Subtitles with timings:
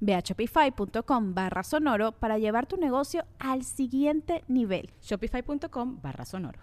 [0.00, 4.90] Ve a shopify.com barra sonoro para llevar tu negocio al siguiente nivel.
[5.02, 6.60] Shopify.com barra sonoro.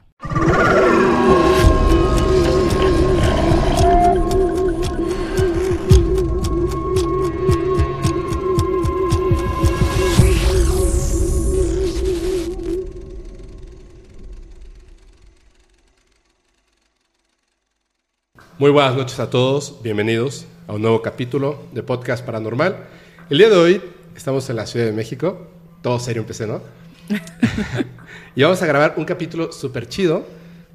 [18.58, 22.76] Muy buenas noches a todos, bienvenidos a un nuevo capítulo de Podcast Paranormal.
[23.30, 23.82] El día de hoy
[24.16, 25.48] estamos en la Ciudad de México,
[25.82, 26.62] todo serio empecé, ¿no?
[28.36, 30.26] y vamos a grabar un capítulo súper chido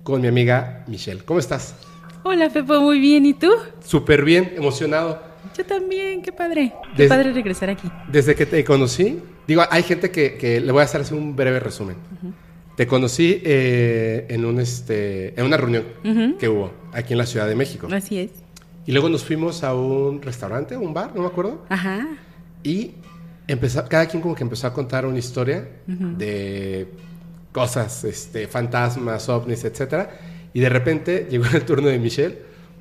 [0.02, 1.22] con mi amiga Michelle.
[1.24, 1.74] ¿Cómo estás?
[2.22, 3.26] Hola, Pepo, muy bien.
[3.26, 3.50] ¿Y tú?
[3.84, 5.20] Súper bien, emocionado.
[5.56, 6.72] Yo también, qué padre.
[6.96, 7.88] Qué padre regresar aquí.
[8.08, 11.58] Desde que te conocí, digo, hay gente que, le voy a hacer así un breve
[11.58, 11.96] resumen.
[12.76, 15.84] Te conocí eh, en, un, este, en una reunión
[16.38, 17.88] que hubo aquí en la Ciudad de México.
[17.90, 18.30] Así es.
[18.86, 21.64] Y luego nos fuimos a un restaurante, un bar, no me acuerdo.
[21.68, 22.06] Ajá.
[22.62, 22.92] Y
[23.46, 26.88] empezó, cada quien como que empezó a contar una historia de
[27.52, 30.18] cosas, este, fantasmas, ovnis, etcétera.
[30.52, 32.38] Y de repente llegó el turno de Michelle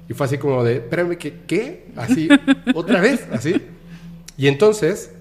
[0.08, 1.42] y fue así como de, espérame, ¿qué?
[1.46, 1.88] ¿Qué?
[1.96, 2.30] Así,
[2.74, 3.62] otra vez, así.
[4.38, 5.12] Y entonces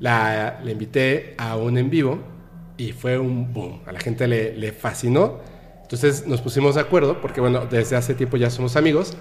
[0.00, 2.20] la, le invité a un en vivo
[2.76, 3.80] y fue un boom.
[3.86, 5.40] A la gente le, le fascinó.
[5.82, 9.16] Entonces nos pusimos de acuerdo, porque bueno, desde hace tiempo ya somos amigos,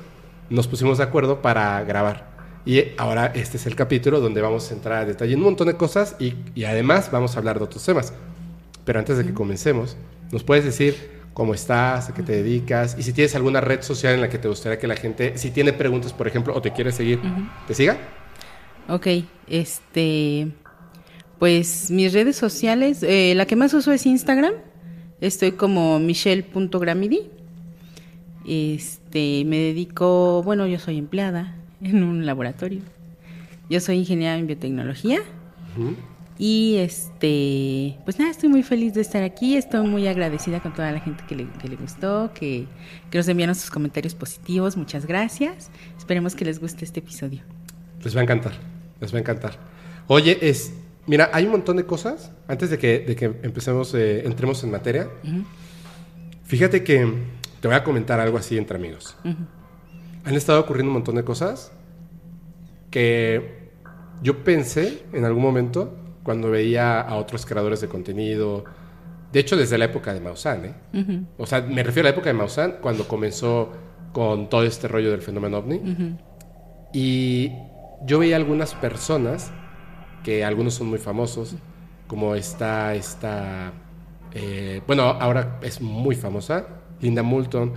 [0.49, 2.35] nos pusimos de acuerdo para grabar.
[2.65, 5.67] Y ahora este es el capítulo donde vamos a entrar a detalle en un montón
[5.67, 8.13] de cosas y, y además vamos a hablar de otros temas.
[8.85, 9.97] Pero antes de que comencemos,
[10.31, 14.13] ¿nos puedes decir cómo estás, a qué te dedicas y si tienes alguna red social
[14.15, 16.71] en la que te gustaría que la gente, si tiene preguntas, por ejemplo, o te
[16.71, 17.19] quiere seguir,
[17.67, 17.97] te siga?
[18.87, 19.07] Ok,
[19.47, 20.47] este,
[21.39, 24.53] pues mis redes sociales, eh, la que más uso es Instagram.
[25.19, 27.29] Estoy como michelle.gramidi.
[28.47, 32.81] Este, me dedico, bueno, yo soy empleada en un laboratorio.
[33.69, 35.19] Yo soy ingeniera en biotecnología.
[36.37, 39.55] Y este, pues nada, estoy muy feliz de estar aquí.
[39.57, 42.67] Estoy muy agradecida con toda la gente que le, que le gustó, que,
[43.09, 44.77] que, nos enviaron sus comentarios positivos.
[44.77, 45.69] Muchas gracias.
[45.97, 47.41] Esperemos que les guste este episodio.
[48.03, 48.53] Les va a encantar,
[48.99, 49.57] les va a encantar.
[50.07, 50.73] Oye, es,
[51.07, 52.31] mira, hay un montón de cosas.
[52.47, 55.09] Antes de que, de que empecemos, eh, entremos en materia.
[56.43, 57.11] Fíjate que
[57.65, 59.17] te voy a comentar algo así entre amigos.
[60.23, 61.71] Han estado ocurriendo un montón de cosas
[62.91, 63.71] que
[64.21, 68.65] yo pensé en algún momento cuando veía a otros creadores de contenido.
[69.33, 71.25] De hecho, desde la época de Maussan, ¿eh?
[71.39, 73.71] O sea, me refiero a la época de Maussan, cuando comenzó
[74.13, 76.19] con todo este rollo del fenómeno ovni.
[76.93, 77.51] Y
[78.05, 79.51] yo veía algunas personas,
[80.23, 81.55] que algunos son muy famosos,
[82.05, 83.73] como está esta...
[84.33, 87.73] Eh, bueno, ahora es muy famosa, Linda Moulton,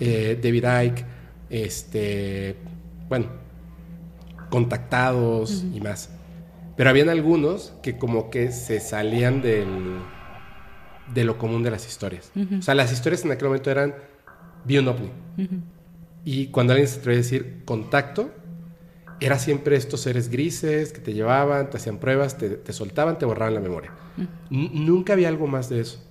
[0.00, 1.04] eh, David Icke,
[1.50, 2.56] este,
[3.08, 3.26] bueno,
[4.50, 6.10] contactados y más.
[6.76, 9.98] Pero habían algunos que como que se salían del,
[11.12, 12.30] de lo común de las historias.
[12.58, 13.94] O sea, las historias en aquel momento eran,
[14.64, 15.10] vi un ovni.
[16.24, 18.30] Y cuando alguien se atreve a decir contacto,
[19.20, 23.54] era siempre estos seres grises que te llevaban, te hacían pruebas, te, soltaban, te borraban
[23.54, 23.90] la memoria.
[24.50, 26.07] Nunca había algo más de eso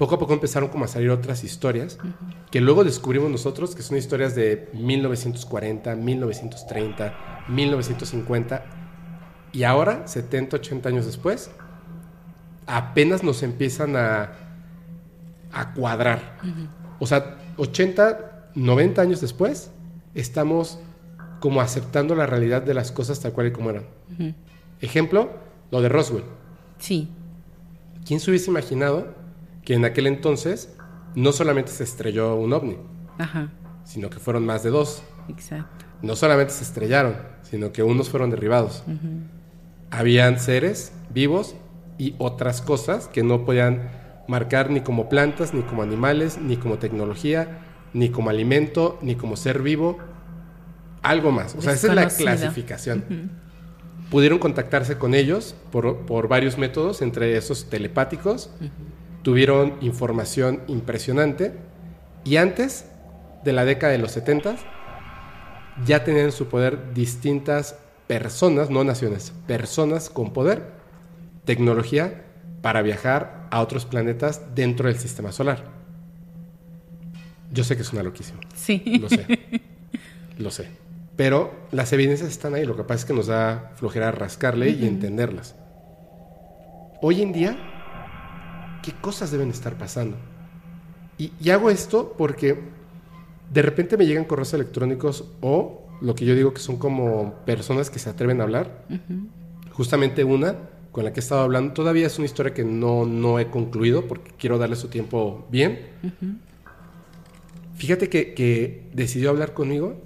[0.00, 1.98] poco a poco empezaron como a salir otras historias
[2.50, 8.64] que luego descubrimos nosotros que son historias de 1940, 1930, 1950
[9.52, 11.50] y ahora, 70, 80 años después,
[12.66, 14.32] apenas nos empiezan a,
[15.52, 16.38] a cuadrar.
[16.98, 19.70] O sea, 80, 90 años después,
[20.14, 20.78] estamos
[21.40, 23.84] como aceptando la realidad de las cosas tal cual y como eran.
[24.80, 25.30] Ejemplo,
[25.70, 26.24] lo de Roswell.
[26.78, 27.10] Sí.
[28.06, 29.19] ¿Quién se hubiese imaginado
[29.64, 30.74] que en aquel entonces
[31.14, 32.76] no solamente se estrelló un ovni,
[33.84, 35.02] sino que fueron más de dos.
[35.28, 35.86] Exacto.
[36.02, 38.84] No solamente se estrellaron, sino que unos fueron derribados.
[39.90, 41.56] Habían seres vivos
[41.98, 43.90] y otras cosas que no podían
[44.28, 47.58] marcar ni como plantas, ni como animales, ni como tecnología,
[47.92, 49.98] ni como alimento, ni como ser vivo,
[51.02, 51.54] algo más.
[51.56, 53.32] O sea, esa es la clasificación.
[54.10, 58.50] Pudieron contactarse con ellos por, por varios métodos, entre esos telepáticos.
[59.22, 61.54] Tuvieron información impresionante.
[62.24, 62.86] Y antes
[63.44, 64.56] de la década de los 70
[65.84, 67.76] ya tenían en su poder distintas
[68.06, 70.72] personas, no naciones, personas con poder,
[71.44, 72.24] tecnología
[72.60, 75.64] para viajar a otros planetas dentro del sistema solar.
[77.52, 78.40] Yo sé que es una loquísima.
[78.54, 78.98] Sí.
[79.00, 79.26] Lo sé.
[80.38, 80.68] Lo sé.
[81.16, 82.64] Pero las evidencias están ahí.
[82.64, 85.56] Lo que pasa es que nos da flojera rascarle y entenderlas.
[87.02, 87.79] Hoy en día,
[88.82, 90.16] ¿qué cosas deben estar pasando?
[91.18, 92.58] Y, y hago esto porque
[93.52, 97.90] de repente me llegan correos electrónicos o lo que yo digo que son como personas
[97.90, 98.86] que se atreven a hablar.
[99.72, 100.56] Justamente una
[100.92, 104.08] con la que he estado hablando, todavía es una historia que no, no he concluido
[104.08, 105.88] porque quiero darle su tiempo bien.
[107.74, 110.00] Fíjate que, que decidió hablar conmigo,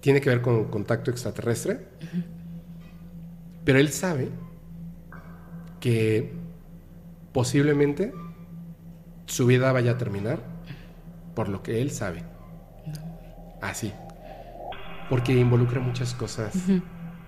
[0.00, 1.80] tiene que ver con contacto extraterrestre,
[3.64, 4.28] pero él sabe
[5.80, 6.32] que
[7.36, 8.14] posiblemente
[9.26, 10.40] su vida vaya a terminar
[11.34, 12.22] por lo que él sabe.
[13.60, 13.92] Así.
[15.10, 16.54] Porque involucra muchas cosas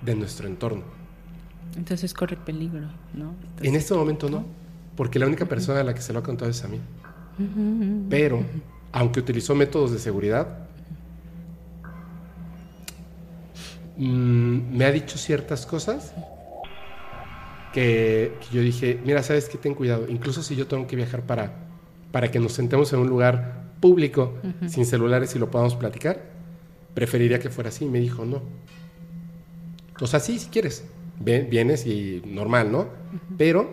[0.00, 0.84] de nuestro entorno.
[1.76, 3.34] Entonces corre peligro, ¿no?
[3.60, 4.46] En este momento no,
[4.96, 6.80] porque la única persona a la que se lo ha contado es a mí.
[8.08, 8.42] Pero,
[8.92, 10.68] aunque utilizó métodos de seguridad,
[13.98, 16.14] mm, me ha dicho ciertas cosas
[17.78, 21.22] que, que yo dije, mira, sabes que ten cuidado, incluso si yo tengo que viajar
[21.22, 21.52] para,
[22.10, 24.32] para que nos sentemos en un lugar público,
[24.66, 26.20] sin celulares y lo podamos platicar,
[26.94, 27.84] preferiría que fuera así.
[27.84, 28.42] Y me dijo, no.
[30.00, 30.84] O sea, sí, si quieres,
[31.20, 32.86] Ven- vienes y normal, ¿no?
[33.36, 33.70] Pero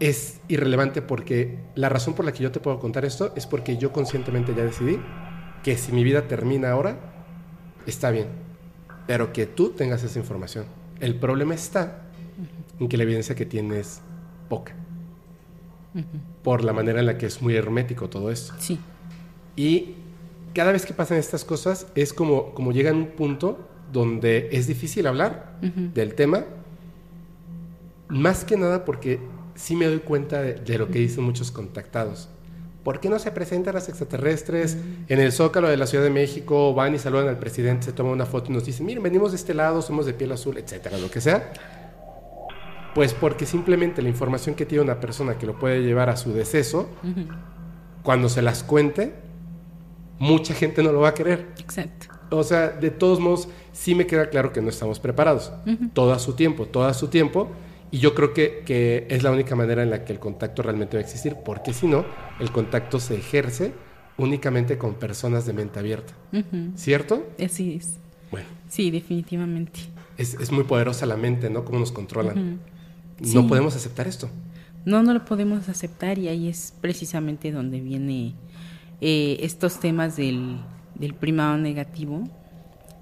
[0.00, 3.76] es irrelevante porque la razón por la que yo te puedo contar esto es porque
[3.76, 4.98] yo conscientemente ya decidí
[5.62, 6.96] que si mi vida termina ahora,
[7.86, 8.26] está bien,
[9.06, 10.64] pero que tú tengas esa información.
[11.00, 12.01] El problema está
[12.80, 14.00] en que la evidencia que tienes es
[14.48, 14.74] poca,
[16.42, 18.54] por la manera en la que es muy hermético todo esto.
[18.58, 18.78] Sí.
[19.56, 19.94] Y
[20.54, 24.66] cada vez que pasan estas cosas es como, como llega a un punto donde es
[24.66, 26.44] difícil hablar del tema,
[28.08, 29.20] más que nada porque
[29.54, 32.28] sí me doy cuenta de, de lo que dicen muchos contactados.
[32.84, 34.76] ¿Por qué no se presentan los extraterrestres
[35.06, 36.74] en el Zócalo de la Ciudad de México?
[36.74, 39.36] Van y saludan al presidente, se toman una foto y nos dicen, miren, venimos de
[39.36, 41.52] este lado, somos de piel azul, etcétera, lo que sea.
[42.94, 46.32] Pues porque simplemente la información que tiene una persona que lo puede llevar a su
[46.32, 46.88] deceso,
[48.02, 49.14] cuando se las cuente,
[50.18, 51.48] mucha gente no lo va a querer.
[51.58, 52.06] Exacto.
[52.30, 55.52] O sea, de todos modos, sí me queda claro que no estamos preparados.
[55.92, 57.48] Todo a su tiempo, todo a su tiempo.
[57.90, 60.96] Y yo creo que, que es la única manera en la que el contacto realmente
[60.96, 62.06] va a existir, porque si no,
[62.40, 63.74] el contacto se ejerce
[64.16, 66.14] únicamente con personas de mente abierta.
[66.74, 67.26] ¿Cierto?
[67.42, 67.96] Así es.
[68.30, 69.80] Bueno, Sí, definitivamente.
[70.16, 71.66] es, es muy poderosa la mente, ¿no?
[71.66, 72.60] Cómo nos controlan.
[73.22, 73.34] Sí.
[73.34, 74.28] No podemos aceptar esto.
[74.84, 78.34] No, no lo podemos aceptar y ahí es precisamente donde viene
[79.00, 80.56] eh, estos temas del,
[80.94, 82.28] del primado negativo.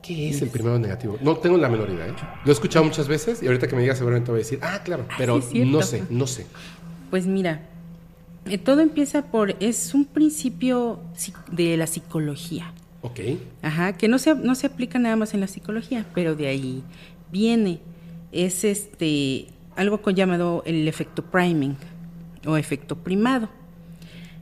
[0.02, 1.19] ¿Qué es el primero negativo?
[1.22, 2.06] No tengo la menor idea.
[2.08, 2.14] ¿eh?
[2.44, 4.81] Lo he escuchado muchas veces y ahorita que me digas seguramente voy a decir, ah,
[4.82, 5.70] claro, pero sí, es cierto.
[5.70, 6.46] no sé, no sé.
[7.11, 7.62] Pues mira,
[8.46, 11.00] eh, todo empieza por, es un principio
[11.50, 12.73] de la psicología.
[13.02, 13.21] Ok.
[13.62, 16.83] Ajá, que no se, no se aplica nada más en la psicología, pero de ahí
[17.30, 17.80] viene.
[18.33, 19.49] Es este
[19.80, 21.75] algo llamado el efecto priming
[22.46, 23.49] o efecto primado,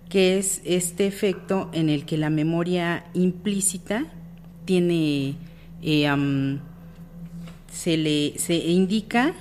[0.08, 4.06] que es este efecto en el que la memoria implícita
[4.64, 5.36] tiene
[5.80, 6.08] eh,
[7.70, 9.32] se le se indica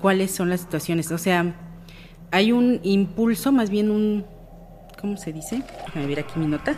[0.00, 1.54] cuáles son las situaciones, o sea,
[2.30, 4.24] hay un impulso, más bien un
[4.98, 5.62] ¿cómo se dice?
[5.86, 6.74] Déjame ver aquí mi nota.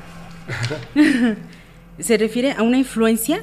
[1.99, 3.41] se refiere a una influencia.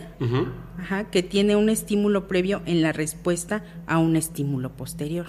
[0.79, 5.27] Ajá, que tiene un estímulo previo en la respuesta a un estímulo posterior.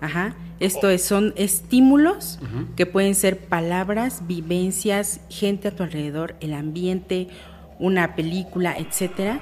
[0.00, 0.34] Ajá.
[0.60, 2.38] Esto es, son estímulos
[2.76, 7.28] que pueden ser palabras, vivencias, gente a tu alrededor, el ambiente,
[7.78, 9.40] una película, etcétera,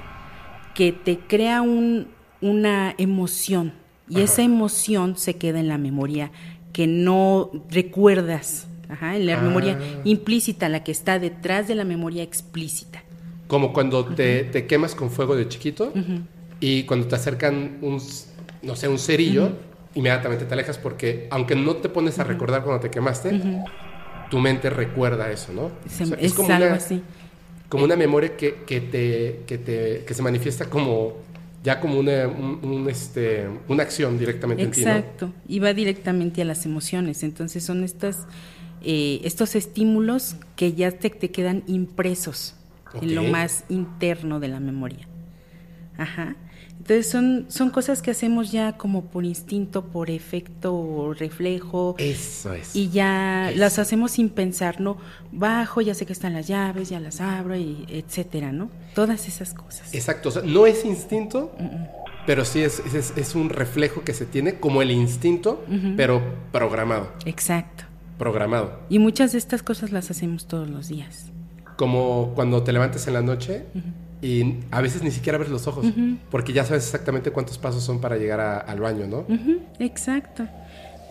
[0.75, 2.07] que te crea un-
[2.41, 3.73] una emoción
[4.09, 4.23] y Ajá.
[4.25, 6.31] esa emoción se queda en la memoria
[6.73, 8.67] que no recuerdas.
[8.93, 9.41] Ajá, en la Ah.
[9.41, 13.01] memoria implícita, la que está detrás de la memoria explícita.
[13.47, 15.91] Como cuando te, te quemas con fuego de chiquito
[16.59, 18.01] y cuando te acercan un,
[18.61, 19.51] no sé, un cerillo,
[19.95, 23.39] inmediatamente te alejas porque aunque no te pones a recordar cuando te quemaste,
[24.29, 25.71] tu mente recuerda eso, ¿no?
[25.89, 27.01] Se- O sea, es algo así.
[27.69, 31.13] Como una memoria que, que te, que, te, que se manifiesta como
[31.63, 34.91] ya como una, un- un, este, una acción directamente en ti, ¿no?
[34.91, 37.23] Exacto, y va directamente a las emociones.
[37.23, 38.27] Entonces son estas,
[38.83, 42.55] eh, estos estímulos que ya te, te quedan impresos
[43.01, 45.07] en lo más interno de la memoria.
[45.97, 46.35] Ajá.
[46.83, 51.95] Entonces son, son cosas que hacemos ya como por instinto, por efecto o reflejo.
[51.97, 52.75] Eso es.
[52.75, 53.59] Y ya Eso.
[53.59, 54.97] las hacemos sin pensar, ¿no?
[55.31, 58.69] Bajo, ya sé que están las llaves, ya las abro, y etcétera, ¿no?
[58.95, 59.93] Todas esas cosas.
[59.93, 61.55] Exacto, o sea, no es instinto,
[62.27, 65.63] pero sí es, es, es un reflejo que se tiene como el instinto,
[65.95, 66.21] pero
[66.51, 67.85] programado, Exacto.
[68.17, 68.79] Programado.
[68.89, 71.31] Y muchas de estas cosas las hacemos todos los días.
[71.77, 73.65] Como cuando te levantas en la noche
[74.21, 75.85] y a veces ni siquiera abres los ojos,
[76.29, 79.25] porque ya sabes exactamente cuántos pasos son para llegar a- al baño, ¿no?
[79.79, 80.47] Exacto.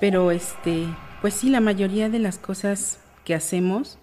[0.00, 0.86] Pero este,
[1.20, 3.98] pues sí, la mayoría de las cosas que hacemos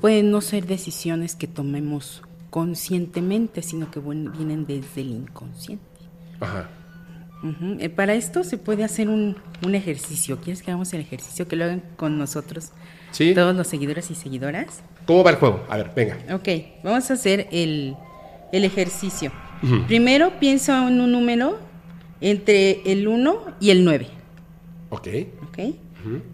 [0.00, 5.84] pueden no ser decisiones que tomemos conscientemente, sino que vienen desde el inconsciente.
[6.40, 6.68] Ajá.
[7.78, 10.38] Eh, Para esto se puede hacer un, un ejercicio.
[10.40, 11.46] ¿Quieres que hagamos el ejercicio?
[11.46, 12.70] Que lo hagan con nosotros
[13.12, 13.34] Sí.
[13.34, 14.82] todos los seguidores y seguidoras.
[15.06, 15.64] ¿Cómo va el juego?
[15.68, 16.18] A ver, venga.
[16.34, 16.48] Ok,
[16.82, 17.94] vamos a hacer el,
[18.52, 19.32] el ejercicio.
[19.86, 21.58] Primero piensa en un número
[22.20, 24.06] entre el 1 y el 9.
[24.90, 25.08] Ok,
[25.48, 25.58] ¿ok?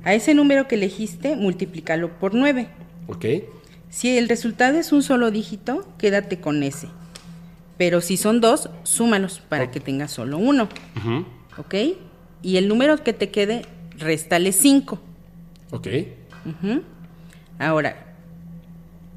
[0.04, 2.68] A ese número que elegiste, multiplícalo por 9.
[3.08, 3.24] ok,
[3.90, 6.88] Si el resultado es un solo dígito, quédate con ese.
[7.82, 10.68] Pero si son dos, súmalos para que tengas solo uno,
[11.58, 11.74] ¿ok?
[12.40, 13.62] Y el número que te quede,
[13.98, 15.00] réstale 5.
[15.72, 15.88] ok,
[17.58, 18.14] Ahora,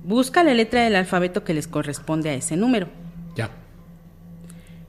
[0.04, 2.88] busca la letra del alfabeto que les corresponde a ese número.
[3.36, 3.52] ya.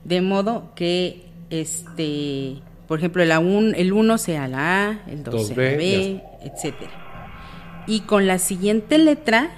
[0.04, 5.56] De modo que, este, por ejemplo, el 1 sea la A, el 2 Dos sea
[5.56, 7.85] la B, etcétera.
[7.87, 9.50] Y con la siguiente letra,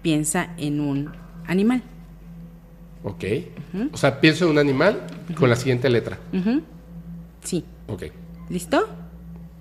[0.00, 1.12] piensa en un
[1.46, 1.82] animal.
[3.06, 3.24] Ok.
[3.92, 5.06] O sea, pienso en un animal
[5.38, 6.18] con la siguiente letra.
[7.42, 7.64] Sí.
[7.86, 8.04] Ok.
[8.50, 8.88] ¿Listo?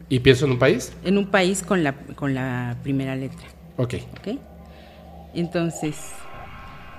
[0.09, 0.93] ¿Y pienso en un país?
[1.03, 3.47] En un país con la, con la primera letra.
[3.77, 3.95] Ok.
[4.17, 4.39] ¿Ok?
[5.35, 5.95] Entonces,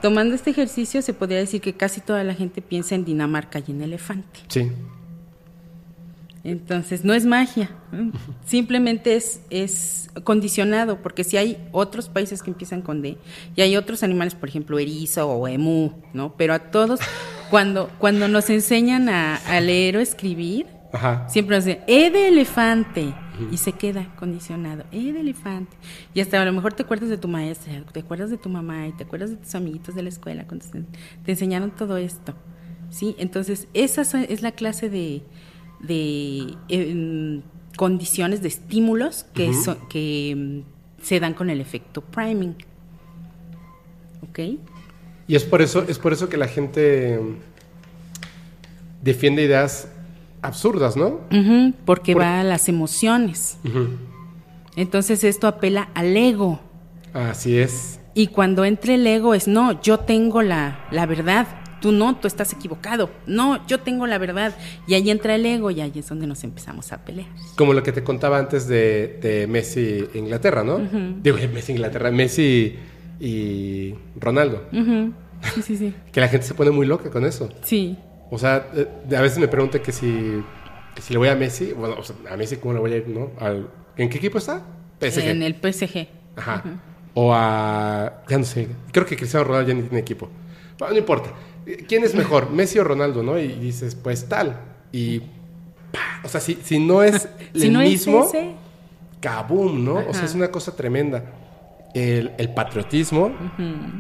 [0.00, 3.72] tomando este ejercicio, se podría decir que casi toda la gente piensa en Dinamarca y
[3.72, 4.40] en elefante.
[4.46, 4.70] Sí.
[6.46, 8.12] Entonces, no es magia, ¿eh?
[8.44, 13.18] simplemente es, es condicionado, porque si hay otros países que empiezan con D,
[13.56, 16.36] y hay otros animales, por ejemplo, erizo o emú, ¿no?
[16.36, 17.00] Pero a todos,
[17.50, 21.28] cuando, cuando nos enseñan a, a leer o escribir, Ajá.
[21.28, 23.12] siempre nos dicen, E de elefante,
[23.50, 25.76] y se queda condicionado, E de elefante.
[26.14, 28.86] Y hasta a lo mejor te acuerdas de tu maestra, te acuerdas de tu mamá,
[28.86, 30.64] y te acuerdas de tus amiguitos de la escuela, cuando
[31.24, 32.34] te, enseñaron todo esto.
[32.88, 33.16] ¿sí?
[33.18, 35.24] Entonces, esa es la clase de,
[35.80, 37.42] de em,
[37.76, 40.62] condiciones, de estímulos que, so- que em,
[41.02, 42.54] se dan con el efecto priming.
[44.22, 44.38] ¿Ok?
[45.28, 47.34] Y es por eso, es por eso que la gente mm,
[49.02, 49.88] defiende ideas
[50.42, 51.20] absurdas, ¿no?
[51.84, 53.58] Porque Por- va a las emociones.
[54.76, 56.60] Entonces, esto apela al ego.
[57.12, 57.98] Así es.
[58.14, 61.46] Y cuando entre el ego es, no, yo tengo la, la verdad,
[61.86, 64.56] tú no, tú estás equivocado, no, yo tengo la verdad.
[64.88, 67.28] Y ahí entra el ego y ahí es donde nos empezamos a pelear.
[67.54, 70.80] Como lo que te contaba antes de, de Messi e Inglaterra, ¿no?
[71.22, 72.74] Digo, Messi Inglaterra, Messi
[73.20, 74.64] y Ronaldo.
[74.72, 75.12] Ujú,
[75.54, 75.94] Sí, sí, sí.
[76.12, 77.48] Que la gente se pone muy loca con eso.
[77.62, 77.96] Sí,
[78.30, 80.42] O sea, eh, a veces me pregunta que si,
[80.96, 82.96] que si le voy a Messi, bueno, o sea, a Messi, ¿cómo le voy a
[82.96, 83.30] ir, no?
[83.38, 84.62] Al- ¿En qué equipo está?
[85.00, 85.20] PSG.
[85.28, 86.08] en el PSG.
[86.34, 86.64] Ajá.
[87.14, 88.24] O a.
[88.28, 88.66] Ya no sé.
[88.92, 90.28] Creo que Cristiano Ronaldo ya ni tiene equipo.
[90.78, 91.30] Bueno, no importa.
[91.88, 92.50] ¿Quién es mejor?
[92.50, 93.38] Messi o Ronaldo, ¿no?
[93.38, 94.60] Y dices, pues tal.
[94.92, 95.22] Y.
[96.24, 98.24] O sea, si, si no es el Si no mismo.
[98.24, 98.54] es ese,
[99.20, 99.84] ¡Kaboom!
[99.84, 99.94] ¿no?
[100.08, 101.24] O sea, es una cosa tremenda.
[101.94, 103.32] El, el patriotismo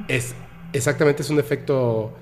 [0.08, 0.34] es.
[0.72, 2.12] Exactamente, es un efecto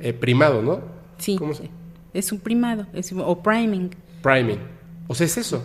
[0.00, 0.80] eh, primado, ¿no?
[1.18, 1.70] sí, ¿Cómo se-
[2.12, 3.90] es un primado, es, o priming
[4.22, 4.58] Priming.
[5.06, 5.64] O sea, es eso.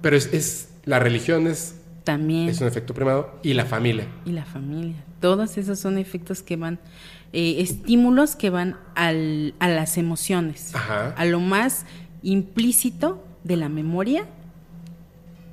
[0.00, 2.48] Pero es, es la religión es, también.
[2.48, 4.06] es un efecto primado y la familia.
[4.24, 4.96] y la familia.
[5.20, 6.80] Todos esos son efectos que van,
[7.32, 11.14] eh, estímulos que van al, a las emociones, Ajá.
[11.16, 11.86] a lo más
[12.22, 14.26] implícito de la memoria.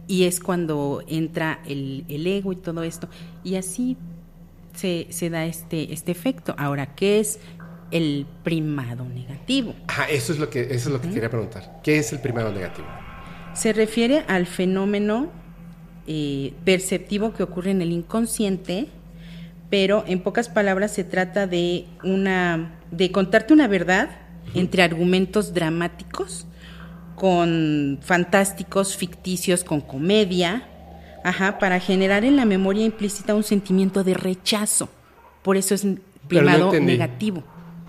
[0.08, 3.08] Y es cuando entra el, el ego y todo esto.
[3.44, 3.96] Y así
[4.74, 6.56] se, se da este, este efecto.
[6.58, 7.40] Ahora, ¿qué es
[7.92, 9.76] el primado negativo?
[9.88, 11.80] Ajá, eso es lo que, eso es lo que quería preguntar.
[11.84, 12.88] ¿Qué es el primado negativo?
[13.54, 15.30] Se refiere al fenómeno
[16.08, 18.88] eh, perceptivo que ocurre en el inconsciente,
[19.70, 24.10] pero en pocas palabras se trata de una de contarte una verdad
[24.56, 26.48] entre argumentos dramáticos
[27.16, 30.68] con fantásticos, ficticios, con comedia,
[31.24, 34.90] ajá, para generar en la memoria implícita un sentimiento de rechazo.
[35.44, 35.86] Por eso es
[36.28, 37.44] primado negativo.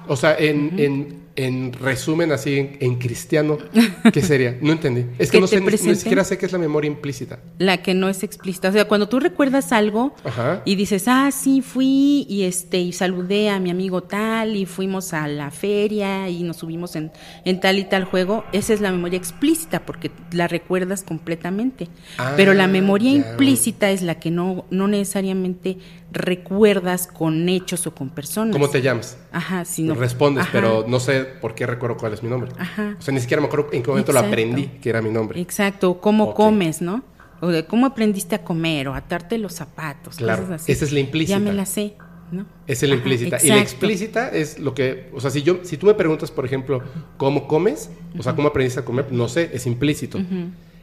[0.09, 3.59] O sea, en, en, en resumen, así en, en cristiano,
[4.13, 4.57] ¿qué sería?
[4.61, 5.07] No entendí.
[5.19, 7.39] Es que, Que no sé, ni- siquiera sé qué es la memoria implícita.
[7.59, 8.69] La que no es explícita.
[8.69, 10.63] O sea, cuando tú recuerdas algo Ajá.
[10.65, 15.13] y dices, ah, sí, fui y este y saludé a mi amigo tal y fuimos
[15.13, 17.11] a la feria y nos subimos en,
[17.45, 21.89] en tal y tal juego, esa es la memoria explícita porque la recuerdas completamente.
[22.19, 25.79] Ah, Pero la memoria implícita es la que no, no necesariamente
[26.13, 28.53] recuerdas con hechos o con personas.
[28.53, 29.17] ¿Cómo te llamas?
[29.33, 29.95] Ajá, sino.
[29.95, 30.51] Respondes, Ajá.
[30.53, 32.53] pero no sé por qué recuerdo cuál es mi nombre.
[32.59, 32.97] Ajá.
[32.99, 35.41] O sea, ni siquiera me acuerdo en qué momento lo aprendí que era mi nombre.
[35.41, 37.03] Exacto, cómo comes, ¿no?
[37.41, 40.73] O de cómo aprendiste a comer o atarte los zapatos, Claro, cosas así.
[40.73, 41.39] esa es la implícita.
[41.39, 41.95] Ya me la sé,
[42.31, 42.45] ¿no?
[42.67, 43.39] Esa es la implícita.
[43.43, 46.45] Y la explícita es lo que, o sea, si yo, si tú me preguntas, por
[46.45, 46.83] ejemplo,
[47.17, 50.19] cómo comes, o sea, cómo aprendiste a comer, no sé, es implícito.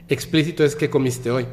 [0.10, 1.46] Explícito es qué comiste hoy.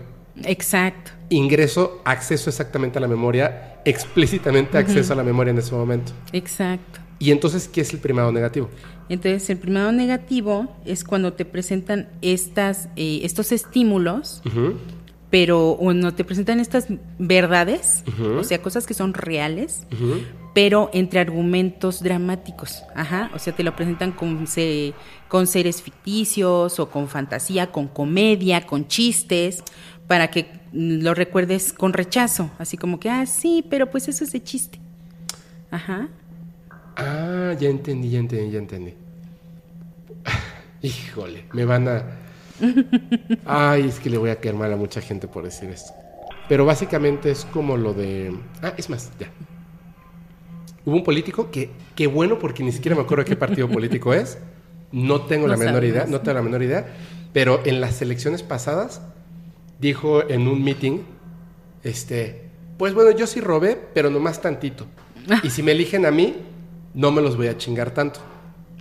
[0.45, 1.13] Exacto.
[1.29, 6.13] Ingreso, acceso exactamente a la memoria, explícitamente acceso a la memoria en ese momento.
[6.33, 7.01] Exacto.
[7.19, 8.69] Y entonces, ¿qué es el primado negativo?
[9.09, 14.75] Entonces, el primado negativo es cuando te presentan estas, eh, estos estímulos, Ujú.
[15.31, 16.87] pero o no te presentan estas
[17.19, 18.05] verdades,
[18.39, 19.87] o sea, cosas que son reales,
[20.55, 22.83] pero entre argumentos dramáticos.
[22.95, 24.95] Ajá, o sea, te lo presentan con, se-
[25.29, 29.63] con seres ficticios o con fantasía, con comedia, con chistes,
[30.07, 34.33] para que lo recuerdes con rechazo, así como que, ah, sí, pero pues eso es
[34.33, 34.79] de chiste.
[35.71, 36.09] Ajá.
[36.97, 38.95] Ah, ya entendí, ya entendí, ya entendí.
[40.83, 42.05] Híjole, me van a...
[43.45, 45.93] Ay, es que le voy a caer mal a mucha gente por decir esto.
[46.49, 48.37] Pero básicamente es como lo de...
[48.63, 49.31] Ah, es más, ya.
[50.85, 54.39] Hubo un político que, qué bueno porque ni siquiera me acuerdo qué partido político es.
[54.93, 56.87] No tengo la No menor idea, no tengo la menor idea.
[57.33, 59.01] Pero en las elecciones pasadas
[59.81, 61.01] dijo en un meeting,
[61.83, 62.43] este,
[62.77, 64.87] pues bueno, yo sí robé, pero nomás tantito.
[65.43, 66.37] Y si me eligen a mí,
[66.95, 68.21] no me los voy a chingar tanto.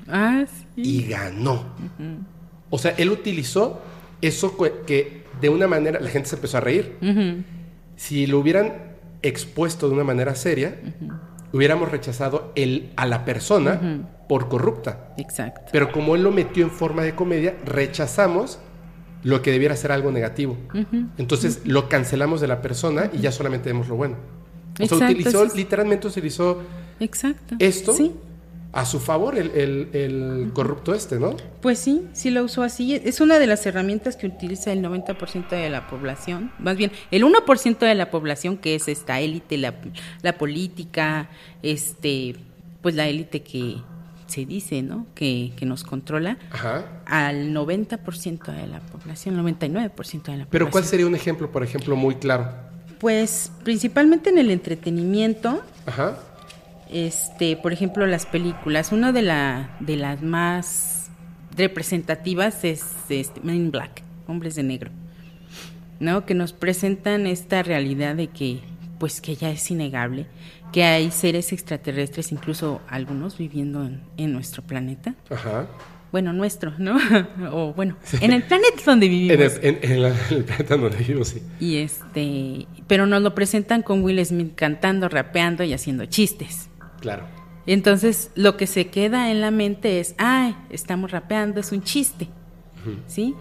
[0.07, 0.65] Ah, sí.
[0.75, 1.63] Y ganó.
[2.69, 3.81] O sea, él utilizó
[4.21, 4.55] eso
[4.85, 6.95] que- de una manera, la gente se empezó a reír.
[7.95, 10.75] Si lo hubieran expuesto de una manera seria,
[11.51, 15.13] hubiéramos rechazado el, a la persona por corrupta.
[15.17, 15.69] Exacto.
[15.71, 18.59] Pero como él lo metió en forma de comedia, rechazamos
[19.23, 20.57] lo que debiera ser algo negativo.
[21.17, 24.15] Entonces lo cancelamos de la persona y ya solamente vemos lo bueno.
[24.73, 26.61] O sea, Exacto, utilizó, literalmente utilizó
[26.99, 27.55] Exacto.
[27.59, 28.11] esto Sí.
[28.71, 31.35] a su favor, el, el- el corrupto este, ¿no?
[31.61, 32.95] Pues sí, sí lo usó así.
[32.95, 36.51] Es una de las herramientas que utiliza el 90% de la población.
[36.59, 39.75] Más bien, el 1% de la población, que es esta élite, la,
[40.23, 41.29] la política,
[41.61, 42.35] este,
[42.81, 43.77] pues la élite que
[44.25, 45.05] se dice, ¿no?
[45.13, 46.85] Que, que nos controla, Ajá.
[47.05, 50.83] al 90% de la población, 99% de la Pero ¿cuál población.
[50.89, 52.49] sería un ejemplo, por ejemplo, muy claro?
[52.99, 56.17] Pues principalmente en el entretenimiento, Ajá.
[56.93, 58.91] Este, por ejemplo, las películas.
[58.91, 61.09] Una de, la, de las más
[61.57, 64.91] representativas es este, Men in Black, Hombres de Negro,
[65.99, 66.25] ¿no?
[66.25, 68.59] Que nos presentan esta realidad de que,
[68.99, 70.27] pues, que ya es innegable,
[70.71, 75.15] que hay seres extraterrestres, incluso algunos viviendo en, en nuestro planeta.
[75.29, 75.67] Ajá.
[76.11, 76.97] Bueno, nuestro, ¿no?
[77.51, 79.57] o bueno, en el planeta donde vivimos.
[79.59, 81.41] En el, en- en la- el planeta donde vivimos, sí.
[81.59, 86.69] Y este, pero nos lo presentan con Will Smith cantando, rapeando y haciendo chistes.
[87.03, 87.25] Claro.
[87.65, 92.29] Entonces, lo que se queda en la mente es, ay, estamos rapeando, es un chiste.
[93.07, 93.35] ¿Sí?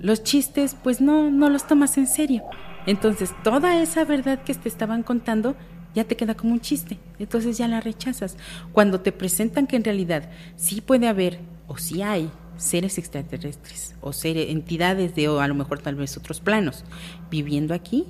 [0.00, 2.42] Los chistes, pues no, no los tomas en serio.
[2.86, 5.54] Entonces, toda esa verdad que te estaban contando
[5.94, 6.98] ya te queda como un chiste.
[7.20, 8.36] Entonces ya la rechazas.
[8.72, 14.12] Cuando te presentan que en realidad sí puede haber o sí hay seres extraterrestres o
[14.12, 16.84] seres, entidades de o a lo mejor tal vez otros planos
[17.30, 18.06] viviendo aquí,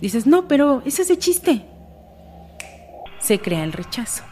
[0.00, 1.66] dices, no, pero eso es de chiste.
[3.20, 4.24] Se crea el rechazo.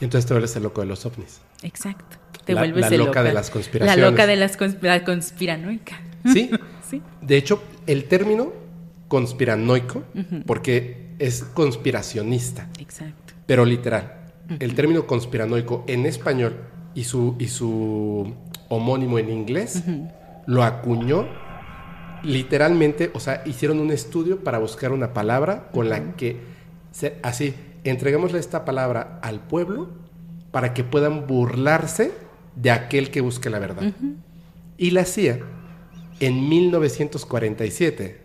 [0.00, 1.40] Y entonces te vuelves el loco de los ovnis.
[1.62, 2.16] Exacto.
[2.44, 4.02] Te La- vuelves la el loca de las conspiraciones.
[4.04, 6.00] La loca de las cons- la conspiranoica.
[6.32, 6.50] ¿Sí?
[6.88, 7.02] Sí.
[7.22, 8.52] De hecho, el término
[9.08, 10.02] conspiranoico,
[10.46, 13.34] porque es conspiracionista, Exacto.
[13.46, 14.12] pero literal.
[14.60, 16.56] El término conspiranoico en español
[16.94, 18.34] y su, y su
[18.68, 19.82] homónimo en inglés
[20.46, 21.26] lo acuñó
[22.22, 26.36] literalmente, o sea, hicieron un estudio para buscar una palabra con la que,
[26.92, 27.54] se- así,
[27.90, 29.88] entreguémosle esta palabra al pueblo
[30.50, 32.12] para que puedan burlarse
[32.54, 33.92] de aquel que busque la verdad.
[34.78, 35.40] Y la hacía
[36.20, 38.22] en 1947.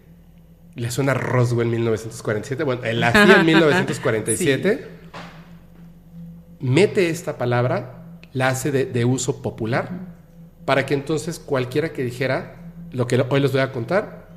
[0.76, 2.63] ¿Le suena Roswell 1947?
[2.63, 4.88] Bueno, la hacía en 1947.
[6.60, 9.89] Mete esta palabra, la hace de, de uso popular,
[10.65, 12.56] para que entonces cualquiera que dijera
[12.91, 14.30] lo que hoy les voy a contar,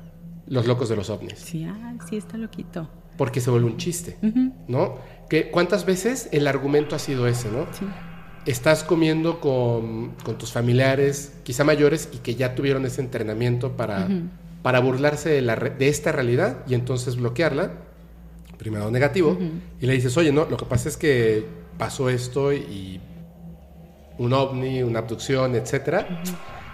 [0.47, 1.39] los locos de los ovnis.
[1.39, 2.89] Sí, ay, sí, está loquito.
[3.17, 4.17] Porque se vuelve un chiste,
[4.67, 4.97] ¿no?
[5.29, 7.67] Que ¿Cuántas veces el argumento ha sido ese, no?
[7.71, 7.85] Sí.
[8.45, 14.07] estás comiendo con, con tus familiares, quizá mayores, y que ya tuvieron ese entrenamiento para,
[14.61, 17.71] para burlarse de, la, de esta realidad y entonces bloquearla,
[18.57, 19.37] primero negativo,
[19.81, 21.45] y le dices, oye, no, lo que pasa es que
[21.77, 23.01] pasó esto y
[24.17, 26.07] un ovni, una abducción, etcétera.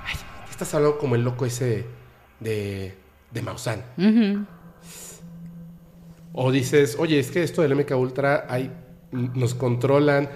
[0.05, 0.15] Ay,
[0.49, 1.85] estás hablando como el loco ese
[2.39, 2.95] de,
[3.31, 3.81] de Maussan.
[6.33, 8.71] O dices, oye, es que esto del MK Ultra hay
[9.11, 10.29] nos controlan.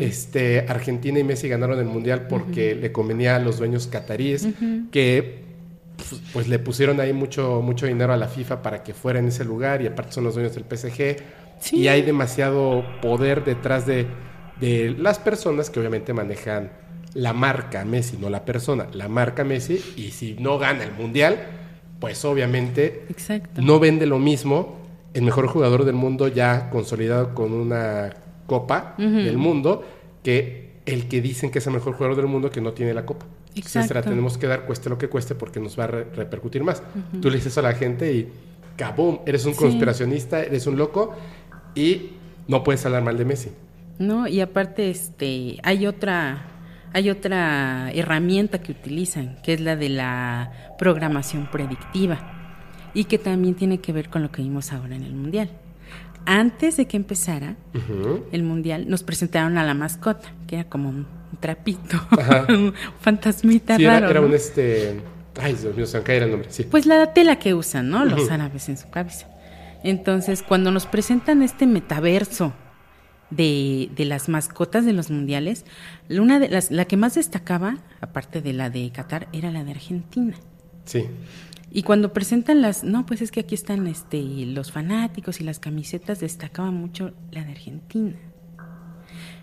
[0.00, 4.48] este, Argentina y Messi ganaron el mundial porque le convenía a los dueños cataríes
[4.90, 5.44] que
[5.96, 9.28] pues, pues, le pusieron ahí mucho, mucho dinero a la FIFA para que fuera en
[9.28, 11.16] ese lugar y aparte son los dueños del PSG.
[11.72, 14.06] Y hay demasiado poder detrás de,
[14.60, 16.70] de las personas que obviamente manejan
[17.14, 19.82] la marca Messi, no la persona, la marca Messi.
[19.96, 21.36] Y si no gana el mundial,
[21.98, 23.06] pues obviamente
[23.56, 24.77] no vende lo mismo
[25.14, 28.10] el mejor jugador del mundo ya consolidado con una
[28.46, 29.84] copa del mundo
[30.22, 33.04] que el que dicen que es el mejor jugador del mundo que no tiene la
[33.04, 33.26] copa.
[33.54, 33.94] Exacto.
[33.94, 36.82] la tenemos que dar cueste lo que cueste porque nos va a repercutir más.
[37.20, 38.28] Tú le dices a la gente y
[38.76, 39.18] ¡cabum!
[39.26, 41.14] Eres un conspiracionista, eres un loco
[41.74, 42.12] y
[42.46, 43.50] no puedes hablar mal de Messi.
[43.98, 46.46] No, y aparte este hay otra
[46.92, 52.37] hay otra herramienta que utilizan, que es la de la programación predictiva
[52.94, 55.50] y que también tiene que ver con lo que vimos ahora en el Mundial.
[56.26, 57.56] Antes de que empezara
[58.32, 61.06] el Mundial, nos presentaron a la mascota, que era como un
[61.40, 62.00] trapito,
[62.48, 64.10] un fantasmita raro.
[64.10, 65.00] Era, un este...
[65.40, 66.64] Ay, Dios mío, se me cae el nombre, sí.
[66.64, 68.04] Pues la tela que usan, ¿no?
[68.04, 69.28] Los árabes en su cabeza.
[69.84, 72.52] Entonces, cuando nos presentan este metaverso
[73.30, 75.64] de, de, las mascotas de los mundiales,
[76.10, 79.70] una de las, la que más destacaba, aparte de la de Qatar, era la de
[79.70, 80.34] Argentina.
[80.84, 81.06] Sí.
[81.70, 85.58] Y cuando presentan las, no, pues es que aquí están este, los fanáticos y las
[85.58, 88.16] camisetas, destacaba mucho la de Argentina.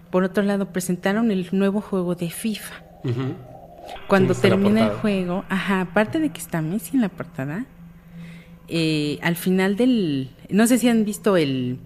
[0.10, 2.76] Por otro lado, presentaron el nuevo juego de FIFA.
[4.08, 7.66] Cuando termina el juego, ajá, aparte de que está Messi en la portada,
[8.68, 11.78] eh, al final del, no sé si han visto el,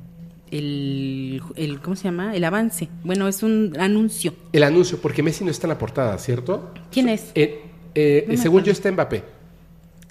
[0.51, 2.35] el, el, ¿cómo se llama?
[2.35, 2.87] El avance.
[3.03, 4.33] Bueno, es un anuncio.
[4.53, 6.73] El anuncio, porque Messi no está en la portada, ¿cierto?
[6.91, 7.31] ¿Quién es?
[7.35, 7.63] Eh,
[7.95, 9.38] eh, según yo está Mbappé.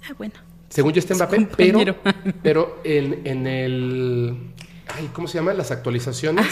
[0.04, 0.34] Ah, bueno.
[0.68, 1.96] Según yo está Mbappé, pero,
[2.42, 4.36] pero en, en el...
[4.94, 5.54] Ay, ¿Cómo se llama?
[5.54, 6.46] Las actualizaciones.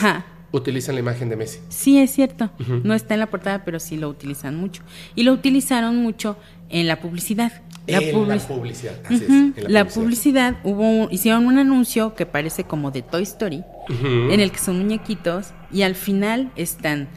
[0.52, 1.60] utilizan la imagen de Messi.
[1.68, 2.50] Sí, es cierto.
[2.82, 4.82] No está en la portada, pero sí lo utilizan mucho.
[5.14, 6.36] Y lo utilizaron mucho
[6.70, 7.52] en la publicidad.
[7.86, 10.56] La, la publicidad, así es, la, publicidad.
[10.64, 15.52] hubo hicieron un anuncio que parece como de Toy Story, en el que son muñequitos
[15.70, 17.08] y al final están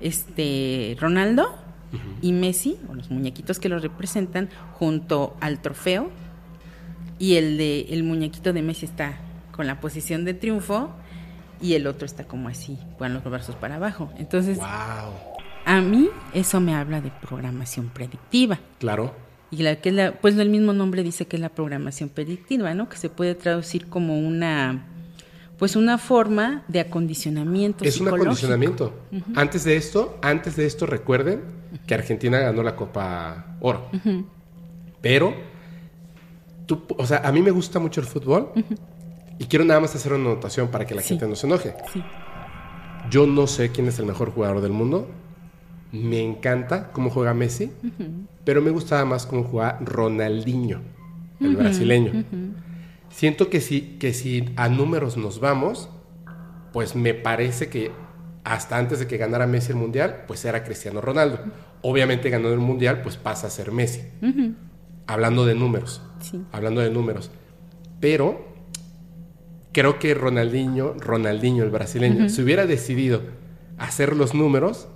[0.00, 1.54] este Ronaldo,
[2.20, 6.10] y Messi, o los muñequitos que lo representan, junto al trofeo.
[7.18, 9.18] Y el, de, el muñequito de Messi está
[9.52, 10.90] con la posición de triunfo
[11.60, 14.10] y el otro está como así, con los brazos para abajo.
[14.18, 18.60] Entonces, a mí eso me habla de programación predictiva.
[18.78, 19.14] Claro.
[19.50, 22.88] Y la que la, pues el mismo nombre dice que es la programación predictiva, ¿no?
[22.88, 24.84] Que se puede traducir como una
[25.58, 27.84] pues una forma de acondicionamiento.
[27.84, 28.94] Es un acondicionamiento.
[29.34, 33.88] Antes de esto, antes de esto recuerden que Argentina ganó la Copa Oro.
[35.00, 35.34] Pero,
[36.66, 38.52] tú, o sea, a mí me gusta mucho el fútbol
[39.38, 41.74] y quiero nada más hacer una anotación para que la gente no se enoje.
[43.10, 45.08] Yo no sé quién es el mejor jugador del mundo.
[45.92, 47.72] Me encanta cómo juega Messi,
[48.44, 50.80] pero me gustaba más cómo juega Ronaldinho,
[51.40, 52.24] el brasileño.
[53.08, 55.88] Siento que si, que si a números nos vamos,
[56.72, 57.90] pues me parece que
[58.48, 61.38] hasta antes de que ganara Messi el Mundial, pues era Cristiano Ronaldo.
[61.82, 64.02] Obviamente ganando el Mundial, pues pasa a ser Messi.
[65.06, 66.02] Hablando de números.
[66.50, 67.30] Hablando de números.
[68.00, 68.46] Pero
[69.72, 73.22] creo que Ronaldinho, Ronaldinho el brasileño, si hubiera decidido
[73.76, 74.88] hacer los números,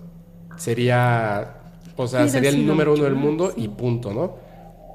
[0.57, 1.59] sería,
[1.97, 4.53] o sea, sería el número uno del mundo y punto, ¿no?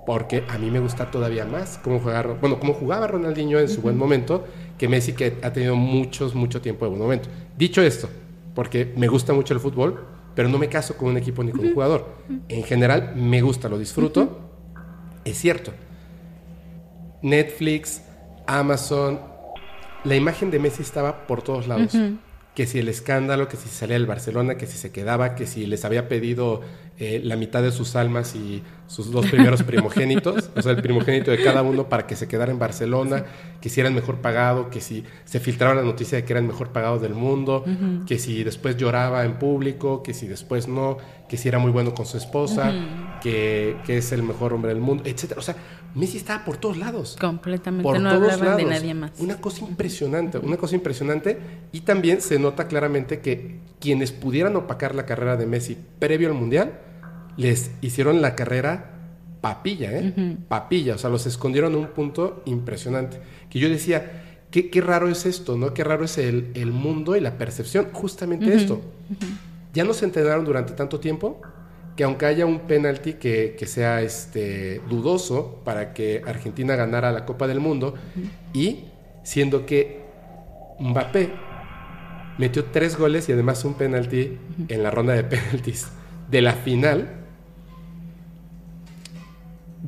[0.08, 3.82] porque a mí me gusta todavía más cómo jugar, bueno, cómo jugaba Ronaldinho en su
[3.82, 4.46] buen momento
[4.78, 7.28] que Messi que ha tenido muchos, mucho tiempo de buen momento.
[7.58, 8.08] Dicho esto,
[8.58, 11.63] porque me gusta mucho el fútbol, pero no me caso con un equipo ni con
[11.63, 12.08] un jugador.
[12.50, 14.50] En general me gusta, lo disfruto.
[15.24, 15.74] Es cierto.
[17.22, 18.02] Netflix,
[18.48, 19.20] Amazon,
[20.04, 21.96] la imagen de Messi estaba por todos lados
[22.58, 25.67] que si el escándalo, que si salía del Barcelona, que si se quedaba, que si
[25.67, 26.62] les había pedido
[26.98, 31.30] eh, la mitad de sus almas y sus dos primeros primogénitos, o sea, el primogénito
[31.30, 33.26] de cada uno para que se quedara en Barcelona,
[33.62, 36.39] que si era el mejor pagado, que si se filtraba la noticia de que era
[36.39, 37.63] el mejor pagado del mundo,
[38.08, 40.98] que si después lloraba en público, que si después no,
[41.30, 42.74] que si era muy bueno con su esposa.
[43.22, 45.39] que, que es el mejor hombre del mundo, etcétera.
[45.39, 45.56] O sea,
[45.97, 47.17] Messi estaba por todos lados.
[47.19, 48.79] Completamente, Por no todos hablaban de lados.
[48.81, 49.12] nadie más.
[49.19, 51.38] Una cosa impresionante, una cosa impresionante.
[51.71, 56.36] Y también se nota claramente que quienes pudieran opacar la carrera de Messi previo al
[56.36, 56.79] Mundial,
[57.36, 58.93] les hicieron la carrera
[59.41, 60.38] papilla, ¿eh?
[60.47, 63.19] Papilla, o sea, los escondieron a un punto impresionante.
[63.49, 65.73] Que yo decía, qué, qué raro es esto, ¿no?
[65.73, 67.88] Qué raro es el, el mundo y la percepción.
[67.93, 68.81] Justamente esto.
[69.73, 71.41] Ya nos entrenaron durante tanto tiempo
[71.97, 77.25] que aunque haya un penalti que, que sea este, dudoso para que Argentina ganara la
[77.25, 77.95] Copa del Mundo,
[78.53, 78.86] y
[79.23, 80.03] siendo que
[80.79, 81.33] Mbappé
[82.38, 85.88] metió tres goles y además un penalti en la ronda de penaltis
[86.29, 87.10] de la final,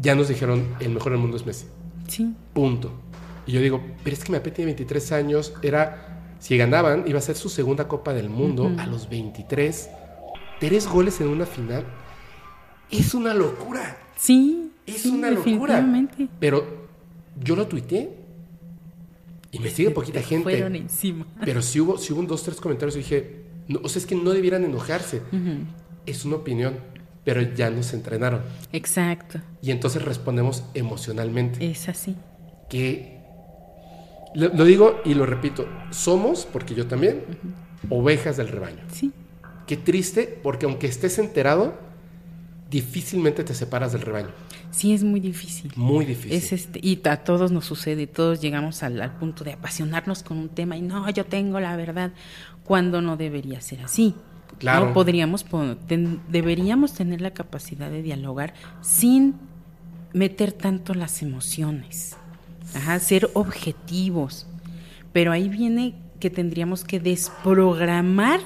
[0.01, 1.67] ya nos dijeron el mejor del mundo es Messi.
[2.07, 2.91] Sí, Punto.
[3.45, 7.21] Y yo digo, pero es que Mbappé tiene 23 años, era, si ganaban, iba a
[7.21, 9.91] ser su segunda Copa del Mundo a los 23.
[10.59, 11.83] Tres goles en una final.
[12.91, 13.97] Es una locura.
[14.15, 14.65] sí.
[14.85, 15.85] Es sí, una locura.
[16.39, 16.87] Pero
[17.39, 18.09] yo lo tuiteé
[19.51, 20.43] y me sigue poquita Te gente.
[20.49, 21.27] Fueron encima.
[21.45, 24.07] Pero si hubo, si hubo un dos, tres comentarios y dije, no, o sea, es
[24.07, 25.21] que no debieran enojarse.
[26.07, 26.79] Es una opinión,
[27.23, 28.41] pero ya nos entrenaron.
[28.73, 31.69] Exacto, Y entonces respondemos emocionalmente.
[31.69, 32.15] es así.
[32.67, 33.19] que
[34.33, 37.25] lo, lo digo y lo repito, somos, porque yo también,
[37.89, 38.81] ovejas del rebaño.
[38.91, 39.11] Sí,
[39.69, 41.77] Qué triste, porque aunque estés enterado,
[42.71, 44.29] difícilmente te separas del rebaño.
[44.71, 45.71] sí es muy difícil.
[45.75, 46.33] Muy difícil.
[46.33, 50.39] Es este, y a todos nos sucede, todos llegamos al, al punto de apasionarnos con
[50.39, 52.13] un tema y no, yo tengo la verdad,
[52.63, 54.15] cuando no debería ser así.
[54.57, 54.87] Claro.
[54.87, 55.45] No podríamos,
[55.87, 59.35] ten- deberíamos tener la capacidad de dialogar sin
[60.13, 62.15] meter tanto las emociones,
[62.73, 64.47] Ajá, ser objetivos.
[65.13, 68.39] Pero ahí viene que tendríamos que desprogramar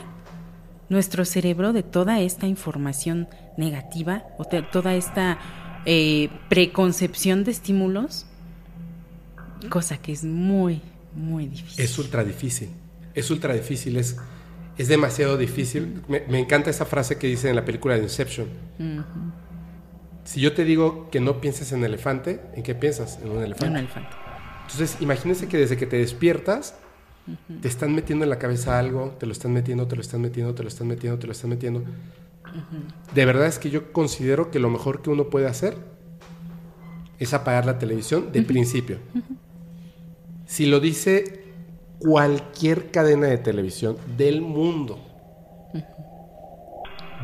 [0.93, 3.27] nuestro cerebro de toda esta información
[3.57, 5.39] negativa o de toda esta
[5.85, 8.25] eh, preconcepción de estímulos,
[9.69, 10.81] cosa que es muy,
[11.13, 11.83] muy difícil.
[11.83, 12.69] Es ultra difícil.
[13.13, 13.97] Es ultra difícil.
[13.97, 14.17] Es,
[14.77, 16.01] es demasiado difícil.
[16.07, 18.47] Me, me encanta esa frase que dice en la película de Inception.
[20.23, 23.19] Si yo te digo que no pienses en elefante, ¿en qué piensas?
[23.21, 23.67] En un elefante.
[23.67, 24.15] Un elefante.
[24.61, 26.75] Entonces, imagínense que desde que te despiertas,
[27.61, 30.53] te están metiendo en la cabeza algo, te lo están metiendo, te lo están metiendo,
[30.53, 31.83] te lo están metiendo, te lo están metiendo.
[33.13, 35.77] De verdad es que yo considero que lo mejor que uno puede hacer
[37.19, 38.97] es apagar la televisión de principio.
[40.45, 41.43] Si lo dice
[41.99, 44.99] cualquier cadena de televisión del mundo,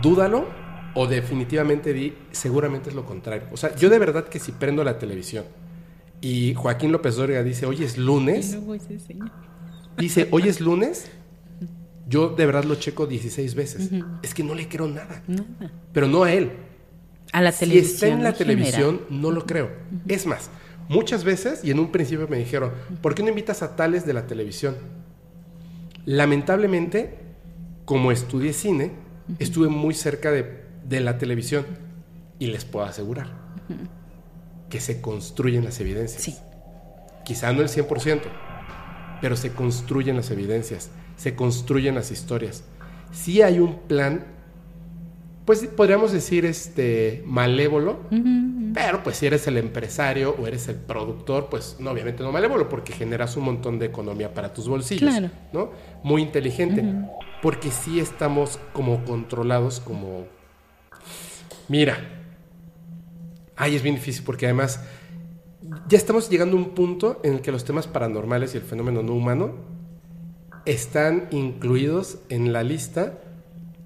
[0.02, 0.48] dúdalo
[0.96, 3.48] o definitivamente di, seguramente es lo contrario.
[3.52, 5.44] O sea, yo de verdad que si prendo la televisión
[6.22, 9.32] y Joaquín López Dóriga dice, hoy es Y lunes, luego ese señor.
[10.00, 11.10] Dice, hoy es lunes,
[12.08, 13.90] yo de verdad lo checo 16 veces.
[14.24, 15.22] Es que no le creo nada.
[15.28, 15.72] Nada.
[15.94, 16.52] Pero no a él.
[17.32, 17.94] A la Si televisión.
[17.94, 19.70] está en la televisión, no lo creo.
[20.08, 20.50] Es más,
[20.88, 24.14] muchas veces, y en un principio me dijeron, ¿por qué no invitas a tales de
[24.14, 24.76] la televisión?
[26.06, 27.20] Lamentablemente,
[27.86, 28.92] como estudié cine,
[29.38, 31.66] estuve muy cerca de, de la televisión
[32.40, 33.28] y les puedo asegurar
[34.70, 36.22] que se construyen las evidencias.
[36.24, 36.36] Sí.
[37.26, 38.22] Quizá no el 100%,
[39.22, 42.64] pero se construyen las evidencias, se construyen las historias.
[43.12, 44.26] Sí hay un plan,
[45.46, 48.00] pues podríamos decir este malévolo,
[48.74, 52.70] pero pues si eres el empresario o eres el productor, pues no, obviamente no malévolo,
[52.70, 55.32] porque generas un montón de economía para tus bolsillos, Claro.
[55.52, 55.72] ¿no?
[56.04, 56.84] Muy inteligente,
[57.42, 60.26] porque sí estamos como controlados, como...
[61.68, 61.98] Mira,
[63.56, 64.84] ay, es bien difícil porque además
[65.90, 69.02] ya estamos llegando a un punto en el que los temas paranormales y el fenómeno
[69.02, 69.56] no humano
[70.66, 73.18] están incluidos en la lista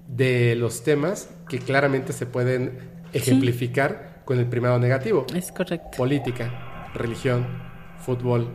[0.06, 2.78] de los temas que claramente se pueden
[3.14, 5.26] ejemplificar con el primado negativo.
[5.34, 5.96] Es correcto.
[5.96, 7.46] Política, religión,
[7.98, 8.48] fútbol.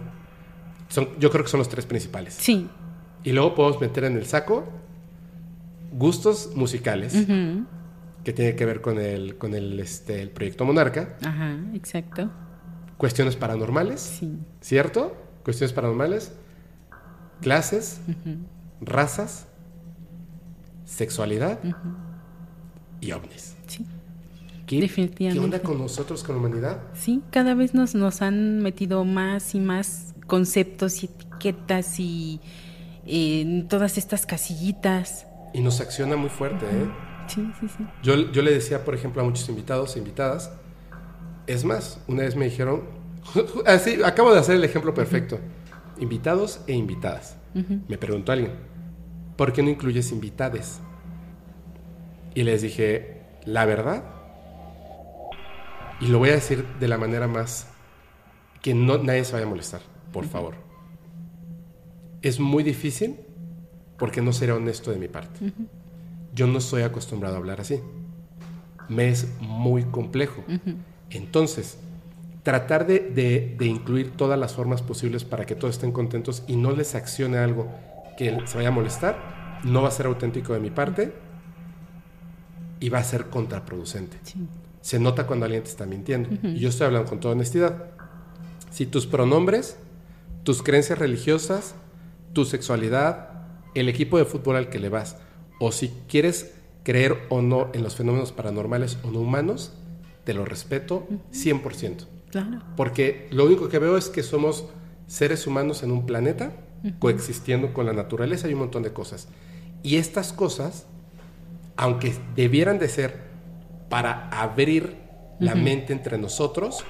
[0.89, 2.35] Son, yo creo que son los tres principales.
[2.35, 2.69] Sí.
[3.23, 4.69] Y luego podemos meter en el saco
[5.91, 7.15] gustos musicales,
[8.23, 11.17] que tiene que ver con el, con el, este, el proyecto Monarca.
[11.25, 12.29] Ajá, exacto.
[12.99, 14.37] Cuestiones paranormales, Sí.
[14.61, 15.17] ¿cierto?
[15.43, 16.33] Cuestiones paranormales,
[17.41, 18.01] clases,
[18.81, 19.47] razas,
[20.85, 21.59] sexualidad
[23.01, 23.55] y ovnis.
[23.67, 23.85] Sí.
[24.67, 25.43] ¿Qué, ¿Qué Definitivamente.
[25.43, 26.79] onda con nosotros, con la humanidad?
[26.93, 32.39] Sí, cada vez nos, nos han metido más y más conceptos y etiquetas y
[33.07, 35.25] eh, todas estas casillitas.
[35.53, 36.87] Y nos acciona muy fuerte, ¿eh?
[37.27, 37.83] Sí, sí, sí.
[38.03, 40.51] Yo, yo le decía, por ejemplo, a muchos invitados e invitadas,
[41.49, 42.83] es más, una vez me dijeron,
[43.65, 45.39] así, acabo de hacer el ejemplo perfecto,
[45.99, 47.37] invitados e invitadas.
[47.87, 48.51] Me preguntó alguien,
[49.35, 50.79] ¿por qué no incluyes invitades?
[52.35, 54.03] Y les dije, la verdad
[56.01, 57.67] y lo voy a decir de la manera más
[58.61, 59.81] que no, nadie se vaya a molestar,
[60.11, 60.55] por favor.
[62.21, 63.17] Es muy difícil
[63.97, 65.51] porque no será honesto de mi parte.
[66.33, 67.81] Yo no estoy acostumbrado a hablar así.
[68.87, 70.43] Me es muy complejo.
[71.09, 71.77] Entonces,
[72.43, 72.99] tratar de,
[73.57, 77.37] de, incluir todas las formas posibles para que todos estén contentos y no les accione
[77.37, 77.67] algo
[78.17, 81.13] que se vaya a molestar, no va a ser auténtico de mi parte
[82.79, 84.17] y va a ser contraproducente.
[84.81, 86.29] Se nota cuando alguien te está mintiendo.
[86.43, 87.91] Y yo estoy hablando con toda honestidad.
[88.71, 89.77] Si tus pronombres,
[90.43, 91.75] tus creencias religiosas,
[92.33, 93.29] tu sexualidad,
[93.75, 95.17] el equipo de fútbol al que le vas,
[95.59, 99.73] o si quieres creer o no en los fenómenos paranormales o no humanos,
[100.29, 102.05] te lo respeto 100%.
[102.29, 102.61] Claro.
[102.77, 104.65] Porque lo único que veo es que somos
[105.07, 106.51] seres humanos en un planeta
[106.99, 109.27] coexistiendo con la naturaleza y un montón de cosas.
[109.81, 110.85] Y estas cosas,
[111.77, 113.21] aunque debieran de ser
[113.89, 114.97] para abrir
[115.39, 116.85] la mente entre nosotros,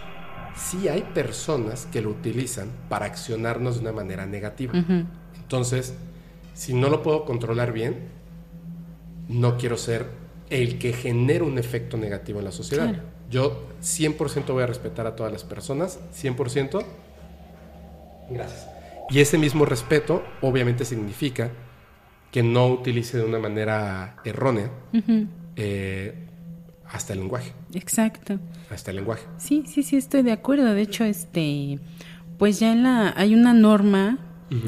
[0.53, 4.73] sí hay personas que lo utilizan para accionarnos de una manera negativa.
[5.37, 5.93] Entonces,
[6.55, 8.09] si no lo puedo controlar bien,
[9.29, 10.07] no quiero ser
[10.49, 13.01] el que genere un efecto negativo en la sociedad.
[13.29, 16.83] Yo 100% voy a respetar a todas las personas, 100%.
[18.31, 18.67] Gracias.
[19.09, 21.51] Y ese mismo respeto obviamente significa
[22.31, 24.69] que no utilice de una manera errónea
[25.55, 26.13] eh,
[26.85, 27.53] hasta el lenguaje.
[27.73, 28.39] Exacto.
[28.69, 29.23] Hasta el lenguaje.
[29.37, 30.73] Sí, sí, sí, estoy de acuerdo.
[30.73, 31.79] De hecho, este,
[32.37, 34.19] pues ya en la, hay una norma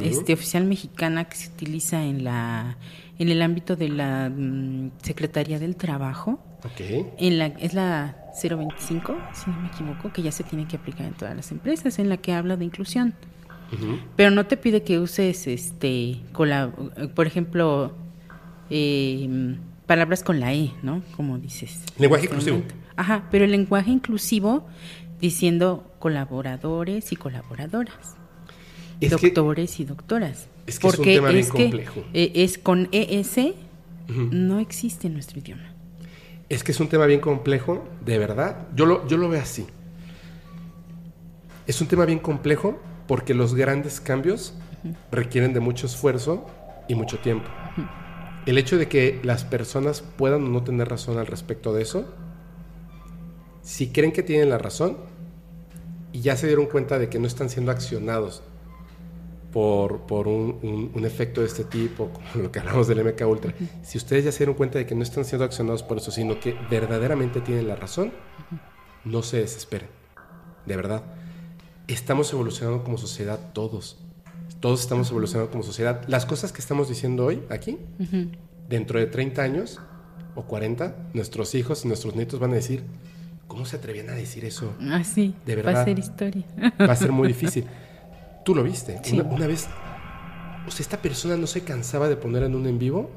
[0.03, 2.77] este, oficial mexicana que se utiliza en la,
[3.19, 6.39] en el ámbito de la mm, Secretaría del Trabajo.
[6.73, 7.07] Okay.
[7.17, 11.05] En la, es la 025, si no me equivoco, que ya se tiene que aplicar
[11.05, 13.13] en todas las empresas, en la que habla de inclusión.
[14.17, 16.19] Pero no te pide que uses, este,
[17.15, 17.93] por ejemplo,
[18.69, 21.03] eh, palabras con la E, ¿no?
[21.15, 21.81] Como dices.
[21.97, 22.63] Lenguaje inclusivo.
[22.97, 24.67] Ajá, pero el lenguaje inclusivo
[25.21, 28.17] diciendo colaboradores y colaboradoras.
[28.99, 30.47] doctores y doctoras.
[30.67, 32.03] Es que porque es un tema bien complejo.
[32.13, 33.37] Eh, es con ES,
[34.07, 35.70] no existe en nuestro idioma.
[36.51, 38.67] Es que es un tema bien complejo, de verdad.
[38.75, 39.67] Yo lo, yo lo veo así.
[41.65, 44.53] Es un tema bien complejo porque los grandes cambios
[45.13, 46.45] requieren de mucho esfuerzo
[46.89, 47.49] y mucho tiempo.
[48.45, 52.13] El hecho de que las personas puedan o no tener razón al respecto de eso,
[53.61, 54.97] si creen que tienen la razón
[56.11, 58.43] y ya se dieron cuenta de que no están siendo accionados
[59.51, 64.25] por, un, efecto de este tipo, como lo que hablamos del MK Ultra, si ustedes
[64.25, 67.41] ya se dieron cuenta de que no están siendo accionados por eso, sino que verdaderamente
[67.41, 68.11] tienen la razón,
[69.03, 69.89] no se desesperen.
[70.65, 71.03] De verdad.
[71.87, 73.97] Estamos evolucionando como sociedad todos.
[74.59, 76.03] Todos estamos evolucionando como sociedad.
[76.07, 77.79] Las cosas que estamos diciendo hoy, aquí,
[78.69, 79.79] dentro de 30 años
[80.35, 82.83] o 40, nuestros hijos y nuestros nietos van a decir,
[83.47, 84.73] ¿cómo se atrevían a decir eso?
[84.81, 85.35] Ah, sí.
[85.45, 85.73] De verdad.
[85.73, 86.45] Va a ser historia.
[86.79, 87.65] Va a ser muy difícil.
[88.43, 88.99] Tú lo viste.
[89.13, 89.67] Una, vez,
[90.67, 93.11] o sea, esta persona no se cansaba de poner en un en vivo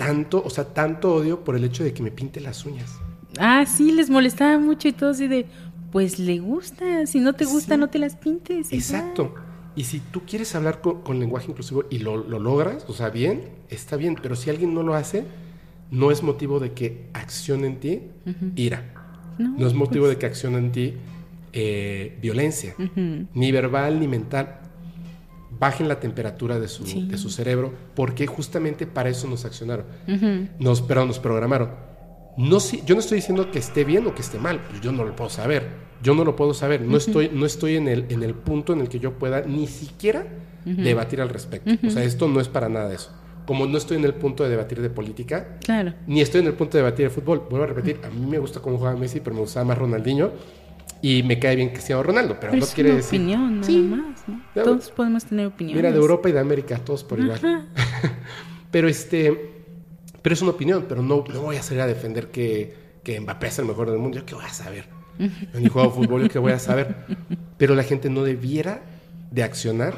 [0.00, 2.90] tanto, o sea, tanto odio por el hecho de que me pinte las uñas.
[3.38, 5.44] Ah, sí, les molestaba mucho y todo así de,
[5.92, 8.72] pues le gusta, si no te gusta no te las pintes.
[8.72, 9.34] Exacto.
[9.76, 13.96] Y si tú quieres hablar con, lenguaje inclusivo y lo, logras, o sea, bien, está
[13.96, 15.24] bien, pero si alguien no lo hace,
[15.90, 18.02] no es motivo de que accione en ti
[18.56, 18.94] ira.
[19.38, 20.94] No, es motivo pues de que accione en ti
[21.52, 22.74] eh, violencia,
[23.34, 24.60] ni verbal ni mental.
[25.58, 29.84] Bajen la temperatura de su, de su cerebro, porque justamente para eso nos accionaron.
[30.58, 31.70] nos, pero nos programaron.
[32.38, 34.92] No, si, yo no estoy diciendo que esté bien o que esté mal, pues yo
[34.92, 35.90] no lo puedo saber.
[36.02, 36.80] Yo no lo puedo saber.
[36.80, 39.66] No estoy, no estoy en, el, en el punto en el que yo pueda ni
[39.66, 40.26] siquiera
[40.64, 41.70] debatir al respecto.
[41.86, 43.10] O sea, esto no es para nada eso
[43.50, 45.92] como no estoy en el punto de debatir de política, claro.
[46.06, 47.46] ni estoy en el punto de debatir de fútbol.
[47.50, 50.30] Vuelvo a repetir, a mí me gusta cómo juega Messi, pero me gustaba más Ronaldinho.
[51.02, 53.20] Y me cae bien Cristiano Ronaldo, pero, no quiere decir.
[53.20, 54.28] opinión, nada más.
[54.28, 54.42] ¿no?
[54.62, 55.82] Todos podemos tener opiniones.
[55.82, 57.68] Mira, de Europa y de América, todos por igual.
[58.70, 59.52] pero este.
[60.20, 63.46] Pero es una opinión, pero no, no voy a salir a defender que, que Mbappé
[63.46, 64.18] es el mejor del mundo.
[64.18, 64.84] Yo qué voy a saber.
[65.18, 66.94] Yo ni juego fútbol, yo qué voy a saber.
[67.56, 68.82] Pero la gente no debiera
[69.30, 69.94] de accionar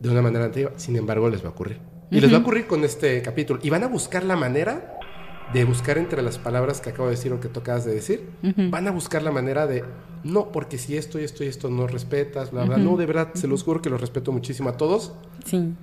[0.00, 0.72] de una manera antigua.
[0.76, 1.78] Sin embargo, les va a ocurrir.
[2.10, 3.60] Y les va a ocurrir con este capítulo.
[3.62, 4.98] Y van a buscar la manera
[5.52, 8.28] de buscar entre las palabras que acabo de decir o que tocabas de decir,
[8.70, 9.84] van a buscar la manera de,
[10.24, 13.30] no, porque si esto y esto y esto no respetas, bla, bla, no, de verdad,
[13.34, 15.12] se los juro que los respeto muchísimo a todos.
[15.44, 15.74] Sí.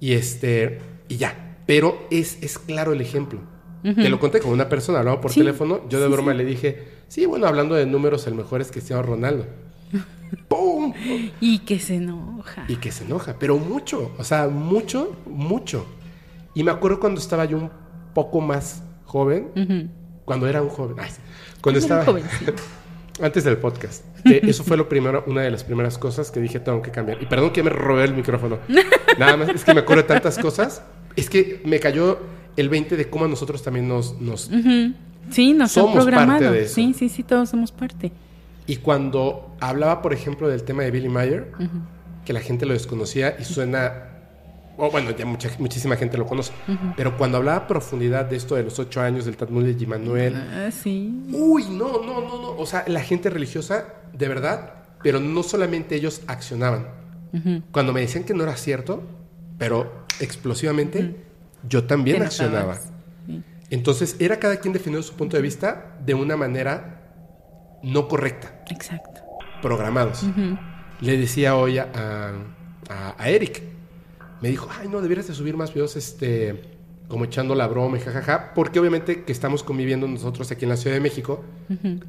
[0.00, 3.40] Y este, y ya, pero es, es claro el ejemplo.
[3.82, 7.26] Te lo conté con una persona, hablaba por teléfono, yo de broma le dije, sí,
[7.26, 9.44] bueno, hablando de números, el mejor es Cristiano Ronaldo.
[10.48, 10.94] ¡Pum!
[11.38, 12.64] Y que se enoja.
[12.66, 15.84] Y que se enoja, pero mucho, o sea, mucho, mucho.
[16.54, 17.70] Y me acuerdo cuando estaba yo un
[18.14, 18.83] poco más
[19.14, 19.92] joven,
[20.24, 20.96] cuando era un joven,
[21.60, 22.04] cuando estaba,
[23.22, 24.04] Antes del podcast.
[24.24, 27.22] Que eso fue lo primero, una de las primeras cosas que dije tengo que cambiar.
[27.22, 28.58] Y perdón que me robé el micrófono.
[29.20, 30.82] Nada más, es que me acuerdo de tantas cosas.
[31.14, 32.18] Es que me cayó
[32.56, 34.20] el 20 de cómo nosotros también nos...
[34.20, 34.50] nos
[35.30, 36.40] Sí, nos Somos han programado.
[36.40, 36.74] parte de eso.
[36.74, 38.10] Sí, sí, sí, todos somos parte.
[38.66, 41.52] Y cuando hablaba, por ejemplo, del tema de Billy Mayer,
[42.24, 44.13] que la gente lo desconocía y suena...
[44.76, 46.52] bueno, ya mucha, muchísima gente lo conoce.
[46.96, 50.34] Pero cuando hablaba a profundidad de esto de los ocho años del Talmud de Manuel,
[50.36, 51.24] Ah, sí.
[51.32, 52.50] Uy, no, no, no, no.
[52.58, 56.88] O sea, la gente religiosa, de verdad, pero no solamente ellos accionaban.
[57.72, 59.02] Cuando me decían que no era cierto,
[59.58, 61.16] pero explosivamente,
[61.68, 62.76] yo también accionaba.
[63.26, 63.42] Sí.
[63.70, 67.00] Entonces, era cada quien defendiendo su punto de vista de una manera
[67.82, 69.20] no correcta, Exacto.
[69.62, 70.22] programados.
[71.00, 71.88] Le decía hoy a,
[72.88, 73.62] a- a Eric,
[74.44, 76.60] me dijo, ay, no, deberías de subir más videos, este,
[77.08, 80.76] como echando la broma y jajaja, porque obviamente que estamos conviviendo nosotros aquí en la
[80.76, 81.42] Ciudad de México,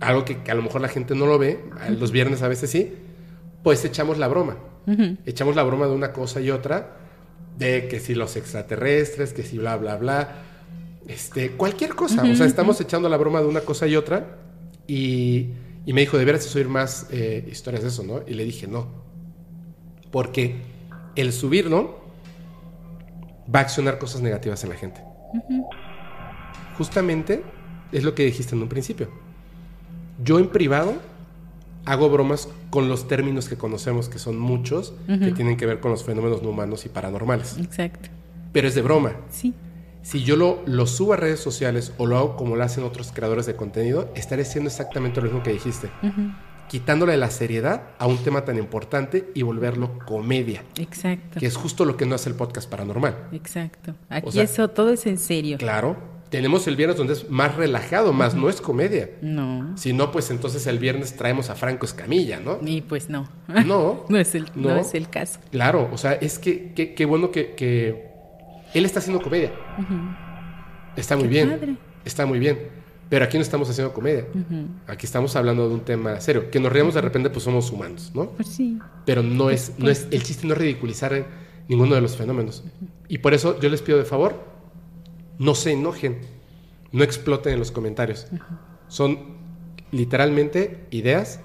[0.02, 1.64] algo que, que a lo mejor la gente no lo ve,
[1.98, 2.92] los viernes a veces sí,
[3.64, 4.58] pues echamos la broma.
[5.26, 6.98] Echamos la broma de una cosa y otra,
[7.58, 10.44] de que si los extraterrestres, que si bla, bla, bla,
[11.08, 12.22] este, cualquier cosa.
[12.22, 14.40] O sea, estamos echando la broma de una cosa y otra,
[14.88, 15.52] y,
[15.86, 18.24] y me dijo, deberías de subir más eh, historias de eso, ¿no?
[18.28, 18.90] Y le dije, no.
[20.12, 20.58] Porque
[21.16, 22.04] el subirlo
[23.54, 25.02] va a accionar cosas negativas en la gente.
[26.78, 27.44] Justamente
[27.92, 29.10] es lo que dijiste en un principio.
[30.24, 30.94] Yo en privado
[31.86, 35.92] hago bromas con los términos que conocemos, que son muchos, que tienen que ver con
[35.92, 37.58] los fenómenos no humanos y paranormales.
[37.58, 38.10] Exacto.
[38.52, 39.14] Pero es de broma.
[39.30, 39.54] Sí.
[40.02, 43.12] Si yo lo, lo subo a redes sociales o lo hago como lo hacen otros
[43.12, 45.90] creadores de contenido, estaré haciendo exactamente lo mismo que dijiste.
[46.70, 51.40] Quitándole la seriedad a un tema tan importante y volverlo comedia, Exacto.
[51.40, 53.30] que es justo lo que no hace el podcast paranormal.
[53.32, 53.94] Exacto.
[54.10, 55.58] Aquí O sea, eso todo es en serio.
[55.60, 55.96] Claro,
[56.32, 59.12] tenemos el viernes donde es más relajado, más no es comedia.
[59.22, 59.78] No.
[59.78, 62.58] Si no, pues entonces el viernes traemos a Franco Escamilla, ¿no?
[62.66, 63.30] Y pues no.
[63.66, 64.70] No, No es el, no.
[64.70, 64.76] No.
[64.78, 65.40] es el caso.
[65.52, 68.12] claro, o sea, es que qué bueno que, que
[68.74, 69.52] él está haciendo comedia.
[70.96, 71.76] Está muy Qué bien, padre.
[72.06, 72.58] está muy bien.
[73.10, 74.26] Pero aquí no estamos haciendo comedia.
[74.88, 76.50] Aquí estamos hablando de un tema serio.
[76.50, 78.30] Que nos riamos de repente, pues somos humanos, ¿no?
[78.32, 78.80] Pues sí.
[79.06, 81.26] Pero no es, no es, el chiste no es ridiculizar
[81.68, 82.64] ninguno de los fenómenos.
[83.08, 84.44] Y por eso yo les pido de favor,
[85.38, 86.20] no se enojen,
[86.92, 88.28] no exploten en los comentarios.
[88.88, 89.36] Son
[89.92, 91.42] literalmente ideas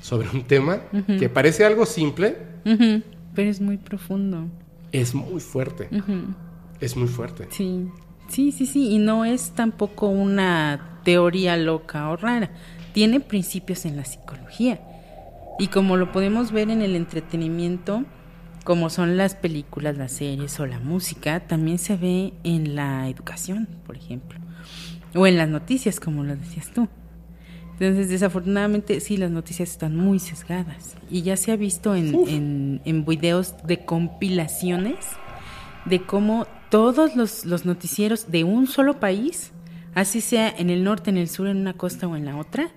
[0.00, 0.80] sobre un tema
[1.18, 2.36] que parece algo simple.
[2.64, 4.46] Pero es muy profundo.
[4.92, 5.88] es muy fuerte.
[6.80, 7.46] Es muy fuerte.
[7.50, 7.88] Sí.
[8.28, 8.90] Sí, sí, sí.
[8.90, 12.50] Y no es tampoco una teoría loca o rara.
[12.92, 14.80] Tiene principios en la psicología.
[15.58, 18.04] Y como lo podemos ver en el entretenimiento,
[18.64, 23.68] como son las películas, las series o la música, también se ve en la educación,
[23.86, 24.38] por ejemplo.
[25.14, 26.88] O en las noticias, como lo decías tú.
[27.72, 30.96] Entonces, desafortunadamente, sí, las noticias están muy sesgadas.
[31.10, 35.06] Y ya se ha visto en, en, en videos de compilaciones
[35.84, 39.52] de cómo todos los, los noticieros de un solo país,
[39.94, 42.68] así sea en el norte, en el sur, en una costa o en la otra,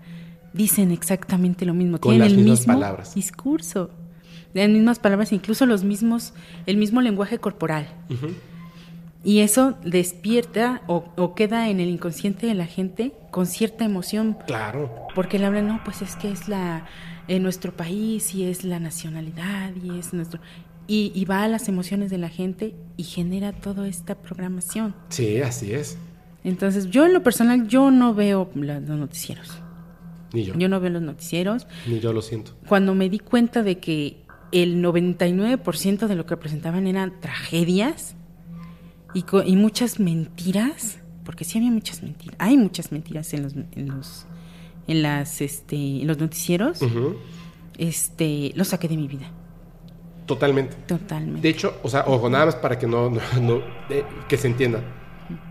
[0.54, 2.00] dicen exactamente lo mismo.
[2.00, 3.16] Con Tienen las el mismas mismo palabras.
[3.16, 3.90] discurso.
[4.54, 6.34] Las mismas palabras, incluso los mismos,
[6.66, 7.88] el mismo lenguaje corporal.
[9.24, 14.38] Y eso despierta o, o queda en el inconsciente de la gente con cierta emoción,
[14.48, 14.90] Claro.
[15.16, 16.86] porque le hablan, no, pues es que es la
[17.28, 20.40] en nuestro país y es la nacionalidad y es nuestro
[20.88, 24.96] y, y va a las emociones de la gente y genera toda esta programación.
[25.10, 25.98] Sí, así es.
[26.44, 29.50] Entonces, yo en lo personal yo no veo los noticieros.
[30.34, 30.54] Ni yo.
[30.58, 31.68] Yo no veo los noticieros.
[31.88, 32.54] Ni yo lo siento.
[32.68, 34.22] Cuando me di cuenta de que
[34.54, 38.16] el 99% de lo que presentaban eran tragedias
[39.14, 43.54] y, co- y muchas mentiras, porque sí había muchas mentiras, hay muchas mentiras en los
[43.56, 44.26] en los
[44.88, 46.80] en las este en los noticieros,
[47.78, 49.30] este lo saqué de mi vida,
[50.28, 50.76] Totalmente.
[50.86, 51.42] totalmente.
[51.42, 54.48] De hecho, o sea, ojo, nada más para que no, no- no- eh, que se
[54.48, 54.82] entienda.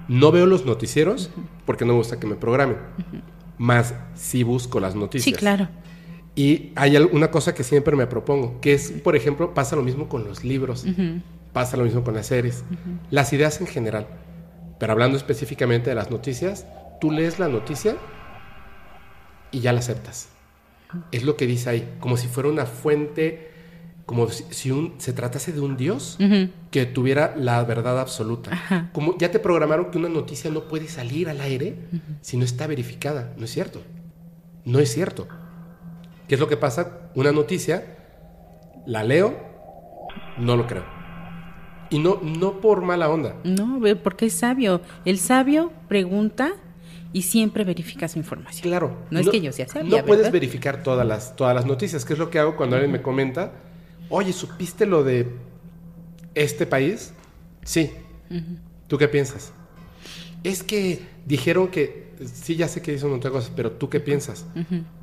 [0.07, 1.31] No veo los noticieros
[1.65, 2.77] porque no me gusta que me programen.
[3.59, 5.25] Más sí busco las noticias.
[5.25, 5.69] sí, claro.
[6.35, 10.09] Y hay una cosa que siempre me propongo, que es, por ejemplo, pasa lo mismo
[10.09, 10.85] con los libros,
[11.55, 12.63] pasa lo mismo con las series,
[13.11, 14.07] las ideas en general.
[14.79, 16.67] Pero hablando específicamente de las noticias,
[17.01, 17.97] tú lees la noticia
[19.51, 20.29] y ya la aceptas.
[21.13, 23.51] Es lo que dice ahí, como si fuera una fuente,
[24.07, 26.49] como si, un, se tratase de un dios Ujú.
[26.71, 28.53] que tuviera la verdad absoluta.
[28.53, 28.91] Ajá.
[28.93, 31.77] Como ya te programaron que una noticia no puede salir al aire
[32.21, 33.33] si no está verificada.
[33.37, 33.83] No es cierto.
[34.65, 35.27] No es cierto.
[36.29, 37.11] ¿Qué es lo que pasa?
[37.17, 37.97] Una noticia,
[38.87, 39.37] la leo,
[40.39, 40.85] no lo creo.
[41.91, 43.37] Y no, no por mala onda.
[43.45, 44.81] No, porque es sabio.
[45.05, 46.53] El sabio pregunta
[47.13, 48.63] y siempre verifica su información.
[48.63, 48.97] Claro.
[49.11, 52.13] No, es que yo sea sabia, No puedes verificar todas las, todas las noticias, que
[52.13, 53.53] es lo que hago cuando alguien me comenta,
[54.09, 55.29] oye, ¿supiste lo de
[56.35, 57.13] este país?
[57.65, 57.91] Sí.
[58.87, 59.53] ¿Tú qué piensas?
[60.45, 64.47] Es que dijeron que, sí, ya sé que dicen otra cosa, pero ¿tú qué piensas?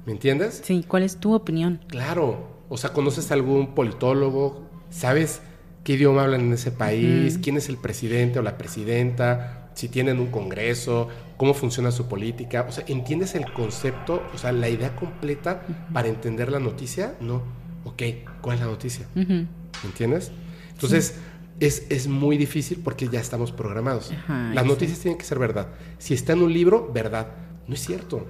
[0.06, 0.62] ¿Me entiendes?
[0.64, 1.82] Sí, ¿cuál es tu opinión?
[1.88, 2.64] Claro.
[2.70, 4.64] O sea, ¿conoces a algún politólogo?
[4.90, 5.42] ¿Sabes
[5.84, 7.38] qué idioma hablan en ese país?
[7.42, 9.72] ¿Quién es el presidente o la presidenta?
[9.74, 12.66] Si tienen un congreso, cómo funciona su política.
[12.70, 14.24] O sea, ¿entiendes el concepto?
[14.34, 17.16] O sea, la idea completa para entender la noticia.
[17.20, 17.42] No.
[17.86, 18.02] Ok,
[18.42, 19.06] ¿cuál es la noticia?
[19.16, 19.48] ¿Me
[19.84, 20.32] entiendes?
[20.72, 21.20] Entonces,
[21.60, 24.12] es, es muy difícil porque ya estamos programados.
[24.12, 24.70] Ajá, Las sí.
[24.70, 25.68] noticias tienen que ser verdad.
[25.98, 27.28] Si está en un libro, verdad.
[27.68, 28.26] No es cierto.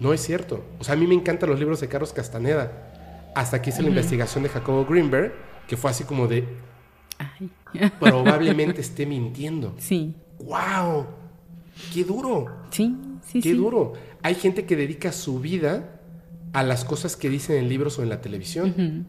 [0.00, 0.64] No es cierto.
[0.78, 3.32] O sea, a mí me encantan los libros de Carlos Castaneda.
[3.34, 5.32] Hasta que hice la investigación de Jacobo Greenberg,
[5.68, 6.46] que fue así como de,
[7.18, 7.50] Ay.
[8.00, 9.74] probablemente esté mintiendo.
[9.78, 11.06] Sí, ¡Wow!
[11.92, 12.46] ¡Qué duro!
[12.70, 13.54] sí, sí, ¡Qué sí.
[13.54, 13.92] duro!
[14.22, 15.95] Hay gente que dedica su vida
[16.58, 19.06] a las cosas que dicen en libros o en la televisión.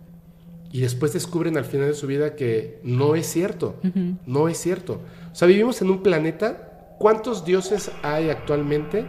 [0.72, 3.76] Y después descubren al final de su vida que no es cierto.
[4.26, 5.02] No es cierto.
[5.32, 6.96] O sea, vivimos en un planeta.
[7.00, 9.06] ¿Cuántos dioses hay actualmente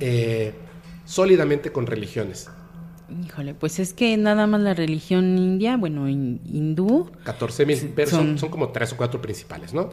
[0.00, 0.54] eh,
[1.04, 2.48] sólidamente con religiones?
[3.24, 8.10] Híjole, pues es que nada más la religión india, bueno, hin- hindú, 14 mil, pero
[8.10, 9.90] son, son- son como tres o cuatro principales, ¿no?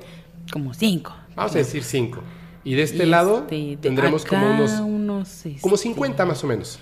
[0.52, 1.14] como cinco.
[1.36, 2.22] Vamos a decir cinco.
[2.66, 6.44] Y de este Y lado este, de tendremos como unos, unos, como este, 50 más
[6.44, 6.80] o menos.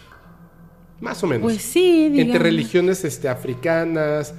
[1.02, 1.44] Más o menos.
[1.44, 2.42] Pues sí, Entre digamos.
[2.44, 4.34] religiones este, africanas,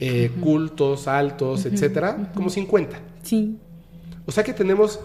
[0.00, 2.98] eh, cultos, altos, etcétera, como 50.
[3.22, 3.56] Sí,
[4.26, 5.00] O sea que tenemos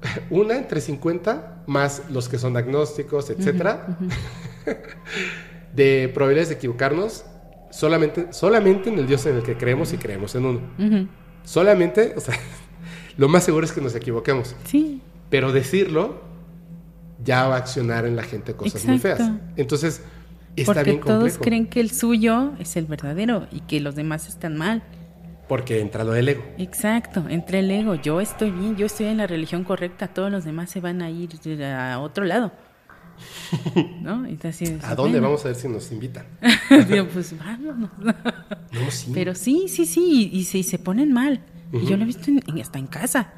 [0.30, 3.98] una entre 50 más los que son agnósticos, etcétera,
[5.74, 7.24] de probabilidades de equivocarnos
[7.70, 10.60] solamente, solamente en el Dios en el que creemos y creemos en uno.
[11.44, 12.34] Solamente, o sea,
[13.16, 14.54] lo más seguro es que nos equivoquemos.
[14.64, 16.22] sí, Pero decirlo
[17.22, 19.20] ya va a accionar en la gente cosas muy feas.
[19.56, 20.02] Entonces,
[20.62, 24.28] está porque bien todos creen que el suyo es el verdadero y que los demás
[24.28, 24.82] están mal.
[25.48, 26.44] Porque entra lo del ego.
[26.58, 30.44] Exacto, entre el ego, yo estoy bien, yo estoy en la religión correcta, todos los
[30.44, 31.30] demás se van a ir
[31.64, 32.52] a otro lado.
[34.00, 34.22] ¿No?
[34.22, 35.28] Dices, ¿A dónde bueno.
[35.28, 36.24] vamos a ver si nos invitan?
[36.88, 37.90] Digo, pues vámonos.
[38.72, 39.10] No, sí.
[39.12, 41.40] Pero sí, sí, sí, y, y se, y se ponen mal.
[41.72, 43.32] Y yo lo he visto en- en- hasta en casa.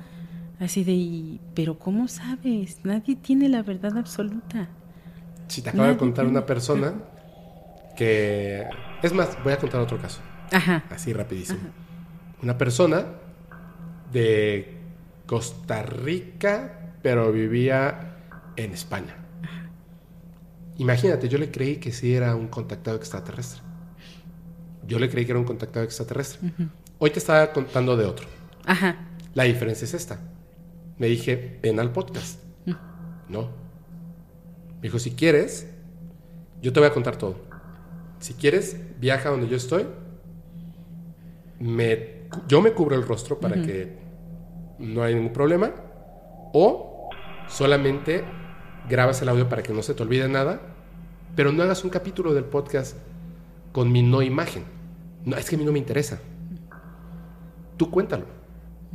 [0.60, 2.76] Así de, y- pero ¿cómo sabes?
[2.84, 4.68] Nadie tiene la verdad absoluta.
[5.48, 6.92] Si te acabo de contar tiene- una persona
[7.97, 8.66] que...
[9.03, 10.20] Es más, voy a contar otro caso.
[10.51, 10.84] Ajá.
[10.90, 11.61] Así rapidísimo.
[12.43, 13.07] Una persona
[14.12, 14.76] de
[15.26, 18.16] Costa Rica, pero vivía
[18.57, 19.16] en España.
[20.78, 23.62] Imagínate, yo le creí que sí era un contactado extraterrestre.
[24.86, 26.53] Yo le creí que era un contactado extraterrestre.
[26.99, 28.26] Hoy te estaba contando de otro.
[28.66, 28.97] Ajá.
[29.34, 30.18] La diferencia es esta.
[30.99, 32.40] Me dije, ven al podcast.
[33.28, 33.51] No.
[34.76, 35.68] Me dijo, si quieres,
[36.61, 37.36] yo te voy a contar todo.
[38.22, 39.84] Si quieres, viaja donde yo estoy.
[41.58, 43.98] Me, yo me cubro el rostro para que
[44.78, 45.72] no haya ningún problema.
[46.52, 47.10] O
[47.48, 48.22] solamente
[48.88, 50.60] grabas el audio para que no se te olvide nada.
[51.34, 52.96] Pero no hagas un capítulo del podcast
[53.72, 54.66] con mi no imagen.
[55.24, 56.20] No, es que a mí no me interesa.
[57.76, 58.26] Tú cuéntalo.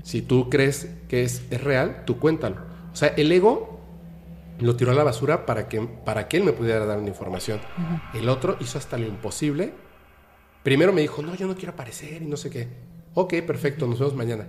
[0.04, 2.62] Si tú crees que es, es real, tú cuéntalo.
[2.94, 3.77] O sea, el ego
[4.60, 7.60] lo tiró a la basura para que, para que él me pudiera dar una información.
[8.14, 9.74] El otro hizo hasta lo imposible.
[10.64, 12.68] Primero me dijo, no, yo no quiero aparecer y no sé qué.
[13.14, 14.48] Ok, perfecto, nos vemos mañana.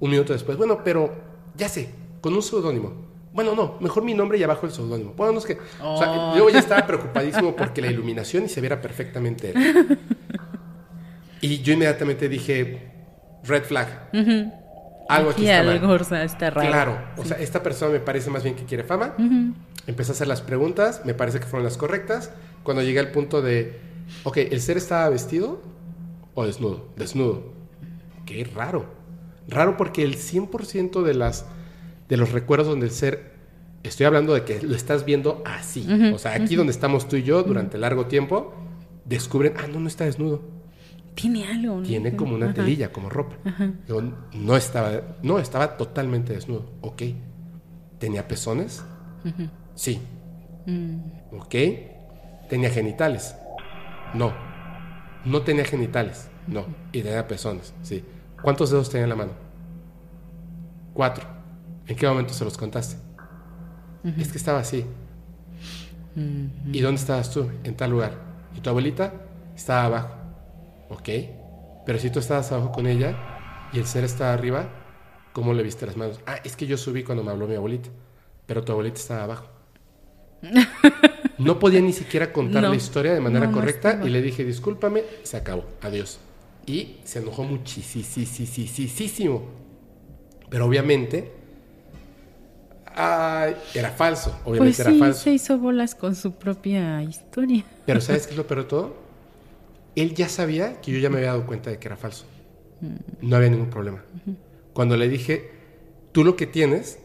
[0.00, 1.12] Un minuto después, bueno, pero
[1.56, 3.10] ya sé, con un seudónimo.
[3.32, 5.14] Bueno, no, mejor mi nombre y abajo el seudónimo.
[5.16, 5.58] Bueno, no es que.
[5.82, 6.36] O sea, Oh.
[6.36, 9.52] yo ya estaba preocupadísimo porque la iluminación y se viera perfectamente.
[9.54, 9.98] él.
[11.40, 12.92] Y yo inmediatamente dije,
[13.42, 14.10] red flag.
[15.08, 15.68] Algo aquí está mal.
[15.78, 16.68] algo o sea, está raro.
[16.68, 19.14] Claro, o sea, esta persona me parece más bien que quiere fama.
[19.86, 22.30] Empecé a hacer las preguntas, me parece que fueron las correctas.
[22.62, 23.78] Cuando llegué al punto de,
[24.22, 25.60] ok, ¿el ser estaba vestido
[26.34, 26.88] o desnudo?
[26.96, 27.52] Desnudo.
[28.24, 28.86] Qué raro.
[29.48, 31.46] Raro porque el 100% de, las,
[32.08, 33.32] de los recuerdos donde el ser,
[33.82, 35.86] estoy hablando de que lo estás viendo así.
[36.14, 38.54] O sea, aquí donde estamos tú y yo durante largo tiempo,
[39.04, 40.42] descubren, ah, no, no está desnudo.
[41.14, 41.76] Tiene algo.
[41.76, 41.82] ¿no?
[41.82, 42.54] Tiene como una Ajá.
[42.54, 43.36] telilla, como ropa.
[43.86, 44.00] Yo
[44.34, 44.92] no estaba,
[45.22, 46.72] no, estaba totalmente desnudo.
[46.80, 47.02] Ok.
[47.98, 48.84] ¿Tenía pezones?
[49.74, 50.00] Sí.
[50.66, 50.96] Mm.
[51.38, 51.54] Ok.
[52.48, 53.36] ¿Tenía genitales?
[54.14, 54.32] No.
[55.24, 56.28] No tenía genitales.
[56.46, 56.64] No.
[56.92, 57.74] Y tenía pezones.
[57.82, 58.04] Sí.
[58.42, 59.32] ¿Cuántos dedos tenía en la mano?
[60.94, 61.24] Cuatro.
[61.86, 62.96] ¿En qué momento se los contaste?
[64.18, 64.84] Es que estaba así.
[66.72, 67.48] ¿Y dónde estabas tú?
[67.64, 68.12] En tal lugar.
[68.56, 69.12] ¿Y tu abuelita?
[69.54, 70.08] Estaba abajo.
[70.92, 71.08] Ok.
[71.86, 73.16] Pero si tú estabas abajo con ella
[73.72, 74.68] y el ser estaba arriba,
[75.32, 76.20] ¿cómo le viste las manos?
[76.26, 77.88] Ah, es que yo subí cuando me habló mi abuelita.
[78.46, 79.46] pero tu abuelita estaba abajo.
[81.38, 82.68] No podía ni siquiera contar No.
[82.68, 86.20] la historia de manera No, correcta y le dije, discúlpame, se acabó, adiós.
[86.66, 89.42] Y se enojó muchísimo.
[90.50, 91.32] Pero obviamente,
[92.94, 95.20] ay, era falso, obviamente Pues era sí, falso.
[95.20, 97.64] se hizo bolas con su propia historia.
[97.86, 99.01] Pero ¿sabes qué es lo peor de todo?
[99.94, 102.24] Él ya sabía que yo ya me había dado cuenta de que era falso.
[103.20, 104.02] No había ningún problema.
[104.72, 105.50] Cuando le dije,
[106.12, 106.98] tú lo que tienes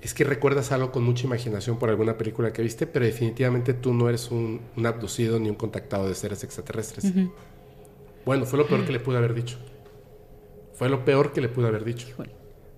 [0.00, 3.92] es que recuerdas algo con mucha imaginación por alguna película que viste, pero definitivamente tú
[3.92, 7.12] no eres un, un abducido ni un contactado de seres extraterrestres.
[8.24, 9.58] Bueno, fue lo peor que le pude haber dicho.
[10.74, 12.06] Fue lo peor que le pude haber dicho.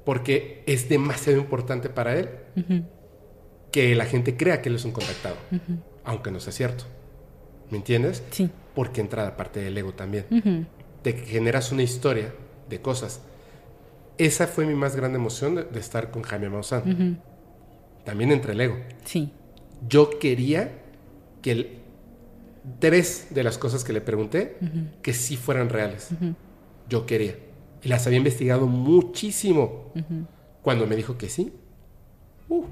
[0.04, 2.30] Porque es demasiado importante para él
[3.70, 5.36] que la gente crea que él es un contactado,
[6.04, 6.84] aunque no sea cierto.
[7.72, 8.22] ¿Me entiendes?
[8.30, 8.50] Sí.
[8.74, 10.26] Porque entra la parte del ego también.
[10.30, 10.66] Ujú.
[11.02, 12.32] De que generas una historia
[12.68, 13.20] de cosas.
[14.18, 17.18] Esa fue mi más grande emoción de, de estar con Jaime Maussan.
[18.04, 18.76] También entre el ego.
[19.06, 19.32] Sí.
[19.88, 20.70] Yo quería
[21.40, 21.78] que el-
[22.78, 24.58] tres de las cosas que le pregunté,
[25.00, 26.10] que sí fueran reales.
[26.90, 27.36] Yo quería.
[27.82, 29.92] Y las había investigado muchísimo.
[30.60, 31.52] Cuando me dijo que sí,
[32.50, 32.64] uh,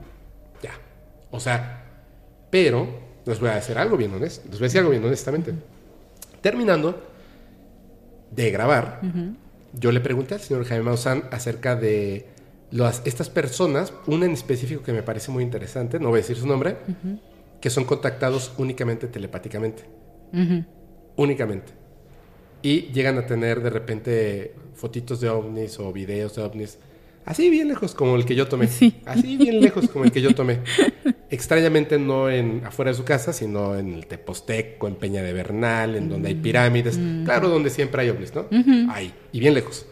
[0.63, 0.73] ya.
[1.33, 1.87] O sea,
[2.51, 2.87] pero
[3.27, 4.49] les voy a decir algo bien honesto.
[4.49, 5.53] Les voy a decir algo bien honestamente.
[6.41, 7.01] Terminando
[8.31, 9.01] de grabar,
[9.73, 12.27] yo le pregunté al señor Jaime Maussan acerca de
[12.71, 16.37] las, estas personas, una en específico que me parece muy interesante, no voy a decir
[16.37, 16.77] su nombre,
[17.61, 19.85] que son contactados únicamente telepáticamente.
[21.17, 21.73] Únicamente.
[22.63, 26.79] Y llegan a tener de repente fotitos de ovnis o videos de ovnis.
[27.25, 28.67] Así bien lejos como el que yo tomé.
[28.67, 29.01] Sí.
[29.05, 30.61] Así bien lejos como el que yo tomé.
[31.31, 35.97] Extrañamente no en afuera de su casa, sino en el Teposteco, en Peña de Bernal,
[35.97, 36.99] en donde hay pirámides.
[37.25, 38.47] Claro, donde siempre hay ovnis, ¿no?
[38.91, 39.13] Ahí.
[39.33, 39.87] Y bien lejos.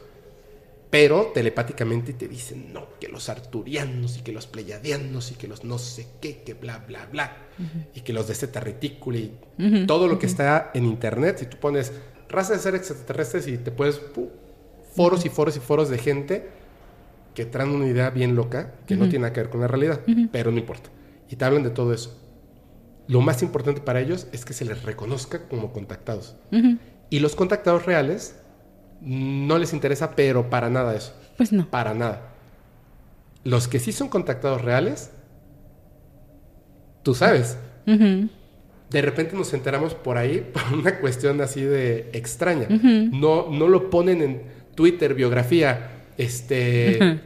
[0.91, 5.62] Pero telepáticamente te dicen, no, que los arturianos y que los pleyadianos y que los
[5.62, 7.37] no sé qué, que bla, bla, bla.
[7.95, 11.37] Y que los de Zeta Reticuli y todo lo que está en internet.
[11.41, 11.93] Si tú pones
[12.29, 13.97] raza de seres extraterrestres y te puedes...
[13.97, 14.31] pu,
[14.97, 16.49] foros y foros y foros de gente
[17.39, 20.01] que traen una idea bien loca que no tiene nada que ver con la realidad,
[20.32, 20.91] pero no importa.
[21.30, 22.20] Y te hablan de todo eso.
[23.07, 26.34] Lo más importante para ellos es que se les reconozca como contactados.
[27.11, 28.34] Y los contactados reales
[29.01, 31.14] no les interesa, pero para nada eso.
[31.36, 31.70] Pues no.
[31.70, 32.32] Para nada.
[33.45, 35.12] Los que sí son contactados reales,
[37.05, 37.57] tú sabes.
[37.86, 42.66] De repente nos enteramos por ahí por una cuestión así de extraña.
[42.68, 44.43] no, no lo ponen en
[44.74, 47.21] Twitter, biografía, este,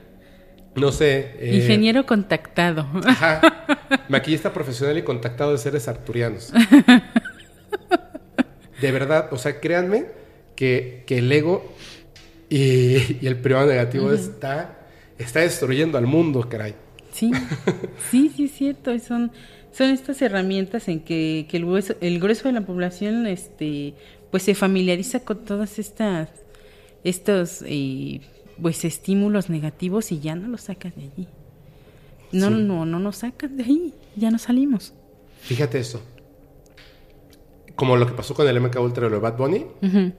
[0.77, 1.35] no sé.
[1.41, 2.87] eh, Ingeniero contactado.
[3.05, 3.67] Ajá.
[4.09, 6.53] Maquillista profesional y contactado de seres arturianos.
[8.81, 10.07] De verdad, o sea, créanme
[10.57, 11.73] que, que el ego
[12.49, 14.87] y, y el privado negativo está,
[15.19, 16.75] está destruyendo al mundo, caray.
[17.13, 17.31] Sí,
[18.11, 18.99] sí, sí, es cierto.
[18.99, 19.31] Son,
[19.73, 23.95] son estas herramientas en que, que el, grueso, el grueso de la población este,
[24.31, 26.29] pues se familiariza con todas estas
[27.05, 28.21] estos eh,
[28.61, 31.29] pues estímulos negativos y ya no los sacas de allí.
[32.33, 32.55] No, Sí.
[32.63, 34.95] no, no nos sacas de ahí, ya no salimos.
[35.43, 36.03] Fíjate eso.
[37.75, 39.67] Como lo que pasó con el MK Ultra de Bad Bunny.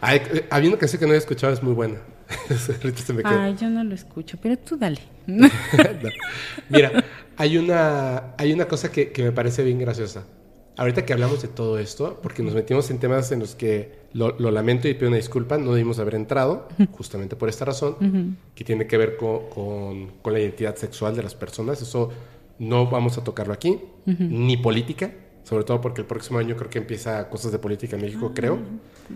[0.00, 1.96] Ay, eh, había una canción que no había escuchado, es muy buena.
[2.82, 3.38] Ahorita se me quedó.
[3.40, 5.00] Ay, yo no lo escucho, pero tú dale.
[5.26, 5.48] No.
[6.68, 7.02] Mira,
[7.38, 10.24] hay una, hay una cosa que, que me parece bien graciosa.
[10.76, 14.36] Ahorita que hablamos de todo esto, porque nos metimos en temas en los que lo,
[14.40, 18.64] lo lamento y pido una disculpa, no debimos haber entrado, justamente por esta razón, que
[18.64, 21.80] tiene que ver con, con- con la identidad sexual de las personas.
[21.80, 22.10] Eso
[22.58, 25.12] no vamos a tocarlo aquí, ni política,
[25.44, 28.58] sobre todo porque el próximo año creo que empieza cosas de política en México, creo.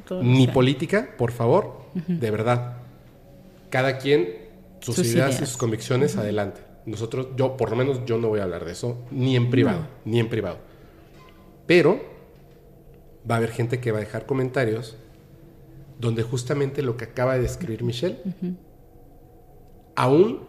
[0.07, 2.77] Todos Ni política, por favor, de verdad.
[3.71, 4.47] Cada quien
[4.81, 5.49] sus, Sus ideas, y ideas.
[5.51, 6.61] sus convicciones adelante.
[6.87, 9.87] Nosotros, yo, por lo menos, yo no voy a hablar de eso, ni en privado,
[10.05, 10.59] ni en privado.
[11.69, 12.01] Pero
[13.31, 14.97] va a haber gente que va a dejar comentarios
[16.01, 18.17] donde justamente lo que acaba de describir Michelle,
[19.95, 20.41] aún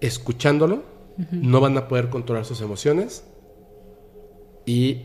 [0.00, 0.82] escuchándolo,
[1.30, 3.24] no van a poder controlar sus emociones
[4.66, 5.02] y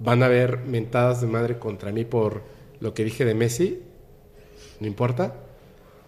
[0.00, 2.42] van a haber mentadas de madre contra mí por
[2.78, 3.82] lo que dije de Messi,
[4.80, 5.34] no importa,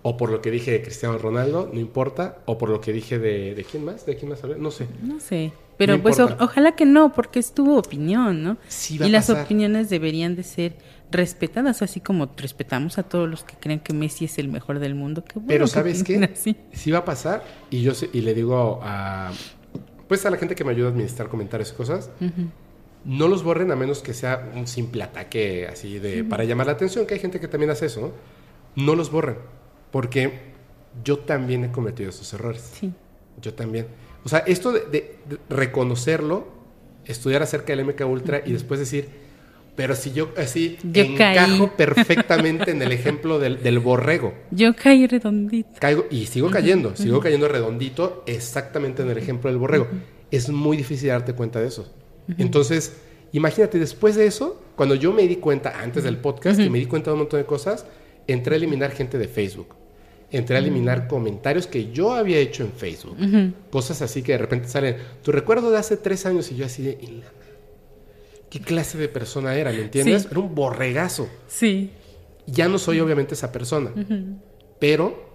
[0.03, 3.19] o por lo que dije de Cristiano Ronaldo, no importa, o por lo que dije
[3.19, 4.87] de, ¿de quién más, de quién más hablé, no sé.
[5.03, 5.53] No sé.
[5.81, 8.59] Pero No pues o- ojalá que no, porque es tu opinión, ¿no?
[8.69, 9.45] Sí va y a las pasar.
[9.47, 10.77] opiniones deberían de ser
[11.11, 14.95] respetadas, así como respetamos a todos los que creen que Messi es el mejor del
[14.95, 15.25] mundo.
[15.25, 16.17] Qué bueno Pero que ¿sabes qué?
[16.31, 16.55] así.
[16.73, 19.33] Sí va a pasar y yo sé- y le digo a
[20.07, 22.11] pues a la gente que me ayuda a administrar comentarios y cosas,
[23.07, 26.73] no los borren a menos que sea un simple ataque así de para llamar la
[26.75, 28.85] atención, que hay gente que también hace eso, ¿no?
[28.85, 29.37] No los borren,
[29.91, 30.41] porque
[31.03, 32.71] yo también he cometido esos errores.
[32.79, 32.93] Sí.
[33.41, 33.87] Yo también.
[34.25, 36.49] O sea, esto de, de- de reconocerlo,
[37.05, 39.09] estudiar acerca del MK Ultra y después decir,
[39.77, 41.71] pero si yo así Yo encajo caí.
[41.77, 44.35] perfectamente en el ejemplo del, del borrego.
[44.51, 45.71] Yo caí redondito.
[45.79, 49.87] Caigo y sigo cayendo, sigo cayendo redondito exactamente en el ejemplo del borrego.
[50.31, 51.91] Es muy difícil darte cuenta de eso.
[52.39, 52.97] Entonces,
[53.33, 56.87] imagínate, después de eso, cuando yo me di cuenta, antes del podcast, que me di
[56.87, 57.87] cuenta de un montón de cosas,
[58.27, 59.75] entré a eliminar gente de Facebook.
[60.33, 63.17] Entré a eliminar comentarios que yo había hecho en Facebook.
[63.71, 64.97] Cosas así que de repente salen.
[65.23, 66.99] Tu recuerdo de hace tres años y yo así de...
[67.01, 67.33] "Y la-
[68.49, 69.71] ¿Qué clase de persona era?
[69.71, 70.23] ¿Me entiendes?
[70.23, 70.29] Sí.
[70.31, 71.29] Era un borregazo.
[71.47, 71.91] Sí.
[72.47, 73.91] Ya no soy obviamente esa persona.
[74.81, 75.29] Pero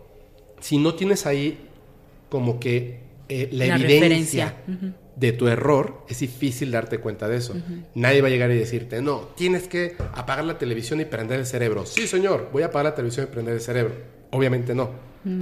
[0.60, 1.60] si no tienes ahí
[2.30, 4.56] como que eh, la, La evidencia
[5.16, 7.56] de tu error, es difícil darte cuenta de eso.
[7.96, 11.46] Nadie va a llegar y decirte, no, tienes que apagar la televisión y prender el
[11.46, 11.86] cerebro.
[11.86, 13.94] Sí, señor, voy a apagar la televisión y prender el cerebro.
[14.32, 14.90] Obviamente no.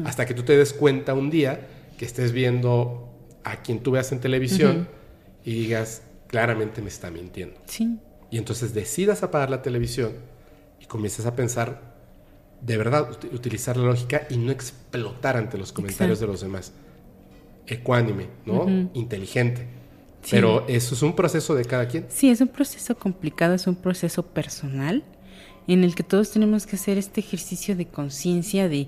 [0.05, 1.67] Hasta que tú te des cuenta un día
[1.97, 3.09] que estés viendo
[3.43, 4.88] a quien tú veas en televisión
[5.43, 7.59] y digas, claramente me está mintiendo.
[7.65, 7.97] Sí.
[8.31, 10.13] Y entonces decidas apagar la televisión
[10.79, 11.93] y comiences a pensar,
[12.61, 16.71] de verdad, ut- utilizar la lógica y no explotar ante los comentarios de los demás.
[17.67, 18.65] Ecuánime, ¿no?
[18.93, 19.67] Inteligente.
[20.21, 20.31] Sí.
[20.31, 22.05] Pero eso es un proceso de cada quien.
[22.09, 25.03] Sí, es un proceso complicado, es un proceso personal
[25.68, 28.88] en el que todos tenemos que hacer este ejercicio de conciencia de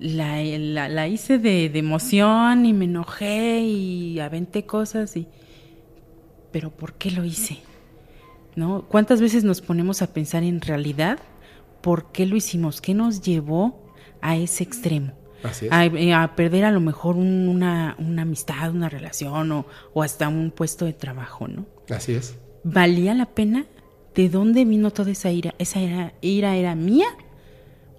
[0.00, 5.26] la, la, la hice de, de emoción y me enojé y aventé cosas y
[6.52, 7.58] pero ¿por qué lo hice?
[8.56, 8.82] ¿No?
[8.88, 11.18] ¿Cuántas veces nos ponemos a pensar en realidad
[11.82, 12.80] por qué lo hicimos?
[12.80, 15.12] ¿Qué nos llevó a ese extremo?
[15.44, 15.72] Así es.
[15.72, 20.02] a, eh, a perder a lo mejor un- una, una amistad, una relación o, o
[20.02, 21.66] hasta un puesto de trabajo, ¿no?
[21.90, 22.36] Así es.
[22.64, 23.66] ¿Valía la pena?
[24.18, 25.54] ¿De dónde vino toda esa ira?
[25.60, 27.06] ¿Esa ira, ira era mía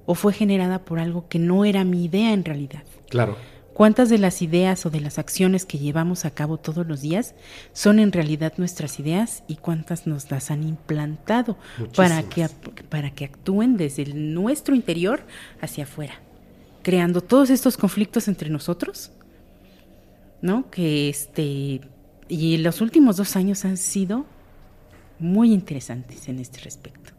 [0.05, 2.83] o fue generada por algo que no era mi idea en realidad?
[3.07, 3.37] Claro.
[3.73, 7.35] ¿Cuántas de las ideas o de las acciones que llevamos a cabo todos los días
[7.71, 11.55] son en realidad nuestras ideas y cuántas nos las han implantado
[11.95, 12.49] para que,
[12.89, 15.21] para que actúen desde el- nuestro interior
[15.61, 16.15] hacia afuera,
[16.83, 19.11] creando todos estos conflictos entre nosotros?
[20.41, 20.69] ¿No?
[20.69, 21.79] Que este.
[22.27, 24.25] Y los últimos dos años han sido
[25.19, 27.11] muy interesantes en este respecto.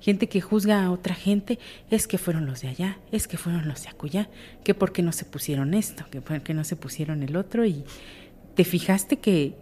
[0.00, 1.58] Gente que juzga a otra gente,
[1.90, 4.28] es que fueron los de allá, es que fueron los de acullá,
[4.64, 7.64] que por qué no se pusieron esto, que por qué no se pusieron el otro
[7.64, 7.84] y
[8.54, 9.54] te fijaste que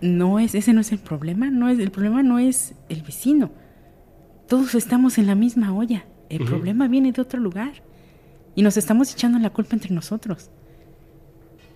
[0.00, 3.50] no es ese no es el problema, no es el problema no es el vecino.
[4.48, 6.04] Todos estamos en la misma olla.
[6.28, 7.72] El problema viene de otro lugar
[8.54, 10.50] y nos estamos echando la culpa entre nosotros.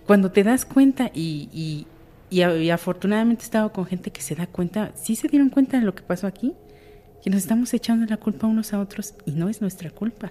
[0.05, 1.85] Cuando te das cuenta y, y,
[2.29, 5.85] y afortunadamente he estado con gente que se da cuenta, sí se dieron cuenta de
[5.85, 6.53] lo que pasó aquí,
[7.23, 10.29] que nos estamos echando la culpa unos a otros y no es nuestra culpa.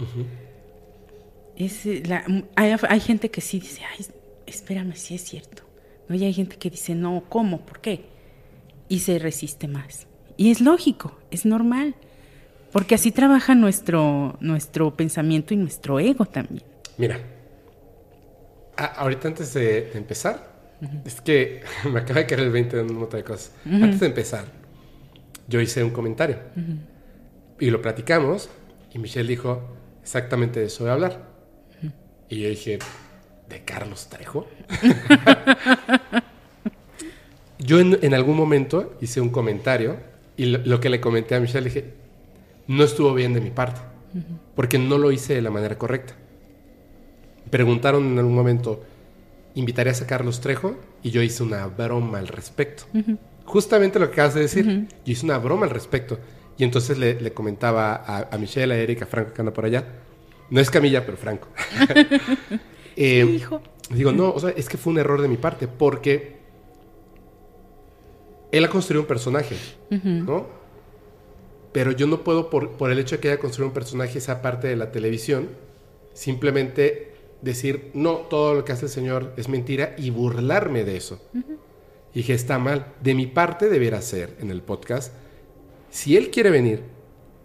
[1.57, 2.25] Es, eh, la-
[2.55, 4.05] hay, hay gente que sí dice, ay,
[4.47, 5.63] espérame, sí es cierto.
[6.09, 6.15] ¿No?
[6.15, 7.63] Y hay gente que dice, no, ¿cómo?
[7.63, 8.05] ¿Por qué?
[8.89, 10.07] Y se resiste más.
[10.37, 11.95] Y es lógico, es normal,
[12.73, 16.63] porque así trabaja nuestro, nuestro pensamiento y nuestro ego también.
[16.99, 17.19] Mira,
[18.77, 20.56] a- ahorita antes de, de empezar,
[21.05, 23.53] es que me acaba de caer el 20 en un montón de cosas.
[23.65, 24.45] Antes de empezar,
[25.49, 26.39] yo hice un comentario.
[27.59, 28.51] Y lo platicamos
[28.93, 29.63] y Michelle dijo,
[30.03, 31.27] exactamente de eso voy a hablar.
[32.29, 32.79] Y yo dije,
[33.49, 34.49] ¿de Carlos Trejo?
[37.59, 39.97] yo en, en algún momento hice un comentario
[40.37, 41.95] y lo, lo que le comenté a Michelle dije,
[42.67, 43.81] no estuvo bien de mi parte,
[44.55, 46.15] porque no lo hice de la manera correcta
[47.51, 48.83] preguntaron en algún momento,
[49.57, 50.77] ¿invitarías a Carlos Trejo?
[51.03, 52.85] Y yo hice una broma al respecto.
[53.45, 54.87] Justamente lo que acabas de decir.
[55.05, 56.19] Yo hice una broma al respecto.
[56.57, 59.65] Y entonces le, le comentaba a, a Michelle, a Erika, a Franco que anda por
[59.65, 59.85] allá.
[60.49, 61.49] No es Camilla, pero Franco.
[62.99, 63.61] Eh, hijo.
[63.91, 66.37] Digo, no, o sea, es que fue un error de mi parte porque
[68.51, 69.55] él ha construido un personaje,
[69.91, 70.47] ¿no?
[71.73, 74.41] Pero yo no puedo, por, por el hecho de que haya construido un personaje, esa
[74.41, 75.51] parte de la televisión,
[76.15, 81.21] simplemente decir, no, todo lo que hace el señor es mentira y burlarme de eso.
[82.15, 82.95] Y dije, está mal.
[83.03, 85.13] De mi parte debiera ser en el podcast,
[85.91, 86.83] si él quiere venir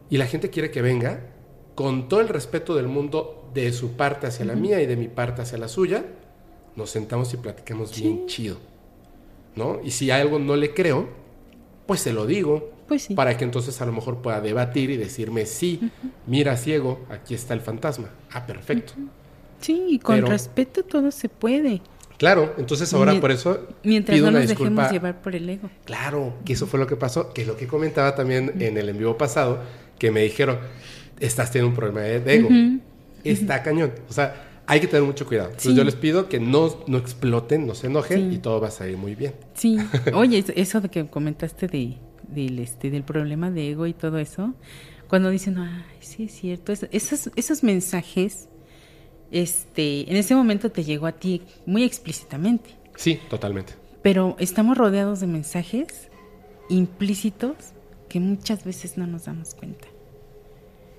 [0.09, 1.27] y la gente quiere que venga,
[1.75, 5.07] con todo el respeto del mundo de su parte hacia la mía y de mi
[5.07, 6.05] parte hacia la suya,
[6.75, 8.57] nos sentamos y platicamos bien chido.
[9.55, 9.79] ¿No?
[9.83, 11.09] Y si a algo no le creo,
[11.85, 12.71] pues se lo digo.
[12.87, 13.13] Pues sí.
[13.15, 15.91] Para que entonces a lo mejor pueda debatir y decirme, sí,
[16.27, 18.09] mira ciego, aquí está el fantasma.
[18.31, 18.93] Ah, perfecto.
[19.61, 21.81] Sí, y con Pero- respeto todo se puede.
[22.17, 24.83] Claro, entonces ahora por eso Mientras pido no una nos disculpa.
[24.83, 25.69] dejemos llevar por el ego.
[25.85, 28.89] Claro, que eso fue lo que pasó, que es lo que comentaba también en el
[28.89, 29.59] en vivo pasado,
[29.97, 30.59] que me dijeron,
[31.19, 32.49] estás teniendo un problema de de ego.
[33.23, 33.91] Está cañón.
[34.07, 35.49] O sea, hay que tener mucho cuidado.
[35.49, 35.77] Entonces Sí.
[35.77, 38.35] yo les pido que no, no exploten, no se enojen Sí.
[38.35, 39.33] y todo va a salir muy bien.
[39.55, 39.77] Sí,
[40.13, 41.97] oye, es- eso de que comentaste de,
[42.27, 44.53] del, este, del problema de ego y todo eso,
[45.07, 48.47] cuando dicen, ay, sí es cierto, es- esos, esos mensajes,
[49.31, 53.73] este, en ese momento te llegó a ti muy explícitamente, Sí, totalmente.
[54.01, 56.09] pero estamos rodeados de mensajes
[56.69, 57.55] implícitos
[58.09, 59.87] que muchas veces no nos damos cuenta.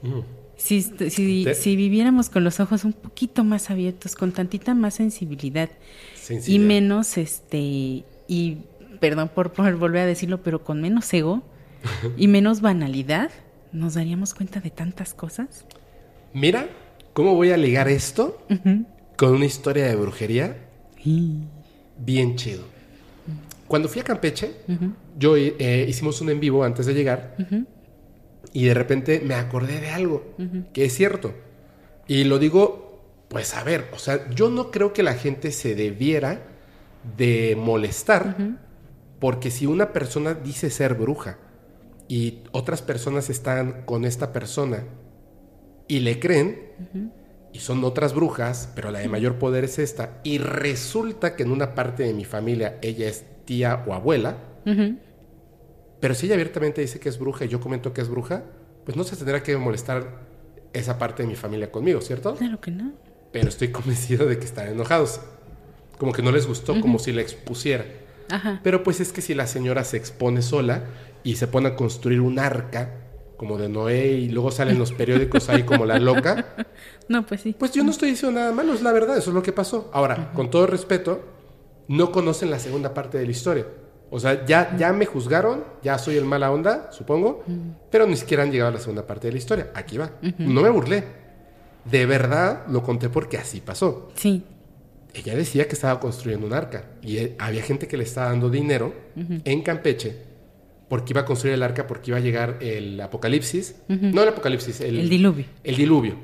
[0.02, 0.20] Mm.
[0.56, 4.74] Si, est- si, Te- si viviéramos con los ojos un poquito más abiertos, con tantita
[4.74, 5.70] más sensibilidad,
[6.46, 8.58] y menos este y
[9.00, 11.42] perdón por, por volver a decirlo pero con menos ego
[12.16, 13.30] y menos banalidad
[13.72, 15.64] nos daríamos cuenta de tantas cosas
[16.32, 16.68] Mira,
[17.12, 18.44] ¿cómo voy a ligar esto
[19.16, 20.56] con una historia de brujería
[21.98, 22.62] bien chido?
[23.68, 24.52] Cuando fui a Campeche,
[25.18, 27.36] yo eh, hicimos un en vivo antes de llegar
[28.52, 30.34] y de repente me acordé de algo
[30.72, 31.34] que es cierto.
[32.06, 35.74] Y lo digo, pues a ver, o sea, yo no creo que la gente se
[35.74, 36.42] debiera
[37.16, 38.36] de molestar
[39.18, 41.38] porque si una persona dice ser bruja
[42.08, 44.84] y otras personas están con esta persona
[45.88, 46.72] y le creen
[47.52, 51.50] y son otras brujas, pero la de mayor poder es esta, y resulta que en
[51.50, 54.38] una parte de mi familia ella es tía o abuela,
[56.00, 58.44] pero si ella abiertamente dice que es bruja y yo comento que es bruja,
[58.84, 60.20] pues no se tendrá que molestar
[60.72, 62.34] esa parte de mi familia conmigo, ¿cierto?
[62.34, 62.92] claro que no.
[63.30, 65.20] Pero estoy convencido de que están enojados.
[65.98, 67.84] Como que no les gustó, como si la expusiera.
[68.30, 68.60] ajá.
[68.64, 70.84] Pero pues es que si la señora se expone sola
[71.22, 72.90] y se pone a construir un arca,
[73.43, 76.55] como de Noé, y luego salen los periódicos ahí como la loca,
[77.09, 79.34] no pues sí pues yo no estoy diciendo nada malo, es la verdad, eso es
[79.34, 79.90] lo que pasó.
[79.93, 81.20] Ahora, con todo respeto,
[81.88, 83.66] no conocen la segunda parte de la historia.
[84.11, 87.43] O sea, ya, ya me juzgaron, ya soy el mala onda, supongo,
[87.90, 89.72] pero ni siquiera han llegado a la segunda parte de la historia.
[89.74, 90.12] Aquí va.
[90.38, 91.03] No me burlé.
[91.84, 94.12] De verdad lo conté porque así pasó.
[94.14, 94.45] sí
[95.14, 98.51] Ella decía que estaba construyendo un arca y eh, había gente que le estaba dando
[98.51, 100.30] dinero en Campeche
[100.93, 103.76] porque iba a construir el arca porque iba a llegar el apocalipsis.
[103.88, 106.16] No el apocalipsis, el, el diluvio el diluvio.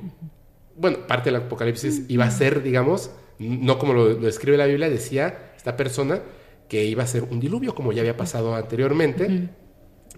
[0.76, 4.90] Bueno, parte del apocalipsis iba a ser, digamos, no como lo, lo describe la Biblia,
[4.90, 6.20] decía esta persona
[6.68, 9.48] que iba a ser un diluvio como ya había pasado anteriormente.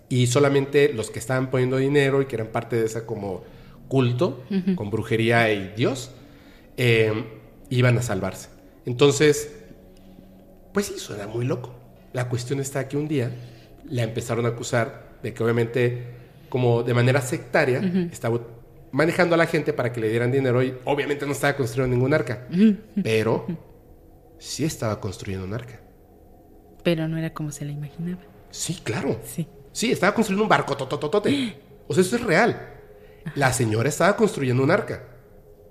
[0.08, 3.44] Y solamente los que estaban poniendo dinero y que eran parte de ese como
[3.86, 4.42] culto
[4.74, 6.10] con brujería y Dios,
[6.76, 7.12] eh,
[7.68, 8.48] iban a salvarse.
[8.84, 9.54] Entonces,
[10.74, 11.72] pues sí, suena muy loco.
[12.12, 13.30] La cuestión está que un día
[13.88, 16.04] la empezaron a acusar de que obviamente,
[16.48, 17.80] como de manera sectaria,
[18.12, 18.40] estaba
[18.92, 22.12] manejando a la gente para que le dieran dinero y obviamente no estaba construyendo ningún
[22.14, 22.46] arca,
[23.02, 23.46] pero
[24.38, 25.80] sí estaba construyendo un arca.
[26.82, 29.20] pero no era como se la imaginaba Sí, claro.
[29.24, 31.56] sí Sí, estaba construyendo un barco totototote.
[31.86, 32.68] O sea, eso es real.
[33.34, 35.02] La señora estaba construyendo un arca.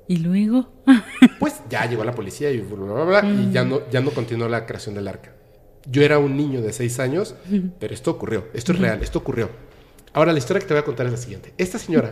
[0.08, 0.70] y luego
[1.40, 4.12] Pues ya llegó la policía y bla, bla, bla, bla, y ya no, ya no
[4.12, 5.34] continuó la creación del arca.
[5.92, 7.36] Yo era un niño de seis años,
[7.80, 9.50] pero esto ocurrió, esto es real, esto ocurrió.
[10.14, 11.54] Ahora la historia que te voy a contar es la siguiente.
[11.58, 12.10] Esta señora,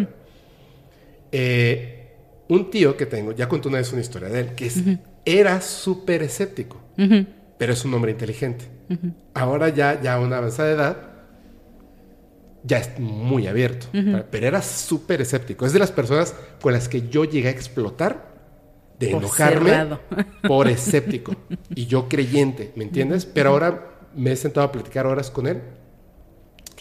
[1.31, 2.15] eh,
[2.49, 4.77] un tío que tengo, ya contó una vez una historia de él, que es-
[5.25, 6.77] era súper escéptico,
[7.57, 8.65] pero es un hombre inteligente.
[9.33, 10.97] Ahora ya, ya a una avanzada edad,
[12.63, 13.87] ya es muy abierto,
[14.31, 15.65] pero era súper escéptico.
[15.65, 18.26] Es de las personas con las que yo llegué a explotar
[18.99, 19.99] de Por enojarme cerrado.
[20.47, 21.35] por escéptico
[21.75, 23.25] y yo creyente, ¿me entiendes?
[23.25, 25.61] Pero ahora me he sentado a platicar horas con él.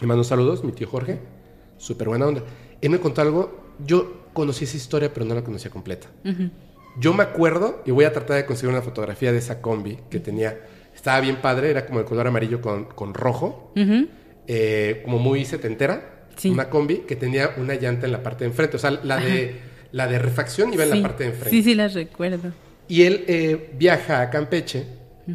[0.01, 1.19] Le mando saludos, mi tío Jorge,
[1.79, 2.43] súper buena onda.
[2.81, 6.09] Él me contó algo, yo conocí esa historia, pero no la conocía completa.
[6.99, 10.19] Yo me acuerdo, y voy a tratar de conseguir una fotografía de esa combi que
[10.21, 10.59] tenía,
[10.95, 13.73] estaba bien padre, era como el color amarillo con, con rojo,
[14.47, 16.51] eh, como muy setentera, Sí.
[16.51, 19.59] una combi que tenía una llanta en la parte de enfrente, o sea, la de,
[19.97, 20.97] la de refacción iba en Sí.
[21.01, 21.51] la parte de enfrente.
[21.57, 22.53] sí sí las recuerdo
[22.89, 24.85] Y él eh, viaja a Campeche,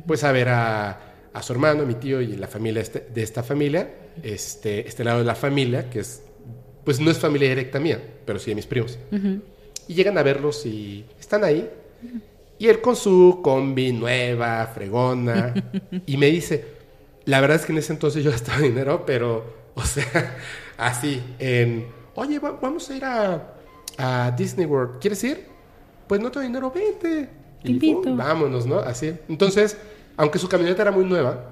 [0.08, 1.00] pues a ver a,
[1.34, 3.90] a su hermano, mi tío y la familia este- de esta familia,
[4.24, 6.22] este, este lado de la familia, que es,
[6.86, 8.98] pues no es familia directa mía, pero sí de mis primos.
[9.88, 11.70] Y llegan a verlos y están ahí.
[12.60, 15.54] Y él con su combi nueva, fregona,
[16.06, 16.64] y me dice,
[17.26, 19.44] la verdad es que en ese entonces yo gastaba dinero, pero,
[19.76, 20.38] o sea,
[20.78, 23.56] así, en, oye, va- vamos a ir a,
[23.98, 25.46] a Disney World, ¿quieres ir?
[26.08, 27.30] Pues no tengo dinero, vente.
[27.64, 27.78] Te Y.
[28.14, 28.80] "Oh, vámonos, ¿no?
[28.80, 29.14] Así.
[29.30, 29.78] Entonces,
[30.18, 31.52] aunque su camioneta era muy nueva,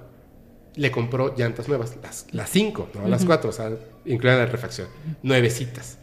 [0.75, 3.71] le compró llantas nuevas, las, las cinco, no las cuatro, o sea,
[4.05, 4.87] incluida la refacción,
[5.23, 5.97] nuevecitas.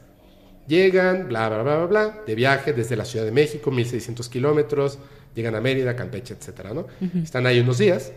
[0.66, 4.99] Llegan, bla, bla, bla, bla, bla, de viaje desde la Ciudad de México, 1600 kilómetros,
[5.34, 6.87] llegan a Mérida, Campeche, etcétera, ¿no?
[7.22, 8.12] Están ahí unos días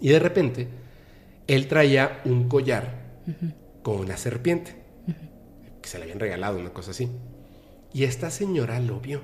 [0.00, 0.68] y de repente
[1.46, 2.94] él traía un collar
[3.82, 4.74] con una serpiente
[5.80, 7.08] que se le habían regalado, una cosa así.
[7.92, 9.22] Y esta señora lo vio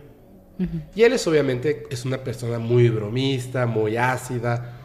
[0.97, 4.83] Y él es obviamente es una persona muy bromista, muy ácida.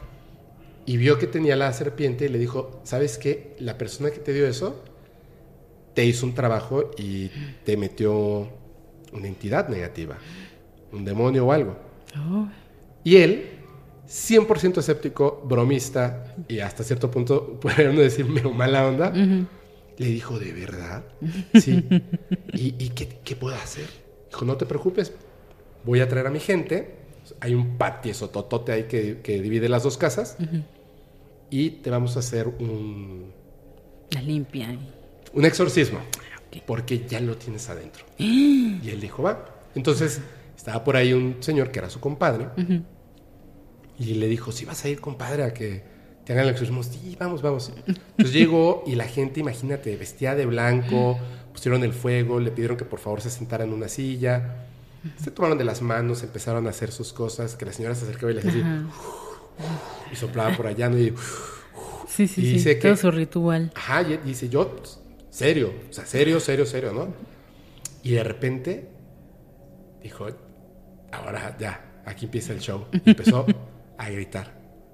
[0.86, 3.56] Y vio que tenía la serpiente y le dijo, ¿sabes qué?
[3.60, 4.84] La persona que te dio eso
[5.94, 7.30] te hizo un trabajo y
[7.66, 8.50] te metió
[9.12, 10.18] una entidad negativa,
[10.92, 11.76] un demonio o algo.
[12.18, 12.48] Oh.
[13.04, 13.50] Y él,
[14.08, 19.14] 100% escéptico, bromista y hasta cierto punto, puede uno decir mala onda,
[19.98, 21.04] le dijo, ¿de verdad?
[21.60, 21.86] Sí.
[22.54, 23.86] ¿Y, y qué, qué puedo hacer?
[24.30, 25.14] Dijo, no te preocupes,
[25.84, 26.96] voy a traer a mi gente.
[27.40, 30.38] Hay un patio sototote ahí que, que divide las dos casas.
[31.50, 33.32] Y te vamos a hacer un,
[34.12, 34.78] La limpia.
[35.34, 36.00] un exorcismo.
[36.66, 38.06] Porque ya lo tienes adentro.
[38.18, 39.46] Y él dijo, va.
[39.76, 40.22] Entonces
[40.58, 42.48] estaba por ahí un señor que era su compadre.
[44.00, 45.84] Y le dijo, si vas a ir, compadre, a que
[46.26, 46.84] te hagan el exorcismo.
[46.84, 47.72] Sí, vamos, vamos.
[47.88, 51.18] Entonces llegó y la gente, imagínate, vestía de blanco,
[51.54, 54.66] pusieron el fuego, le pidieron que por favor se sentara en una silla.
[55.18, 58.32] Se tomaron de las manos, empezaron a hacer sus cosas, que la señora se acercaba
[58.32, 58.64] y le hacía así,
[60.12, 60.98] y soplaba por allá, ¿no?
[60.98, 61.14] Y,
[62.08, 62.54] Sí, sí, Y sí.
[62.54, 63.72] dice Todo que- su ritual.
[63.74, 64.76] Ajá, y dice yo,
[65.30, 67.08] serio, o sea, serio, serio, serio, ¿no?
[68.04, 68.90] Y de repente
[70.04, 70.28] dijo,
[71.12, 72.86] ahora ya, aquí empieza el show.
[73.06, 73.46] Y empezó
[73.98, 74.54] a gritar.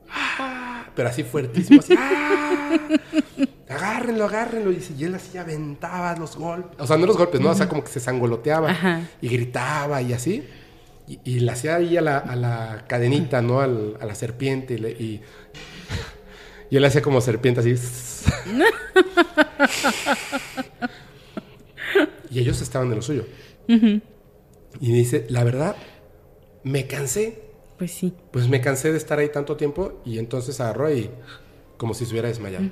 [0.09, 0.63] ¡Ah!
[0.97, 1.93] Pero así fuertísimo, así.
[1.97, 2.79] ¡ah!
[3.69, 4.71] Agárrenlo, agárrenlo.
[4.71, 6.75] Y, y él así aventaba los golpes.
[6.81, 7.51] O sea, no los golpes, ¿no?
[7.51, 9.01] O sea, como que se sangoloteaba Ajá.
[9.21, 10.43] y gritaba y así.
[11.07, 13.61] Y, y le hacía ahí a la, a la cadenita, ¿no?
[13.61, 14.73] Al- a la serpiente.
[14.73, 15.21] Y, le- y,
[16.69, 17.75] y él hacía como serpiente así.
[22.29, 23.25] y ellos estaban de lo suyo.
[23.67, 24.01] Y
[24.91, 25.75] dice, la verdad,
[26.63, 27.46] me cansé.
[27.77, 28.13] Pues sí.
[28.31, 31.09] Pues me cansé de estar ahí tanto tiempo y entonces agarró y
[31.77, 32.65] como si se hubiera desmayado.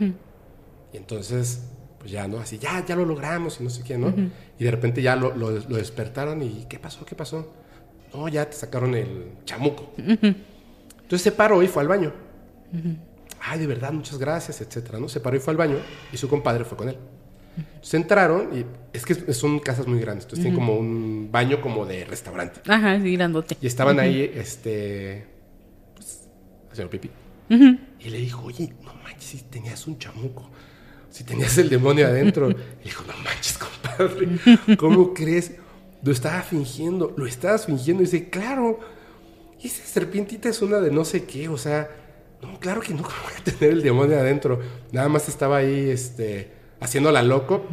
[0.93, 1.61] Y entonces,
[1.99, 2.37] pues ya, ¿no?
[2.39, 4.13] Así, ya, ya lo logramos y no sé qué, ¿no?
[4.57, 7.05] Y de repente ya lo, lo- lo despertaron y ¿qué pasó?
[7.05, 7.51] ¿Qué pasó?
[8.13, 9.91] No, ya te sacaron el chamuco.
[9.97, 12.13] Entonces se paró y fue al baño.
[13.41, 15.07] Ay, de verdad, muchas gracias, etcétera, ¿no?
[15.07, 15.77] Se paró y fue al baño
[16.11, 16.97] y su compadre fue con él.
[17.81, 21.85] Se entraron y es que son casas muy grandes, entonces tienen como un baño como
[21.85, 22.61] de restaurante.
[22.67, 23.57] Ajá, sí, grandote.
[23.61, 25.25] Y estaban ahí, este,
[25.93, 26.27] pues,
[26.71, 27.09] haciendo pipí.
[27.49, 30.49] Y le dijo, oye, no manches, si tenías un chamuco,
[31.09, 32.49] si tenías el demonio adentro.
[32.81, 35.53] Y dijo, no manches, compadre, ¿cómo crees?
[36.03, 38.03] Lo estaba fingiendo, lo estabas fingiendo.
[38.03, 38.79] Y dice, claro,
[39.63, 41.89] esa serpientita es una de no sé qué, o sea,
[42.41, 44.59] no, claro que no, ¿cómo voy a tener el demonio adentro?
[44.91, 47.65] Nada más estaba ahí, este, haciéndola loco.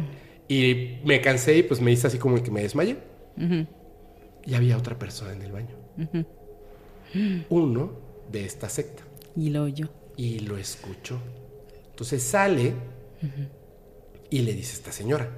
[0.47, 2.97] Y me cansé y pues me hice así como que me desmayé.
[4.45, 5.75] Y había otra persona en el baño.
[7.49, 7.91] Uno
[8.31, 9.03] de esta secta.
[9.35, 9.89] Y lo oyó.
[10.15, 11.19] Y lo escuchó.
[11.89, 12.73] Entonces sale
[14.29, 15.29] y le dice a esta señora,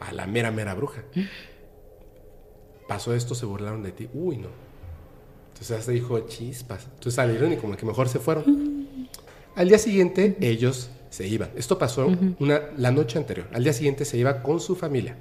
[0.00, 1.04] a la mera, mera bruja.
[2.86, 4.08] Pasó esto, se burlaron de ti.
[4.12, 4.48] Uy, no.
[5.52, 6.84] Entonces hasta dijo, chispas.
[6.84, 9.08] Entonces salieron y como que mejor se fueron.
[9.54, 11.50] Al día siguiente ellos se iban.
[11.54, 12.10] Esto pasó
[12.40, 13.46] una, la noche anterior.
[13.52, 15.16] Al día siguiente se iba con su familia.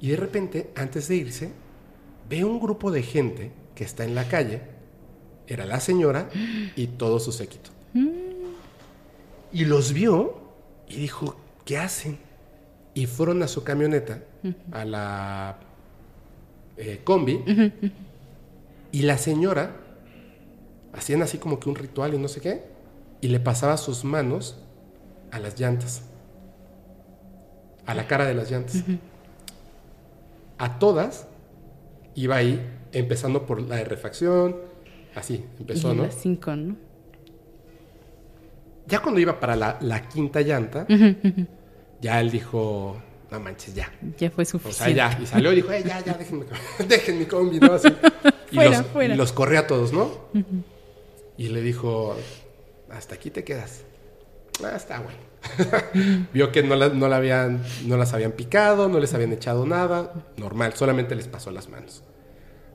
[0.00, 1.52] Y de repente, antes de irse,
[2.28, 4.60] ve un grupo de gente que está en la calle.
[5.46, 6.28] Era la señora
[6.74, 7.70] y todo su séquito.
[9.52, 10.40] Y los vio
[10.88, 12.18] y dijo, ¿qué hacen?
[12.92, 14.24] Y fueron a su camioneta,
[14.72, 15.58] a la
[16.76, 17.40] eh, combi,
[18.90, 19.76] y la señora
[20.92, 22.73] hacían así como que un ritual y no sé qué,
[23.24, 24.58] y le pasaba sus manos
[25.30, 26.02] a las llantas,
[27.86, 28.84] a la cara de las llantas.
[30.58, 31.26] A todas
[32.14, 32.60] iba ahí,
[32.92, 34.56] empezando por la de refacción,
[35.14, 36.02] así, empezó, y ¿no?
[36.04, 36.76] las cinco, ¿no?
[38.86, 40.86] Ya cuando iba para la, la quinta llanta,
[42.02, 42.98] ya él dijo,
[43.30, 43.90] no manches, ya.
[44.18, 44.94] Ya fue O sea, suficiente.
[44.96, 45.18] ya.
[45.22, 46.44] Y salió y dijo, "Eh, ya, ya, déjenme,
[46.88, 47.72] dejen mi combi, ¿no?
[47.72, 47.88] Así.
[48.52, 49.14] Y, Fuera, los, fuera.
[49.14, 50.12] y los corrió a todos, ¿no?
[51.36, 52.14] Y le dijo,
[52.96, 53.82] hasta aquí te quedas.
[54.64, 55.18] Ah, está bueno.
[56.32, 59.66] Vio que no, la- no, la habían, no las habían picado, no les habían echado
[59.66, 60.12] nada.
[60.36, 62.02] Normal, solamente les pasó las manos.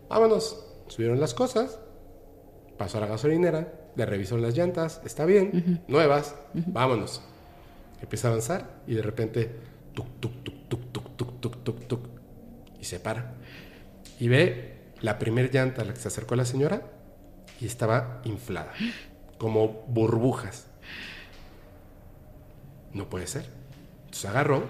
[0.09, 0.65] Vámonos.
[0.87, 1.79] Subieron las cosas,
[2.77, 7.21] pasó a la gasolinera, le revisó las llantas, está bien, nuevas, vámonos.
[8.01, 9.51] Empieza a avanzar y de repente,
[9.93, 12.07] tuk, tuk, tuk, tuk, tuk, tuk, tuk, tuk, tuk,
[12.79, 13.35] y se para.
[14.19, 16.81] Y ve la primer llanta a la que se acercó la señora
[17.61, 18.73] y estaba inflada,
[19.39, 20.67] como burbujas.
[22.93, 23.49] No puede ser.
[24.05, 24.63] Entonces agarró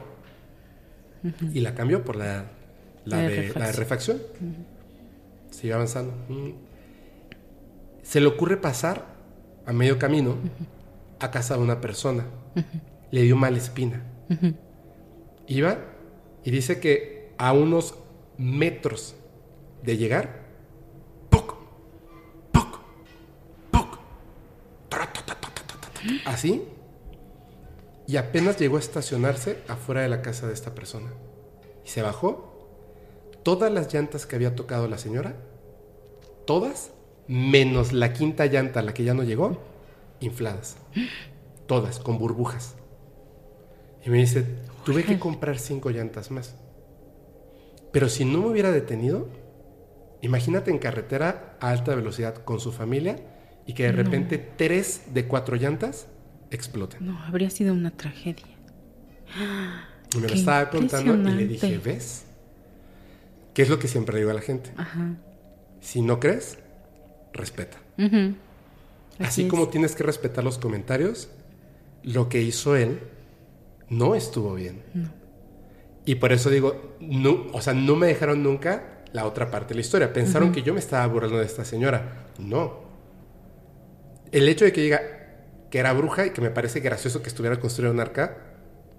[1.54, 2.46] y la cambió por la,
[3.06, 4.18] la, La de la de refacción.
[4.18, 4.22] refacción.
[5.52, 6.14] Sigue avanzando.
[6.30, 6.52] Mm.
[8.04, 9.06] Se le ocurre pasar
[9.66, 10.36] a medio camino
[11.20, 12.26] a casa de una persona.
[13.12, 14.02] Le dio mala espina.
[15.48, 15.78] Iba
[16.44, 17.96] y dice que a unos
[18.38, 19.16] metros
[19.84, 20.39] de llegar,
[26.26, 26.64] Así.
[28.08, 31.12] Y apenas llegó a estacionarse afuera de la casa de esta persona.
[31.86, 32.48] Y se bajó.
[33.44, 35.36] Todas las llantas que había tocado la señora,
[36.46, 36.92] todas,
[37.28, 39.58] menos la quinta llanta, la que ya no llegó,
[40.20, 40.78] infladas.
[41.68, 42.76] Todas, con burbujas.
[44.06, 44.46] Y me dice,
[44.84, 46.56] tuve que comprar cinco llantas más.
[47.92, 49.28] Pero si no me hubiera detenido,
[50.22, 53.18] imagínate en carretera a alta velocidad con su familia
[53.70, 56.08] y que de repente tres de cuatro llantas
[56.50, 57.06] exploten.
[57.06, 58.48] No, habría sido una tragedia.
[60.12, 61.78] Y me lo estaba contando y le dije.
[61.78, 62.26] ¿ves?
[63.54, 64.72] ¿Qué es lo que siempre digo a la gente?
[64.76, 65.18] Ajá.
[65.82, 66.58] Si no crees,
[67.32, 67.78] respeta.
[69.20, 71.30] Así, como tienes que respetar los comentarios,
[72.02, 73.00] lo que hizo él
[73.88, 74.82] no estuvo bien.
[76.06, 79.76] Y por eso digo, no, o sea, no me dejaron nunca la otra parte de
[79.76, 80.12] la historia.
[80.12, 82.26] Pensaron que yo me estaba burlando de esta señora.
[82.40, 82.89] No.
[84.32, 85.02] El hecho de que diga
[85.70, 88.38] que era bruja y que me parece gracioso que estuviera construyendo un arca,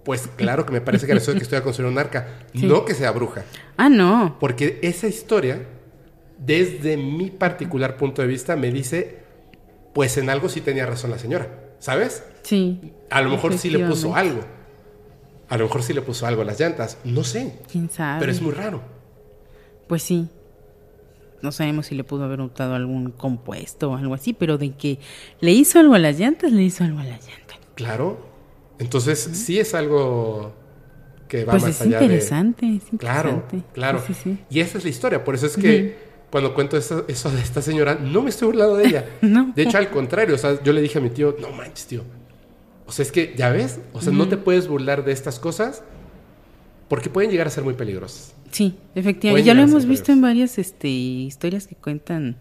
[0.05, 2.29] pues claro que me parece gracioso que estuviera construyendo un arca.
[2.55, 3.45] No que sea bruja.
[3.77, 4.37] Ah, no.
[4.41, 5.67] Porque esa historia,
[6.39, 9.19] desde mi particular punto de vista, me dice,
[9.93, 12.25] pues en algo sí tenía razón la señora, ¿sabes?
[12.43, 12.93] Sí.
[13.11, 14.41] A lo mejor sí le puso algo.
[15.49, 18.21] A lo mejor sí le puso algo a las llantas, no sé, ¿Quién sabe?
[18.21, 18.81] pero es muy raro.
[19.89, 20.29] Pues sí.
[21.43, 24.99] No sabemos si le pudo haber untado algún compuesto o algo así, pero de que
[25.41, 27.59] le hizo algo a las llantas, le hizo algo a las llantas.
[27.75, 28.19] Claro.
[28.79, 30.53] Entonces sí es algo
[31.29, 32.05] que va Pues más es allá de...
[32.07, 33.63] interesante, es Claro, interesante.
[33.73, 34.03] claro.
[34.07, 34.39] Sí, sí.
[34.51, 35.25] Y esa es la historia.
[35.25, 35.97] Por eso es que
[36.31, 39.05] cuando cuento eso, eso de esta señora, no me estoy burlando de ella.
[39.23, 39.53] No.
[39.55, 40.35] De hecho, al contrario.
[40.35, 42.05] O sea, yo le dije a mi tío, no manches, tío.
[42.87, 43.81] O sea, es que, ¿ya ves?
[43.93, 45.83] O sea, no te puedes burlar de estas cosas
[46.89, 48.35] porque pueden llegar a ser muy peligrosas.
[48.51, 49.47] Sí, efectivamente.
[49.47, 52.37] Ya lo hemos visto en varias este, historias que cuentan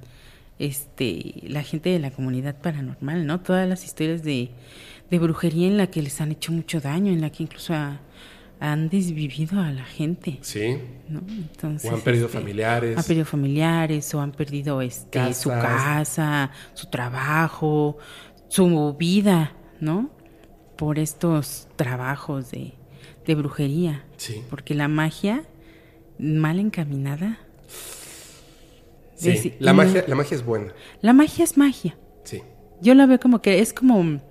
[0.57, 3.39] este, la gente de la comunidad paranormal, ¿no?
[3.41, 4.49] Todas las historias de,
[5.09, 8.01] de brujería en la que les han hecho mucho daño, en la que incluso ha-
[8.61, 10.77] han desvivido a la gente, Sí.
[11.07, 11.21] ¿no?
[11.29, 12.97] Entonces, O han perdido este, familiares.
[12.97, 17.97] Han perdido familiares o han perdido este, su casa, su trabajo,
[18.49, 20.09] su vida, ¿no?
[20.75, 22.73] Por estos trabajos de,
[23.25, 24.03] de brujería.
[24.17, 24.41] Sí.
[24.49, 25.43] Porque la magia
[26.19, 27.39] mal encaminada.
[29.15, 29.29] Sí.
[29.31, 29.75] Deci- La, mm.
[29.77, 30.73] magia, la magia es buena.
[31.01, 31.97] La magia es magia.
[32.23, 32.41] Sí.
[32.81, 34.21] Yo la veo como que es como,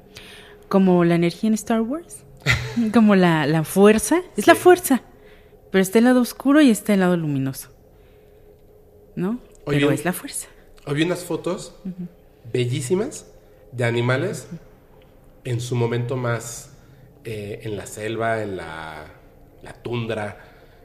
[0.68, 2.24] como la energía en Star Wars.
[2.94, 4.20] como la, la fuerza.
[4.36, 4.60] Es la Sí.
[4.60, 5.02] fuerza.
[5.70, 7.68] Pero está el lado oscuro y está el lado luminoso.
[9.16, 9.40] ¿No?
[9.64, 10.48] Oye, Pero es la fuerza.
[10.86, 11.74] Hoy vi unas fotos
[12.52, 13.26] bellísimas
[13.72, 14.48] de animales
[15.44, 16.72] en su momento más
[17.24, 19.04] eh, en la selva, en la,
[19.62, 20.38] la tundra,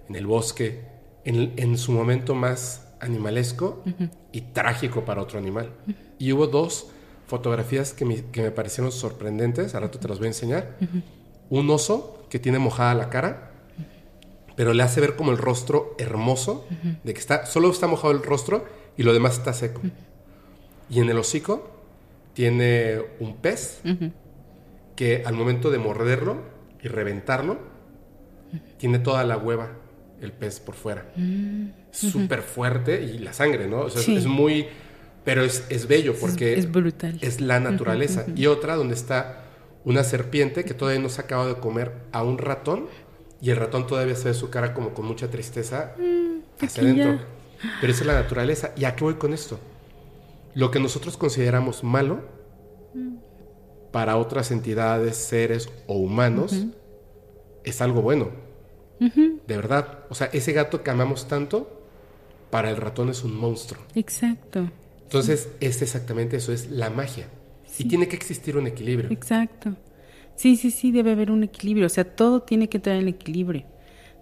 [0.10, 0.82] en el bosque,
[1.26, 3.84] en, en su momento más animalesco
[4.32, 5.72] y trágico para otro animal.
[6.18, 6.88] Y hubo dos
[7.28, 10.78] fotografías que me, que me parecieron sorprendentes, al rato te las voy a enseñar.
[11.50, 13.52] Un oso que tiene mojada la cara,
[14.56, 16.66] pero le hace ver como el rostro hermoso,
[17.04, 18.66] de que está, solo está mojado el rostro
[18.98, 19.82] y lo demás está seco.
[20.90, 21.72] Y en el hocico
[22.34, 23.82] tiene un pez
[24.96, 26.38] que al momento de morderlo
[26.82, 27.58] y reventarlo,
[28.78, 29.72] tiene toda la hueva,
[30.24, 31.06] el pez por fuera.
[31.92, 33.82] Súper fuerte y la sangre, ¿no?
[33.82, 34.16] O sea, Sí.
[34.16, 34.68] es muy...
[35.24, 37.18] Pero es, es bello porque es brutal.
[37.22, 38.26] es la naturaleza.
[38.36, 39.46] Y otra donde está
[39.86, 42.88] una serpiente que todavía no se acaba de comer a un ratón
[43.42, 45.94] y el ratón todavía se ve su cara como con mucha tristeza
[46.60, 47.14] hacia aquí adentro.
[47.14, 47.70] ya.
[47.80, 48.74] Pero esa es la naturaleza.
[48.76, 49.60] ¿Y a qué voy con esto?
[50.56, 52.20] Lo que nosotros consideramos malo
[53.92, 56.66] para otras entidades, seres o humanos
[57.64, 58.30] es algo bueno.
[59.00, 60.00] De verdad.
[60.10, 61.82] O sea, ese gato que amamos tanto,
[62.50, 63.84] para el ratón es un monstruo.
[63.96, 64.70] Exacto.
[65.04, 67.28] Entonces, es exactamente eso, es la magia.
[67.78, 69.12] Y tiene que existir un equilibrio.
[69.12, 69.76] Exacto.
[70.36, 71.86] Sí, sí, sí, debe haber un equilibrio.
[71.88, 73.66] O sea, todo tiene que entrar en equilibrio.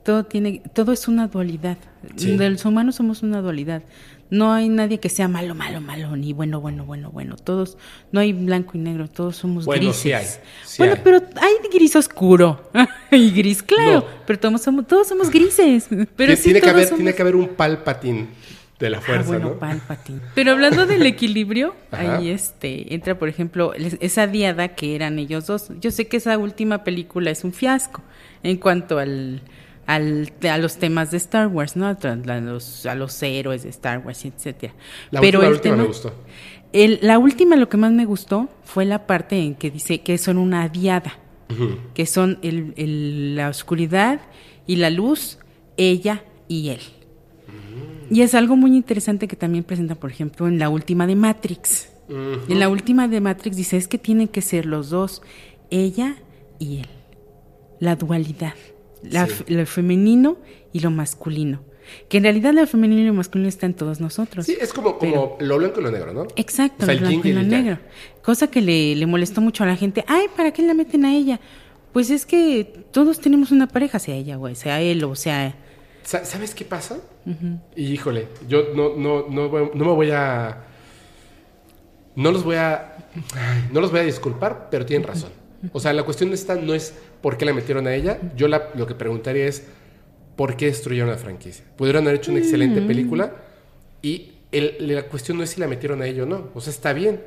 [0.03, 1.77] Todo tiene, todo es una dualidad.
[2.15, 2.35] Sí.
[2.37, 3.83] Los humanos somos una dualidad.
[4.31, 7.35] No hay nadie que sea malo, malo, malo, ni bueno, bueno, bueno, bueno.
[7.35, 7.77] Todos,
[8.13, 10.01] no hay blanco y negro, todos somos Bueno, grises.
[10.01, 10.25] sí hay,
[10.63, 11.01] sí bueno, hay.
[11.03, 12.71] pero hay gris oscuro
[13.11, 14.05] y gris claro, No.
[14.25, 15.87] pero todos somos, todos somos grises.
[16.15, 18.29] Pero sí, tiene, que haber, somos- tiene que haber un palpatín
[18.79, 19.59] de la Ah, fuerza, bueno, ¿no?
[19.59, 20.21] Palpatine.
[20.33, 25.67] Pero hablando del equilibrio, ahí este entra, por ejemplo, esa diada que eran ellos dos.
[25.81, 28.01] Yo sé que esa última película es un fiasco
[28.43, 29.41] en cuanto al,
[29.95, 31.87] al a los temas de Star Wars, ¿no?
[31.87, 31.95] A,
[32.39, 34.73] los, a los héroes de Star Wars, etcétera.
[35.11, 36.13] La Pero última, la el última tema- me gustó.
[36.73, 40.17] el- la última, lo que más me gustó fue la parte en que dice que
[40.17, 41.13] son una diada,
[41.93, 44.21] que son el- el- la oscuridad
[44.67, 45.37] y la luz,
[45.77, 46.79] ella y él.
[48.09, 51.89] Y es algo muy interesante que también presenta, por ejemplo, en la última de Matrix.
[52.09, 55.21] En la última de Matrix dice, es que tienen que ser los dos,
[55.69, 56.15] ella
[56.59, 56.87] y él.
[57.79, 58.53] La dualidad,
[59.03, 59.43] la- Sí.
[59.47, 60.37] lo femenino
[60.73, 61.61] y lo masculino.
[62.07, 64.45] Que en realidad lo femenino y lo masculino está en todos nosotros.
[64.45, 66.27] Sí, es como, como lo blanco y lo negro, ¿no?
[66.37, 67.79] Exacto, O sea, el el blanco y lo negro.
[68.21, 70.05] Cosa que le, le molestó mucho a la gente.
[70.07, 71.39] Ay, ¿para qué la meten a ella?
[71.91, 75.55] Pues es que todos tenemos una pareja, sea ella, güey, sea él o sea...
[76.03, 76.99] Sa- ¿Sabes qué pasa?
[77.75, 80.63] Y híjole, yo no, no, no, no me voy a.
[82.15, 82.95] No los voy a.
[83.71, 85.29] no los voy a disculpar, pero tienen razón.
[85.73, 88.19] O sea, la cuestión esta no es por qué la metieron a ella.
[88.35, 89.63] Yo la- lo que preguntaría es
[90.35, 91.63] por qué destruyeron la franquicia.
[91.77, 93.35] Pudieron haber hecho una excelente película
[94.01, 96.49] y el- la cuestión no es si la metieron a ella o no.
[96.53, 97.21] O sea, está bien.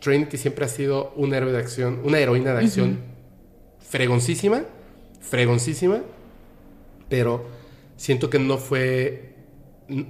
[0.00, 2.98] Trinity siempre ha sido un héroe de acción, una heroína de acción
[3.80, 4.62] fregoncísima,
[5.20, 6.02] fregoncísima,
[7.08, 7.44] pero
[7.96, 9.34] siento que no fue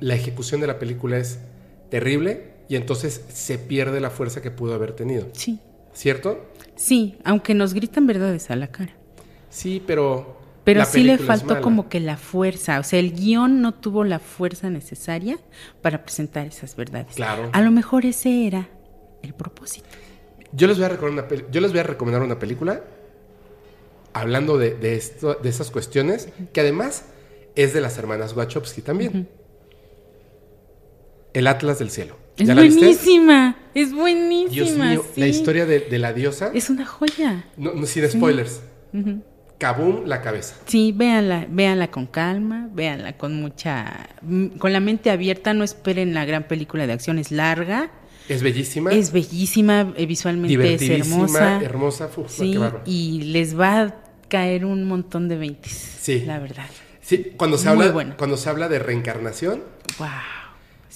[0.00, 1.38] la ejecución de la película es
[1.88, 5.58] terrible y entonces se pierde la fuerza que pudo haber tenido, Sí,
[5.92, 6.46] ¿cierto?
[6.76, 8.92] sí, aunque nos gritan verdades a la cara.
[9.50, 13.74] Sí, pero Pero sí le faltó como que la fuerza, o sea, el guion no
[13.74, 15.38] tuvo la fuerza necesaria
[15.82, 17.14] para presentar esas verdades.
[17.16, 17.50] Claro.
[17.52, 18.68] A lo mejor ese era
[19.22, 19.88] el propósito.
[20.52, 22.82] Yo les voy a recomendar una, yo les voy a recomendar una película
[24.12, 27.04] hablando de, de, esto, de esas cuestiones, que además
[27.54, 29.28] es de las hermanas Wachowski también.
[31.32, 32.16] El Atlas del Cielo.
[32.36, 32.80] Es ¿Ya la viste?
[32.80, 34.50] buenísima, es buenísima.
[34.50, 35.20] Dios mío, sí.
[35.20, 36.50] la historia de, de la diosa.
[36.54, 37.44] Es una joya.
[37.56, 38.62] No, no, sin spoilers.
[39.60, 40.56] Kaboom, la cabeza.
[40.66, 46.14] Sí, véanla, véanla con calma, véanla con mucha, mm, con la mente abierta, no esperen
[46.14, 47.90] la gran película de acción, es larga,
[48.28, 48.90] Es bellísima.
[48.90, 52.08] es bellísima, eh, visualmente es hermosa, hermosa.
[52.16, 53.94] uf, sí, y les va a
[54.28, 56.20] caer un montón de veintes, Sí.
[56.26, 56.66] la verdad.
[57.02, 58.16] Sí, cuando se, Muy habla, buena.
[58.16, 59.62] cuando se habla de reencarnación,
[59.98, 60.08] Wow.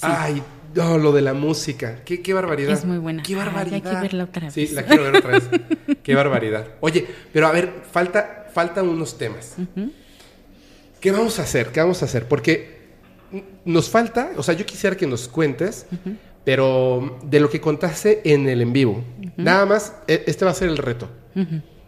[0.00, 0.42] Ay,
[0.74, 2.00] no, lo de la música.
[2.04, 2.72] Qué, qué barbaridad.
[2.72, 3.22] Es muy buena.
[3.22, 3.74] Qué barbaridad.
[3.74, 4.72] hay que verla otra Sí, vez.
[4.72, 5.44] la quiero ver otra vez.
[6.02, 6.66] qué barbaridad.
[6.80, 9.56] Oye, pero a ver, falta, faltan unos temas.
[11.00, 11.68] ¿Qué vamos a hacer?
[11.68, 12.26] ¿Qué vamos a hacer?
[12.28, 12.74] Porque
[13.64, 15.86] nos falta, o sea, yo quisiera que nos cuentes,
[16.44, 19.04] pero de lo que contaste en el en vivo.
[19.36, 21.08] Nada más, e- este va a ser el reto.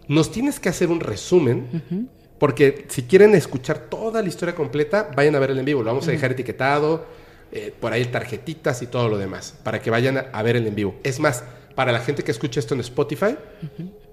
[0.09, 5.35] Nos tienes que hacer un resumen, porque si quieren escuchar toda la historia completa, vayan
[5.35, 5.83] a ver el en vivo.
[5.83, 7.07] Lo vamos a dejar etiquetado,
[7.53, 10.67] eh, por ahí tarjetitas y todo lo demás, para que vayan a, a ver el
[10.67, 10.97] en vivo.
[11.05, 11.45] Es más,
[11.75, 13.37] para la gente que escucha esto en Spotify,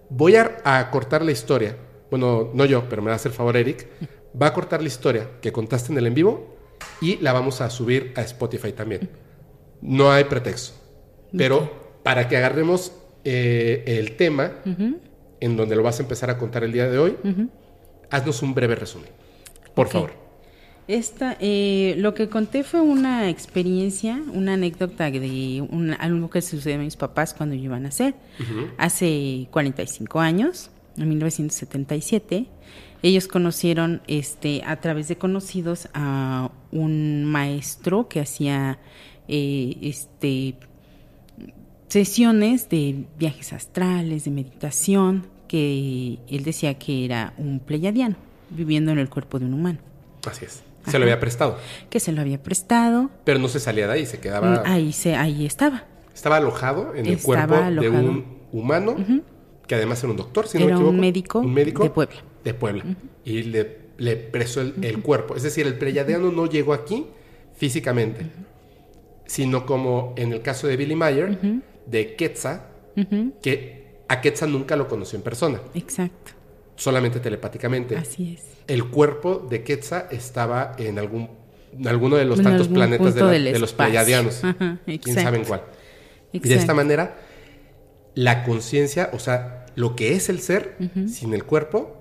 [0.09, 1.75] voy a, a cortar la historia.
[2.13, 3.87] Bueno, no yo, pero me va a hacer favor Eric.
[4.39, 6.55] Va a cortar la historia que contaste en el en vivo
[7.01, 9.09] y la vamos a subir a Spotify también.
[9.81, 10.75] No hay pretexto.
[11.35, 12.91] Pero para que agarremos
[13.23, 14.51] eh, el tema
[15.39, 17.17] en donde lo vas a empezar a contar el día de hoy,
[18.11, 19.09] haznos un breve resumen.
[19.73, 20.11] Por favor.
[20.87, 26.75] Esta, eh, lo que conté fue una experiencia, una anécdota de un, algo que sucedió
[26.75, 28.13] a mis papás cuando yo iba a nacer.
[28.77, 32.47] Hace 45 años, en 1977,
[33.01, 38.79] ellos conocieron este, a través de conocidos a un maestro que hacía
[39.27, 40.55] eh, este,
[41.89, 48.15] sesiones de viajes astrales, de meditación, que él decía que era un pleyadiano,
[48.49, 49.79] viviendo en el cuerpo de un humano,
[50.25, 50.63] Así es.
[50.87, 51.57] Se lo había prestado.
[51.89, 54.63] que se lo había prestado, Pero no se salía de ahí, se quedaba.
[54.65, 55.85] ahí, se, ahí estaba.
[56.13, 58.95] Estaba alojado en el cuerpo de un humano
[59.67, 61.01] que además era un doctor, si no Era me un equivoco.
[61.01, 62.15] médico Un médico de Puebla.
[62.43, 62.83] De Puebla.
[63.25, 65.35] Y le, le prestó el, el cuerpo.
[65.35, 67.05] Es decir, el pleyadiano no llegó aquí
[67.55, 68.25] físicamente,
[69.25, 71.37] sino como en el caso de Billy Mayer,
[71.85, 72.61] de Quetzal,
[73.41, 76.31] que a Quetzal nunca lo conoció en persona, Exacto,
[76.75, 77.95] solamente telepáticamente.
[77.95, 78.43] así es.
[78.67, 81.29] El cuerpo de Quetzal estaba en algún
[81.77, 84.41] en alguno de los En tantos planetas de, la- los pleyadianos.
[84.85, 85.63] Quién sabe en cuál.
[86.31, 87.17] Y de esta manera,
[88.15, 90.77] la conciencia, o sea, lo que es el ser
[91.07, 91.97] sin el cuerpo,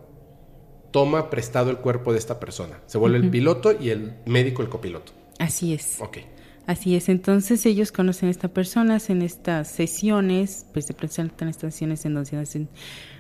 [0.91, 2.81] toma prestado el cuerpo de esta persona.
[2.87, 5.13] Se vuelve el piloto y el médico el copiloto.
[5.39, 5.97] Así es.
[6.01, 6.19] Ok.
[6.65, 11.75] Así es, entonces ellos conocen a esta persona, hacen estas sesiones, pues se presentan estas
[11.75, 12.69] sesiones en donde hacen,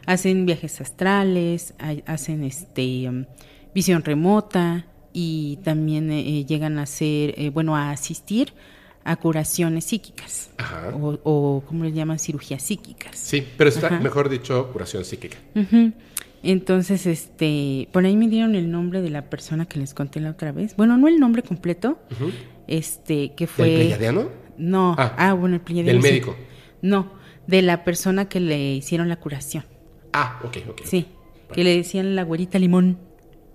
[0.07, 3.25] hacen viajes astrales, hay- hacen este um,
[3.75, 8.53] visión remota y también eh, llegan a hacer, eh, bueno, a asistir
[9.05, 10.91] a curaciones psíquicas Ajá.
[10.95, 12.19] o, o ¿cómo le llaman?
[12.19, 13.17] Cirugías psíquicas.
[13.19, 14.01] Sí, pero está, Ajá.
[14.01, 15.39] mejor dicho, curación psíquica.
[16.45, 20.31] Entonces, este, por ahí me dieron el nombre de la persona que les conté la
[20.31, 20.75] otra vez.
[20.77, 21.99] Bueno, no el nombre completo,
[22.67, 23.69] este, que fue...
[23.69, 24.29] ¿Del pleyadiano?
[24.59, 26.09] No, Ah, ah, bueno, el pleyadiano del sí.
[26.13, 26.37] médico.
[26.83, 27.13] No,
[27.47, 29.65] de la persona que le hicieron la curación.
[30.13, 30.81] Ah, ok, ok.
[30.85, 31.07] Sí,
[31.53, 32.99] que le decían la güerita limón.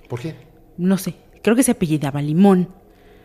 [0.08, 0.36] ¿Por qué?
[0.78, 2.70] No sé, creo que se apellidaba limón.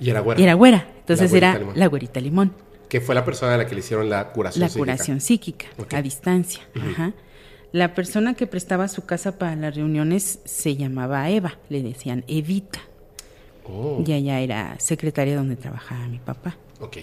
[0.01, 0.43] Y era güera.
[0.43, 0.89] era güera.
[1.03, 1.79] Entonces güerita era limón.
[1.79, 2.53] la güerita limón.
[2.89, 4.79] Que fue la persona a la que le hicieron la curación La psíquica.
[4.81, 6.63] curación psíquica, a distancia.
[6.81, 7.13] Ajá.
[7.73, 12.81] La persona que prestaba su casa para las reuniones se llamaba Eva, le decían Evita.
[13.65, 16.57] Oh, Y ella era secretaria donde trabajaba mi papá.
[16.81, 16.99] ok.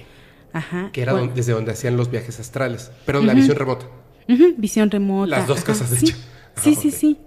[0.52, 0.90] Ajá.
[0.92, 2.92] Que era Bueno, desde donde hacían los viajes astrales.
[3.06, 3.86] Pero en la visión remota.
[4.28, 5.30] ujú, visión remota.
[5.38, 6.06] Las dos cosas, de sí.
[6.08, 6.18] hecho.
[6.62, 7.18] Sí, Ah, sí, sí.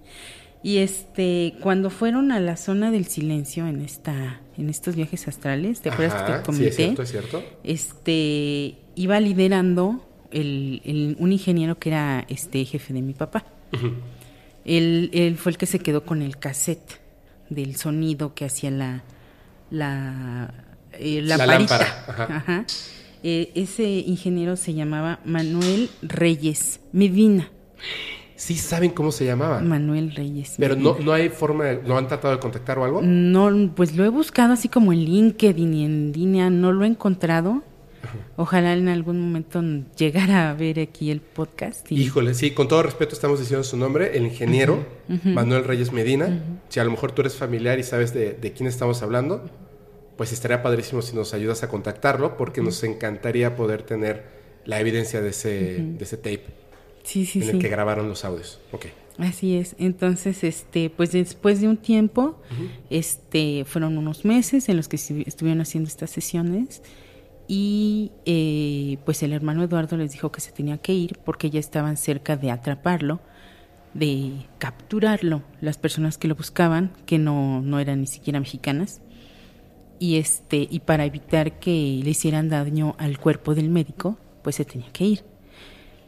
[0.65, 5.81] Y este, cuando fueron a la zona del silencio en esta, en estos viajes astrales,
[5.81, 6.71] ¿te acuerdas que te comenté?
[6.71, 7.43] Sí, es cierto, es cierto.
[7.65, 13.45] Este, iba liderando el, el- un ingeniero que era este jefe de mi papá.
[13.73, 13.93] Ujú.
[14.65, 17.01] Él, él fue el que se quedó con el cassette
[17.51, 19.03] del sonido que hacía la
[19.71, 20.53] la,
[20.93, 22.25] eh, La lámpara, ajá.
[22.37, 22.67] Ajá.
[23.25, 27.49] Eh, ese ingeniero se llamaba Manuel Reyes Medina.
[28.43, 29.61] Sí saben cómo se llamaba.
[29.61, 30.55] Manuel Reyes.
[30.59, 33.01] Pero no, no hay forma, de- ¿no han tratado de contactar o algo?
[33.01, 36.89] No, pues lo he buscado así como en LinkedIn y en línea, no lo he
[36.89, 37.63] encontrado.
[38.35, 39.63] Ojalá en algún momento
[39.97, 41.93] llegara a ver aquí el podcast.
[41.93, 44.85] y- Híjole, sí, con todo respeto estamos diciendo su nombre, el ingeniero
[45.25, 46.43] Manuel Reyes Medina.
[46.69, 49.49] Si a lo mejor tú eres familiar y sabes de, de quién estamos hablando,
[50.17, 54.25] pues estaría padrísimo si nos ayudas a contactarlo, porque nos encantaría poder tener
[54.65, 55.51] la evidencia de ese,
[55.97, 56.61] de ese tape
[57.03, 57.51] Sí, sí, en sí.
[57.53, 58.61] el que grabaron los audios.
[58.73, 58.87] Ok.
[59.19, 59.77] Así es.
[59.79, 62.41] Entonces, este, pues después de un tiempo,
[62.91, 66.83] este, fueron unos meses en los que estu- estuvieron haciendo estas sesiones
[67.49, 71.61] y eh, pues el hermano Eduardo les dijo que se tenía que ir porque ya
[71.61, 73.21] estaban cerca de atraparlo,
[73.93, 79.03] de capturarlo, las personas que lo buscaban, que no, no eran ni siquiera mexicanas.
[79.99, 84.65] Y este, y para evitar que le hicieran daño al cuerpo del médico, pues se
[84.65, 85.25] tenía que ir.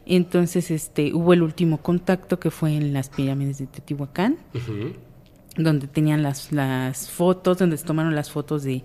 [0.05, 4.93] Entonces, este, hubo el último contacto que fue en las pirámides de Teotihuacán, Ujú.
[5.57, 8.83] donde tenían las, las fotos, donde se tomaron las fotos de,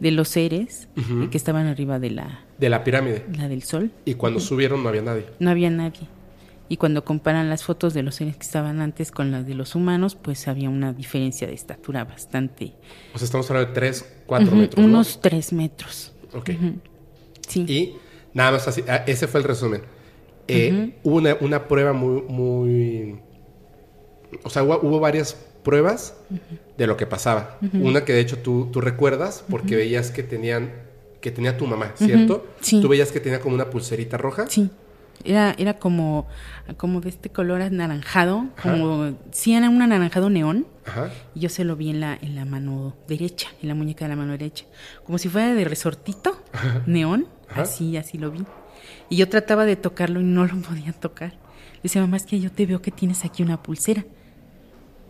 [0.00, 0.88] de los seres
[1.30, 3.26] que estaban arriba de la, De la pirámide.
[3.36, 3.90] la del sol.
[4.04, 5.26] Y cuando subieron no había nadie.
[5.40, 6.08] No había nadie.
[6.68, 9.74] Y cuando comparan las fotos de los seres que estaban antes con las de los
[9.76, 12.72] humanos, pues había una diferencia de estatura bastante.
[13.14, 14.78] O sea, estamos hablando de 3, 4 Ujú, metros.
[14.84, 14.88] ¿no?
[14.92, 16.12] Unos tres metros.
[16.34, 16.50] Ok.
[17.46, 17.60] Sí.
[17.68, 17.94] Y
[18.34, 19.82] nada más así, ah, ese fue el resumen.
[20.48, 23.20] Eh, Hubo una, una prueba muy, muy...
[24.42, 26.16] O sea, hubo, hubo varias pruebas
[26.78, 27.58] de lo que pasaba.
[27.72, 30.86] Una que de hecho tú, tú recuerdas porque veías que tenían
[31.20, 32.46] que tenía tu mamá, ¿cierto?
[32.60, 32.80] Sí.
[32.80, 34.46] Tú veías que tenía como una pulserita roja.
[34.48, 34.70] Sí.
[35.24, 36.28] Era, era como,
[36.76, 40.68] como de este color anaranjado, como sí era un anaranjado neón.
[40.84, 41.10] Ajá.
[41.34, 44.10] Y yo se lo vi en la, en la mano derecha, en la muñeca de
[44.10, 44.66] la mano derecha.
[45.04, 46.38] Como si fuera de resortito,
[46.86, 47.62] neón, Ajá.
[47.62, 48.44] así, así lo vi.
[49.08, 51.32] Y yo trataba de tocarlo y no lo podía tocar.
[51.74, 54.04] Le decía, mamá, es que yo te veo que tienes aquí una pulsera,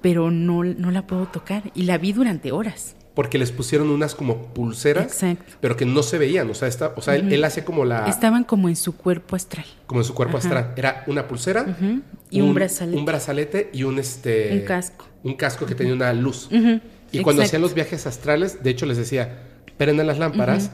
[0.02, 1.70] pero no, no la puedo tocar.
[1.74, 2.94] Y la vi durante horas.
[3.14, 5.55] Porque les pusieron unas como pulseras, Exacto.
[5.62, 6.51] pero que no se veían.
[6.51, 8.06] O sea, esta, o sea él, él hacía como la...
[8.09, 9.64] Estaban como en su cuerpo astral.
[9.86, 10.47] como en su cuerpo Ajá.
[10.48, 10.74] astral.
[10.77, 11.64] Era una pulsera.
[12.28, 12.98] Y un brazalete.
[12.98, 15.06] un brazalete y un este Un casco.
[15.23, 16.48] un casco que tenía una luz.
[16.52, 16.81] Ujú.
[17.10, 19.44] Y cuando hacían los viajes astrales, de hecho les decía,
[19.78, 20.70] prenden las lámparas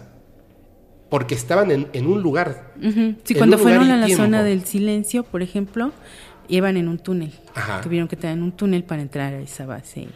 [1.12, 2.72] porque estaban en, en un lugar.
[2.78, 3.16] Ujú.
[3.22, 4.24] Sí, en cuando fueron a la tiempo.
[4.24, 5.92] zona del silencio, por ejemplo,
[6.48, 7.32] iban en un túnel.
[7.54, 7.82] Ajá.
[7.82, 10.08] Tuvieron que estar en un túnel para entrar a esa base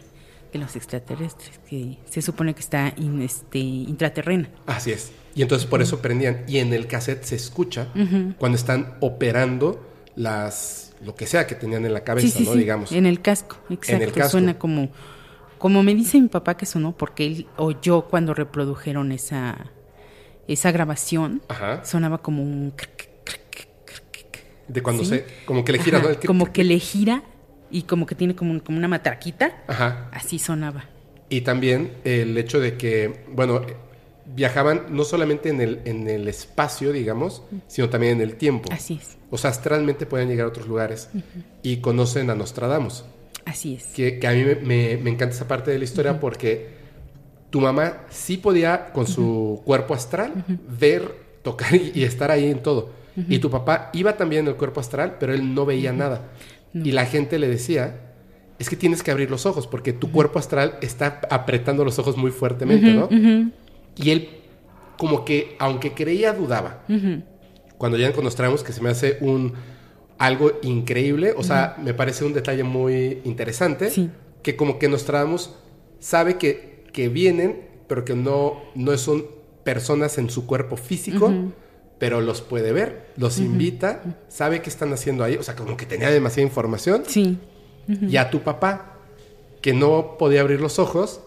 [0.51, 4.49] de los extraterrestres, que se supone que está in- este, intraterrena.
[4.65, 5.11] Así es.
[5.35, 6.43] Y entonces por eso prendían.
[6.47, 7.89] Y en el cassette se escucha
[8.39, 12.53] cuando están operando las lo que sea que tenían en la cabeza, sí, sí, ¿no?
[12.53, 12.91] sí, Digamos.
[12.91, 14.03] en el casco, exacto.
[14.03, 14.31] el casco.
[14.31, 14.89] Suena como,
[15.59, 19.67] como me dice mi papá que sonó, porque él oyó cuando reprodujeron esa,
[20.47, 21.83] esa grabación, Ajá.
[21.85, 22.71] sonaba como un...
[22.75, 25.09] cric, cric, cric, De cuando ¿sí?
[25.09, 26.19] se como que le gira, Ajá, ¿no?
[26.25, 27.23] Como que le gira
[27.69, 30.09] y como que tiene como, un- como una matraquita, Ajá.
[30.13, 30.85] así sonaba.
[31.29, 33.61] Y también el hecho de que, bueno,
[34.33, 38.69] viajaban no solamente en el, en el espacio, digamos, sino también en el tiempo.
[38.71, 41.09] Así es, O sea, astralmente pueden llegar a otros lugares
[41.63, 43.03] y conocen a Nostradamus.
[43.45, 43.85] así es.
[43.87, 46.76] Que, que a mí me, me- me encanta esa parte de la historia porque
[47.49, 50.45] tu mamá sí podía, con su cuerpo astral,
[50.79, 52.89] ver, tocar y, y estar ahí en todo.
[53.29, 56.29] Y tu papá iba también en el cuerpo astral, pero él no veía nada.
[56.73, 58.01] Y la gente le decía,
[58.59, 62.15] es que tienes que abrir los ojos porque tu cuerpo astral está apretando los ojos
[62.15, 63.09] muy fuertemente, ¿no?
[63.95, 64.29] Y él,
[64.97, 66.83] como que, aunque creía, dudaba.
[67.79, 69.53] Cuando llegan con Nostradamus, que se me hace un
[70.19, 74.09] algo increíble, o sea, me parece un detalle muy interesante, Sí.
[74.43, 75.51] que como que Nostradamus
[75.99, 79.27] sabe que, que vienen, pero que no, no son
[79.63, 81.31] personas en su cuerpo físico,
[81.99, 85.85] pero los puede ver, los invita, sabe qué están haciendo ahí, o sea, como que
[85.85, 87.37] tenía demasiada información, Sí,
[88.01, 88.97] y a tu papá,
[89.61, 91.21] que no podía abrir los ojos,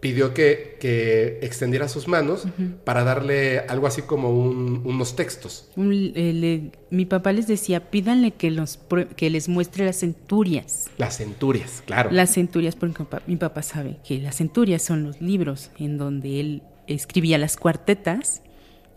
[0.00, 2.44] pidió que, que extendiera sus manos
[2.84, 5.68] para darle algo así como un- unos textos.
[5.76, 9.96] Un- eh, le- mi papá les decía, pídanle que, los, prue- que les muestre las
[9.96, 10.86] centurias.
[10.98, 12.10] Las centurias, claro.
[12.12, 16.62] Las centurias, porque mi papá, sabe que las centurias son los libros en donde él
[16.86, 18.42] escribía las cuartetas,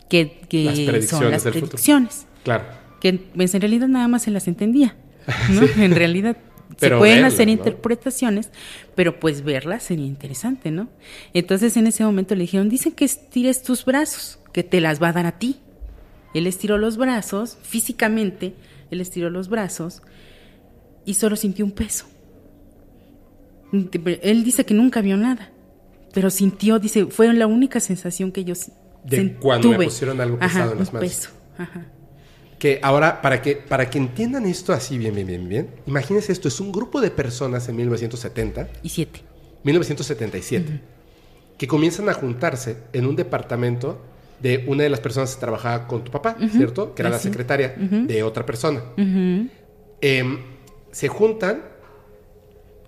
[0.08, 1.70] que, que Las predicciones son las del futuro.
[1.70, 2.26] predicciones.
[2.44, 2.64] Claro.
[3.00, 4.96] Que pues, en realidad nada más se las entendía.
[5.50, 5.62] ¿no?
[5.82, 6.36] En realidad
[6.78, 7.52] Pero se pueden verlas, hacer ¿no?
[7.52, 8.50] interpretaciones,
[8.94, 10.88] pero pues verlas sería interesante, ¿no?
[11.34, 15.08] Entonces en ese momento le dijeron, dicen que estires tus brazos, que te las va
[15.08, 15.56] a dar a ti.
[16.34, 18.54] Él estiró los brazos, físicamente,
[18.90, 20.02] él estiró los brazos
[21.04, 22.06] y solo sintió un peso.
[24.22, 25.50] Él dice que nunca vio nada,
[26.12, 28.54] pero sintió, dice, fue la única sensación que yo
[29.04, 29.84] De cuando me tuve.
[29.86, 31.08] pusieron algo Ajá, pesado en las manos.
[31.08, 31.30] peso.
[31.56, 31.86] Ajá.
[32.62, 36.46] Que ahora, para que, para que entiendan esto así bien, bien, bien, bien, imagínense esto,
[36.46, 39.22] es un grupo de personas en 1970, Y siete.
[39.64, 40.80] 1977,
[41.58, 44.00] que comienzan a juntarse en un departamento
[44.40, 46.94] de una de las personas que trabajaba con tu papá, ¿cierto?
[46.94, 47.30] Que era la Así.
[47.30, 48.80] secretaria de otra persona.
[50.00, 50.38] Em,
[50.92, 51.64] se juntan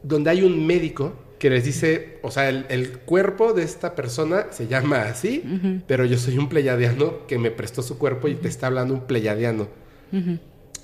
[0.04, 1.14] donde hay un médico
[1.44, 5.44] que les dice, o sea, el, el cuerpo de esta persona se llama así,
[5.86, 9.02] pero yo soy un pleyadiano que me prestó su cuerpo y te está hablando un
[9.02, 9.68] pleyadiano.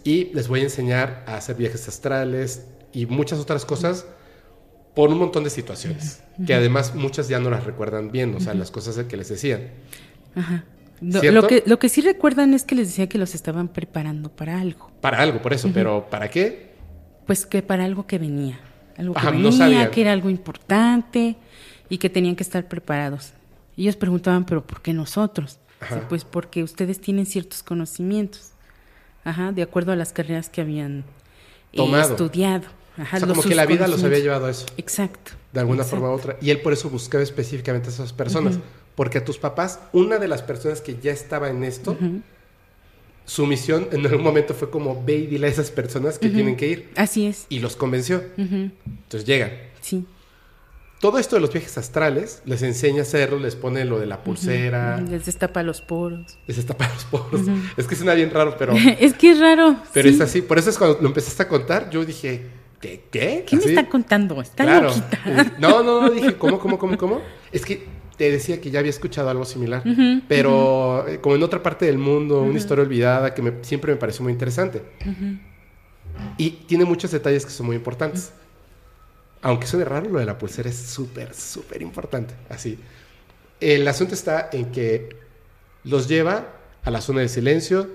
[0.05, 4.05] Y les voy a enseñar a hacer viajes astrales y muchas otras cosas
[4.95, 8.53] por un montón de situaciones, que además muchas ya no las recuerdan bien, o sea,
[8.53, 9.63] las cosas que les decían.
[10.35, 10.67] Ajá.
[11.01, 14.61] Lo que, lo que sí recuerdan es que les decía que los estaban preparando para
[14.61, 14.91] algo.
[15.01, 16.75] Para algo, por eso, pero ¿para qué?
[17.25, 18.61] Pues que para algo que venía.
[19.01, 21.37] Algo que Ajá, no venía, que era algo importante
[21.89, 23.33] y que tenían que estar preparados.
[23.79, 25.59] Ellos preguntaban, ¿pero por qué nosotros?
[25.81, 25.97] Ajá.
[25.97, 28.51] Sí, pues porque ustedes tienen ciertos conocimientos.
[29.25, 31.05] Ajá, de acuerdo a las carreras que habían
[31.73, 32.67] eh, estudiado.
[32.99, 34.67] Ajá, o sea, como que la vida los había llevado a eso.
[34.77, 35.33] Exacto.
[35.53, 35.97] de alguna Exacto.
[35.97, 36.37] forma u otra.
[36.43, 38.59] Y él por eso buscaba específicamente a esas personas.
[38.95, 41.97] Porque a tus papás, una de las personas que ya estaba en esto,
[43.31, 46.57] su misión en algún momento fue como ve y dile a esas personas que tienen
[46.57, 46.91] que ir.
[46.97, 47.47] Así es.
[47.49, 48.25] Y los convenció.
[48.37, 49.53] Entonces llegan.
[49.81, 50.05] Sí.
[51.01, 54.23] Todo esto de los viajes astrales les enseña a hacerlo, les pone lo de la
[54.25, 56.39] pulsera, Les destapa los poros.
[56.49, 57.43] les destapa los poros.
[57.77, 59.77] Es que suena bien raro, pero, es que es raro.
[59.95, 60.15] pero sí.
[60.17, 60.43] es así.
[60.43, 62.43] Por eso es cuando lo empezaste a contar, yo dije,
[62.81, 63.05] ¿qué?
[63.13, 63.45] ¿Qué?
[63.47, 64.43] ¿Qué me está contando?
[64.43, 64.89] Está Claro.
[64.89, 65.21] loquita.
[65.25, 67.23] Eh, No, no, no, dije, ¿cómo, cómo, cómo, cómo?
[67.53, 67.87] Es que
[68.21, 69.83] te decía que ya había escuchado algo similar,
[70.29, 73.99] pero eh, como en otra parte del mundo, una historia olvidada que me- siempre me
[73.99, 74.83] pareció muy interesante.
[76.37, 78.33] Y tiene muchos detalles que son muy importantes.
[79.41, 82.35] Aunque suene raro, lo de la pulsera es súper, súper importante.
[82.51, 82.79] Así.
[83.59, 85.17] El asunto está en que
[85.85, 86.47] los lleva
[86.85, 87.89] a la zona del silencio.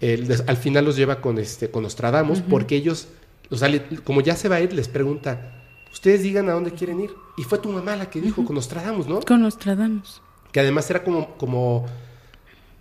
[0.00, 3.06] el al final los lleva con, este, con Nostradamus, porque ellos,
[3.48, 5.61] o sea, le- como ya se va a ir, les pregunta,
[5.92, 7.10] ustedes digan a dónde quieren ir.
[7.36, 9.20] Y fue tu mamá la que dijo con Nostradamus, ¿no?
[9.20, 10.20] Con Nostradamus.
[10.52, 11.86] Que además era como, como,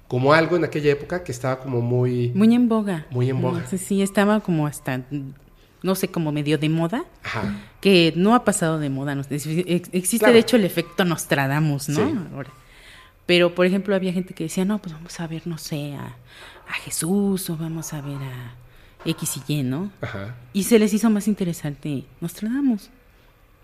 [0.08, 2.30] como algo en aquella época que estaba como muy...
[2.36, 3.06] Muy en boga.
[3.12, 3.66] Muy en boga.
[3.68, 5.06] Sí, sí, estaba como hasta,
[5.84, 7.56] no sé, como medio de moda, Ajá.
[7.80, 9.16] que no ha pasado de moda.
[9.16, 10.34] no Existe Claro.
[10.34, 12.10] de hecho el efecto Nostradamus, ¿no?
[12.10, 12.16] Sí.
[12.34, 12.50] Ahora.
[13.26, 16.18] Pero, por ejemplo, había gente que decía, no, pues vamos a ver, no sé, a,
[16.68, 18.56] a Jesús o vamos a ver a
[19.06, 19.92] X y Y, ¿no?
[20.02, 20.36] Ajá.
[20.52, 22.90] Y se les hizo más interesante Nostradamus.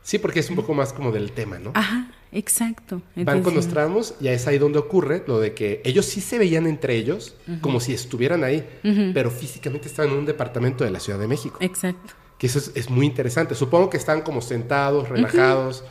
[0.08, 1.72] Sí, porque es un poco más como del tema, ¿no?
[1.74, 3.02] Ajá, exacto.
[3.14, 6.40] Van con Entonces, Nostradamus y es ahí donde ocurre lo de que ellos sí se
[6.40, 8.66] veían entre ellos como si estuvieran ahí,
[9.14, 11.58] pero físicamente estaban en un departamento de la Ciudad de México.
[11.60, 12.14] Exacto.
[12.38, 13.54] Que eso es, es muy interesante.
[13.54, 15.84] Supongo que están como sentados, relajados.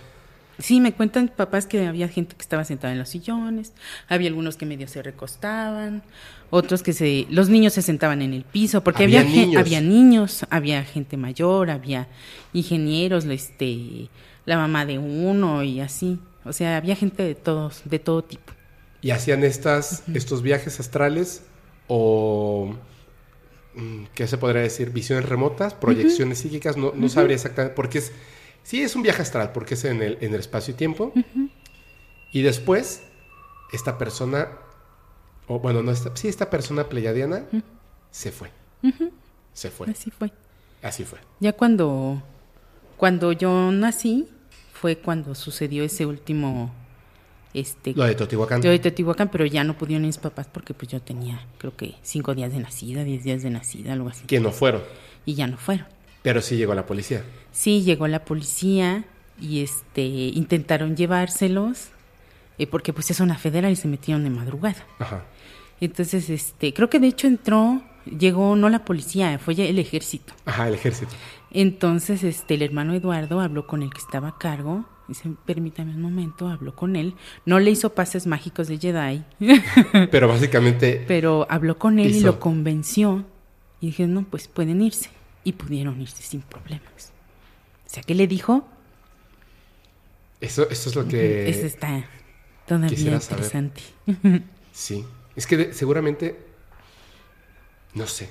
[0.58, 3.72] Sí, me cuentan papás que había gente que estaba sentada en los sillones,
[4.08, 6.02] había algunos que medio se recostaban,
[6.50, 9.60] otros que se, los niños se sentaban en el piso, porque Había había, gen- niños.
[9.60, 12.08] había niños, había gente mayor, había
[12.54, 14.08] ingenieros, este,
[14.46, 18.52] la mamá de uno y así, o sea, había gente de todos, de todo tipo.
[19.02, 21.42] Y hacían estas, estos viajes astrales
[21.86, 22.74] o...
[23.74, 24.90] mm, ¿Qué se podría decir?
[24.90, 28.12] Visiones remotas, proyecciones psíquicas, no, no sabría exactamente, porque es...
[28.66, 31.12] Sí, es un viaje astral, porque es en el, en el espacio y tiempo.
[32.32, 33.04] Y después,
[33.72, 34.48] esta persona,
[35.46, 37.44] o bueno, no, esta, sí, esta persona pleyadiana
[38.10, 38.50] se fue.
[39.52, 39.88] Se fue.
[39.88, 40.32] Así fue.
[40.82, 41.20] Así fue.
[41.38, 42.20] Ya cuando,
[42.96, 44.26] cuando yo nací,
[44.72, 46.74] fue cuando sucedió ese último,
[47.54, 48.62] este, Lo de Teotihuacán.
[48.62, 51.76] Yo de Teotihuacán, pero ya no pudieron ir mis papás porque pues yo tenía, creo
[51.76, 54.26] que cinco días de nacida, diez días de nacida, algo así.
[54.26, 54.82] Que no fueron,
[55.24, 55.86] Y ya no fueron.
[56.26, 57.22] Pero sí llegó la policía.
[57.52, 59.04] Sí, llegó la policía
[59.40, 61.90] y este intentaron llevárselos
[62.58, 64.84] eh, porque pues es una federal y se metieron de madrugada.
[64.98, 65.22] Ajá.
[65.80, 70.32] Entonces, este, creo que de hecho entró, llegó no la policía, fue el ejército.
[70.46, 71.12] Ajá, el ejército.
[71.52, 76.02] Entonces, este, el hermano Eduardo habló con el que estaba a cargo Dice, permítame un
[76.02, 77.14] momento, habló con él.
[77.44, 79.22] No le hizo pases mágicos de Jedi,
[80.10, 83.24] Pero básicamente, pero habló con él y lo convenció.
[83.80, 85.10] Y dije, no, pues pueden irse.
[85.46, 87.12] Y pudieron irse sin problemas.
[87.86, 88.66] O sea, ¿qué le dijo?
[90.40, 91.48] eso, eso es lo que...
[91.48, 92.04] Eso está
[92.66, 93.44] todavía saber.
[93.44, 93.82] interesante.
[94.72, 95.04] Sí.
[95.36, 96.44] Es que de- seguramente...
[97.94, 98.28] No sé.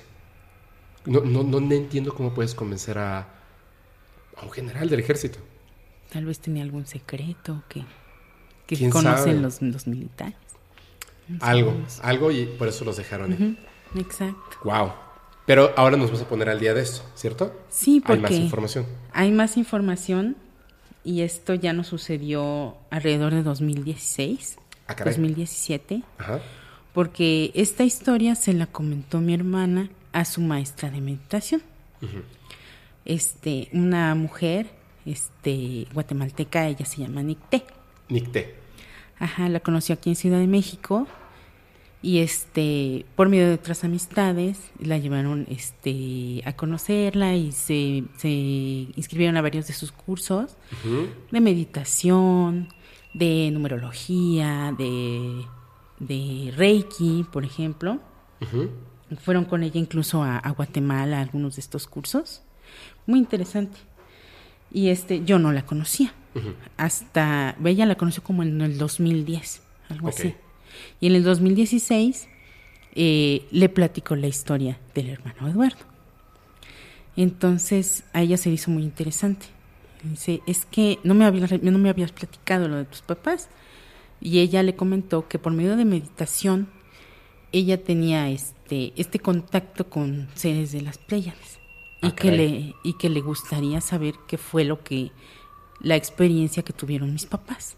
[1.06, 5.38] No, no, no entiendo cómo puedes convencer a, a un general del ejército.
[6.10, 7.84] Tal vez tenía algún secreto que,
[8.66, 10.36] que ¿Quién conocen los, los militares.
[11.28, 12.00] No Algo, sabemos.
[12.02, 13.32] algo y por eso los dejaron.
[13.32, 13.56] Ujú,
[14.00, 14.58] Exacto.
[14.64, 14.92] Wow.
[15.46, 17.54] Pero ahora nos vamos a poner al día de esto, ¿cierto?
[17.70, 18.86] Sí, Hay más porque información.
[19.12, 20.36] hay más información
[21.04, 24.58] y esto ya nos sucedió alrededor de 2016,
[24.88, 25.14] Ah, caray.
[25.14, 26.40] 2017, Ajá.
[26.92, 31.62] porque esta historia se la comentó mi hermana a su maestra de meditación.
[33.04, 34.66] Este, una mujer,
[35.04, 37.62] este, guatemalteca, ella se llama Nicté.
[38.08, 38.54] Nicté.
[39.18, 41.06] Ajá, la conoció aquí en Ciudad de México
[42.02, 48.28] y este por medio de otras amistades la llevaron este a conocerla y se, se
[48.28, 50.56] inscribieron a varios de sus cursos
[51.30, 52.68] de meditación,
[53.14, 55.44] de numerología, de,
[55.98, 58.00] de Reiki, por ejemplo.
[59.22, 62.42] Fueron con ella incluso a, a Guatemala a algunos de estos cursos.
[63.06, 63.78] Muy interesante.
[64.70, 66.12] Y este, yo no la conocía.
[66.76, 70.34] Hasta, ella la conoció como en el 2010, algo así.
[71.00, 72.28] Y en el 2016
[72.94, 75.84] eh, le platicó la historia del hermano Eduardo.
[77.16, 79.46] Entonces a ella se le hizo muy interesante.
[80.02, 83.48] Dice, es que no me, habías, no me habías platicado lo de tus papás.
[84.20, 86.68] Y ella le comentó que por medio de meditación
[87.52, 91.58] ella tenía este, este contacto con seres de las Pléyades.
[92.02, 92.36] Y, Ah, que caray.
[92.38, 95.10] le, y que le gustaría saber qué fue lo que,
[95.80, 97.76] la experiencia que tuvieron mis papás.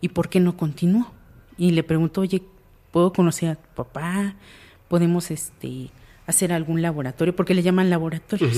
[0.00, 1.10] ¿Y por qué no continuó?
[1.56, 2.42] Y le preguntó, oye,
[2.90, 4.34] ¿puedo conocer a tu papá?
[4.88, 5.90] ¿Podemos este,
[6.26, 7.34] hacer algún laboratorio?
[7.34, 8.56] Porque le llaman laboratorios.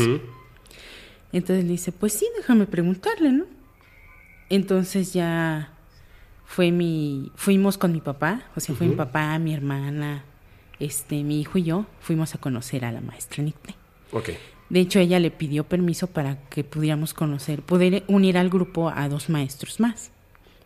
[1.33, 3.45] Entonces le dice, pues sí, déjame preguntarle, ¿no?
[4.49, 5.73] Entonces ya
[6.45, 10.25] fue mi, fuimos con mi papá, o sea, fue mi papá, mi hermana,
[10.79, 13.75] este, mi hijo y yo, fuimos a conocer a la maestra Nicté.
[14.13, 14.31] Ok.
[14.69, 19.09] De hecho, ella le pidió permiso para que pudiéramos conocer, poder unir al grupo a
[19.09, 20.11] dos maestros más.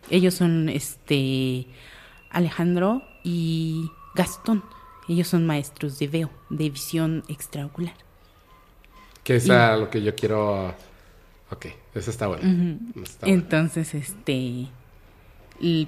[0.09, 1.67] Ellos son este
[2.31, 4.63] Alejandro y Gastón.
[5.07, 7.93] Ellos son maestros de veo, de visión extraocular.
[9.23, 10.73] Que es a lo que yo quiero...
[11.51, 12.79] Ok, eso está bueno.
[13.03, 13.41] Está bueno.
[13.41, 14.67] Entonces, este,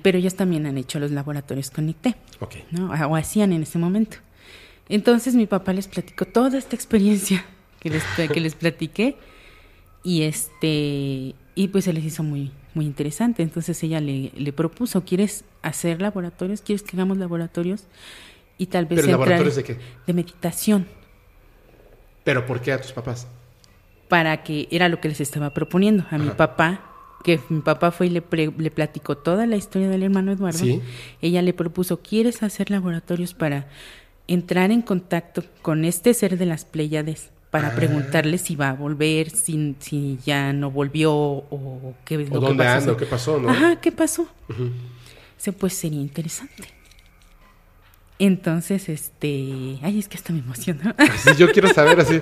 [0.01, 2.55] pero ellos también han hecho los laboratorios con ICTE, Ok.
[2.71, 2.91] ¿no?
[2.91, 4.17] O hacían en ese momento.
[4.89, 7.45] Entonces mi papá les platicó toda esta experiencia
[7.79, 9.17] que les, que les platiqué
[10.03, 13.43] y este, y pues se les hizo muy, muy interesante.
[13.43, 16.61] Entonces ella le, le propuso, ¿quieres hacer laboratorios?
[16.61, 17.83] ¿Quieres que hagamos laboratorios?
[18.57, 19.77] Y tal vez ¿Pero entrar- laboratorios de qué?
[20.07, 20.87] de meditación.
[22.23, 23.27] ¿Pero por qué a tus papás?
[24.09, 26.81] para que era lo que les estaba proponiendo a mi papá,
[27.23, 30.59] que mi papá fue y le, pre- le platicó toda la historia del hermano Eduardo.
[30.59, 30.81] Sí.
[31.19, 33.67] Ella le propuso, ¿quieres hacer laboratorios para
[34.27, 37.31] entrar en contacto con este ser de las Pléyades?
[37.53, 37.75] Para Ah.
[37.75, 42.39] preguntarle si va a volver, si, si ya no volvió o qué es ¿O lo
[42.41, 42.77] que dónde pasó.
[42.79, 42.97] ando?
[42.97, 43.49] ¿Qué pasó, no?
[43.49, 44.27] Ajá, ¿qué pasó?
[45.37, 46.63] Dice, pues sería interesante.
[48.19, 49.77] Entonces, este...
[49.81, 50.95] Ay, es que hasta me emociona.
[51.23, 52.21] Sí, yo quiero saber así.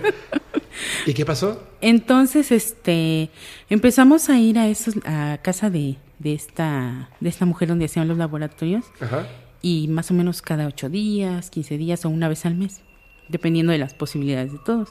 [1.06, 1.64] ¿Y qué pasó?
[1.82, 3.30] Entonces, este,
[3.70, 8.08] empezamos a ir a esos, a casa de, de esta, de esta mujer donde hacían
[8.08, 9.28] los laboratorios Ajá.
[9.62, 12.82] y más o menos cada ocho días, 15 días o una vez al mes,
[13.30, 14.90] dependiendo de las posibilidades de todos.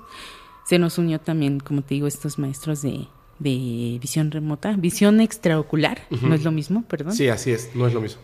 [0.64, 3.06] Se nos unió también, como te digo, estos maestros de,
[3.38, 7.14] de visión remota, visión extraocular, no es lo mismo, perdón.
[7.14, 7.74] Sí, así es.
[7.74, 8.20] No es lo mismo.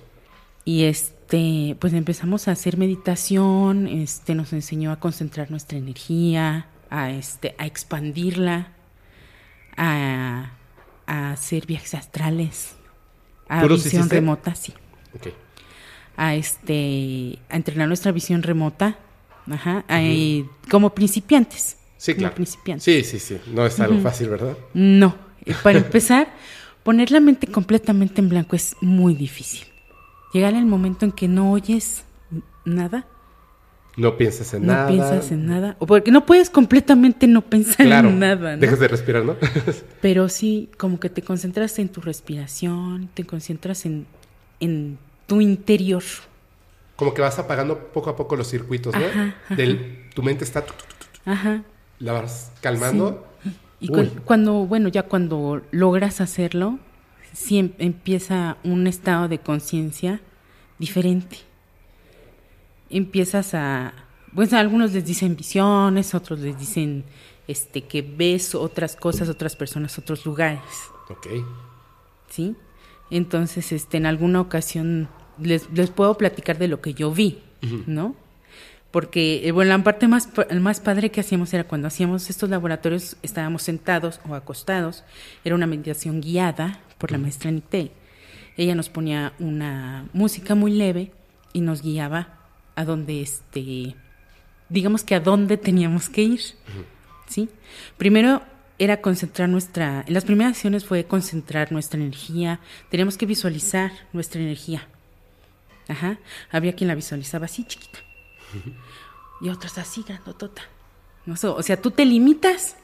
[0.65, 7.11] Y este, pues empezamos a hacer meditación, este, nos enseñó a concentrar nuestra energía, a
[7.11, 8.73] este, a expandirla,
[9.77, 10.53] a,
[11.07, 12.75] a hacer viajes astrales,
[13.49, 14.17] a ¿Tú los visión hiciste?
[14.17, 14.73] remota, sí.
[15.15, 15.29] Ok.
[16.17, 18.99] A este, a entrenar nuestra visión remota,
[19.51, 19.85] ajá,
[20.71, 21.77] como principiantes.
[21.99, 22.35] Sí, como claro.
[22.35, 22.85] principiantes.
[22.85, 23.39] Sí, sí, sí.
[23.53, 24.57] No es algo fácil, ¿verdad?
[24.75, 26.29] No, eh, para empezar,
[26.83, 29.67] poner la mente completamente en blanco es muy difícil.
[30.33, 32.05] Llegar al momento en que no oyes
[32.65, 33.07] nada,
[33.97, 34.89] No piensas en no nada.
[34.89, 38.11] piensas en nada, o porque no puedes completamente no pensar Claro.
[38.11, 38.61] en nada, ¿no?
[38.61, 39.37] Dejas de respirar, ¿no?
[40.03, 44.07] Pero sí, como que te concentras en tu respiración, te concentras en,
[44.61, 46.03] en tu interior.
[46.97, 49.05] Como que vas apagando poco a poco los circuitos, ¿no?
[49.05, 49.55] Ajá, ajá.
[49.55, 50.65] Del, tu mente está...
[50.65, 51.63] tu, tu, tu, tu, Ajá.
[51.99, 53.27] la vas calmando.
[53.81, 56.79] Y cu- cuando, bueno, ya cuando logras hacerlo,
[57.35, 60.21] sí em- empieza un estado de conciencia
[60.79, 61.37] diferente.
[62.89, 63.93] Empiezas a,
[64.35, 67.05] pues a algunos les dicen visiones, otros les dicen
[67.49, 70.61] este que ves otras cosas, otras personas, otros lugares,
[71.09, 71.27] Ok.
[72.29, 72.57] ¿sí?
[73.11, 75.09] Entonces, este, en alguna ocasión
[75.41, 77.39] les, les puedo platicar de lo que yo vi,
[77.87, 78.15] ¿no?
[78.91, 83.17] Porque, eh, bueno, la parte más, más padre que hacíamos era cuando hacíamos estos laboratorios,
[83.23, 85.05] estábamos sentados o acostados,
[85.45, 87.93] era una meditación guiada por la maestra Nicté.
[88.57, 91.13] Ella nos ponía una música muy leve
[91.53, 92.39] y nos guiaba
[92.75, 93.97] a donde, este,
[94.71, 96.41] digamos que a dónde teníamos que ir,
[97.29, 97.51] ¿sí?
[97.99, 98.43] Primero
[98.79, 102.61] era concentrar nuestra, en las primeras sesiones fue concentrar nuestra energía,
[102.91, 104.89] teníamos que visualizar nuestra energía.
[105.89, 106.19] Ajá,
[106.51, 108.01] había quien la visualizaba así chiquita
[109.41, 110.63] y otros así grandotota.
[111.25, 112.77] No sé, o sea, tú te limitas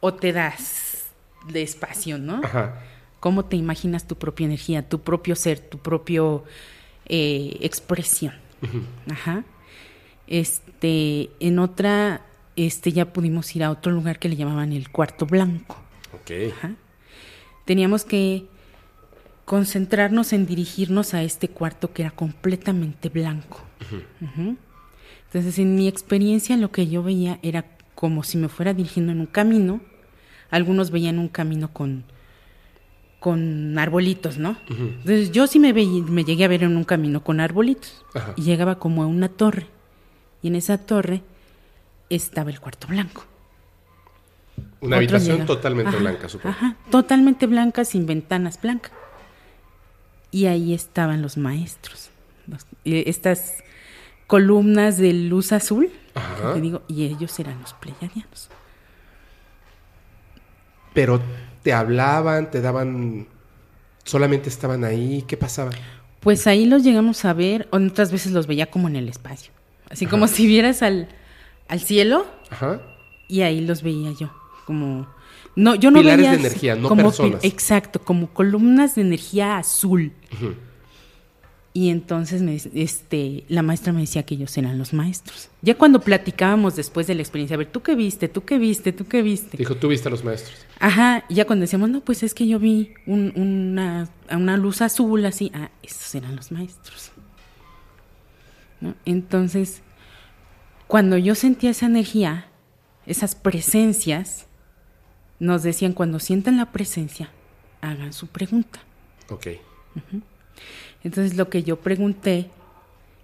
[0.00, 1.06] o te das
[1.48, 2.40] de espacio, ¿no?
[2.44, 2.82] Ajá.
[3.20, 6.44] ¿Cómo te imaginas tu propia energía, tu propio ser, tu propio
[7.06, 8.34] eh, expresión?
[9.10, 9.44] Ajá.
[10.26, 12.22] Este, en otra,
[12.56, 15.76] este, ya pudimos ir a otro lugar que le llamaban el cuarto blanco.
[16.12, 16.52] Ok.
[16.56, 16.72] Ajá.
[17.64, 18.46] Teníamos que
[19.44, 23.62] concentrarnos en dirigirnos a este cuarto que era completamente blanco.
[25.26, 27.64] Entonces, en mi experiencia, lo que yo veía era
[27.94, 29.80] como si me fuera dirigiendo en un camino.
[30.50, 32.04] Algunos veían un camino con,
[33.18, 34.56] con arbolitos, ¿no?
[34.68, 38.04] Entonces, yo sí me, me llegué a ver en un camino con arbolitos.
[38.14, 38.32] Ajá.
[38.36, 39.66] Y llegaba como a una torre.
[40.42, 41.22] Y en esa torre
[42.08, 43.24] estaba el cuarto blanco.
[44.80, 46.54] Una Otro habitación totalmente Ajá, blanca, supongo.
[46.54, 48.92] Ajá, totalmente blanca, sin ventanas blancas.
[50.34, 52.10] Y ahí estaban los maestros.
[52.48, 53.62] los- estas
[54.26, 55.90] columnas de luz azul.
[56.54, 58.48] Que digo, y ellos eran los pleyadianos.
[60.92, 61.20] Pero
[61.62, 63.26] te hablaban, te daban.
[64.04, 65.24] Solamente estaban ahí.
[65.26, 65.70] ¿Qué pasaba?
[66.20, 69.52] Pues ahí los llegamos a ver, o otras veces los veía como en el espacio.
[69.90, 71.08] Así como si vieras al,
[71.68, 72.80] al cielo Ajá.
[73.28, 74.30] y ahí los veía yo.
[74.66, 75.06] Como.
[75.56, 77.44] No, yo no Pilares veía de energía, no como personas.
[77.44, 80.12] Exacto, como columnas de energía azul.
[81.76, 85.48] Y entonces me, este, la maestra me decía que ellos eran los maestros.
[85.60, 88.28] Ya cuando platicábamos después de la experiencia, a ver, ¿tú qué viste?
[88.28, 88.92] ¿Tú qué viste?
[88.92, 89.56] ¿Tú qué viste?
[89.56, 90.56] Dijo, tú viste a los maestros.
[90.78, 94.82] Ajá, y ya cuando decíamos, no, pues es que yo vi un- una, una luz
[94.82, 97.10] azul así, ah, esos eran los maestros.
[98.80, 98.94] ¿No?
[99.04, 99.82] Entonces,
[100.86, 102.46] cuando yo sentía esa energía,
[103.06, 104.46] esas presencias,
[105.38, 107.30] nos decían, cuando sientan la presencia,
[107.80, 108.80] hagan su pregunta.
[109.28, 109.48] Ok.
[111.02, 112.50] Entonces lo que yo pregunté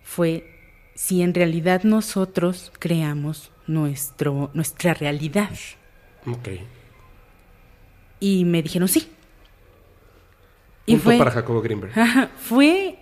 [0.03, 0.59] fue
[0.95, 5.51] si en realidad nosotros creamos nuestro, nuestra realidad.
[6.27, 6.49] Ok.
[8.19, 9.09] Y me dijeron sí.
[10.87, 11.93] Y Punto fue, para Jacobo Greenberg.
[11.99, 12.99] Ajá, fue,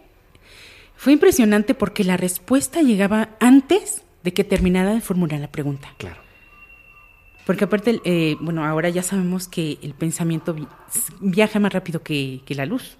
[0.96, 5.94] fue impresionante porque la respuesta llegaba antes de que terminara de formular la pregunta.
[5.98, 6.27] Claro.
[7.48, 10.68] Porque aparte, eh, bueno, ahora ya sabemos que el pensamiento vi-
[11.20, 12.98] viaja más rápido que, que la luz.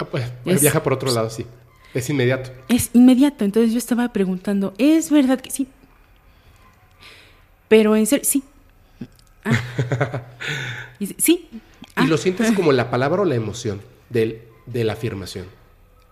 [0.00, 1.46] Ah, pues, Es- Viaja por otro lado, sí.
[1.94, 2.50] Es inmediato.
[2.68, 3.44] Es inmediato.
[3.44, 5.68] Entonces yo estaba preguntando, ¿es verdad que sí?
[7.68, 8.42] Pero en serio, sí.
[9.44, 9.52] Ah.
[11.18, 11.48] Sí.
[11.94, 12.02] Ah.
[12.04, 13.80] ¿Y lo sientes como la palabra o la emoción
[14.10, 15.46] del, de la afirmación?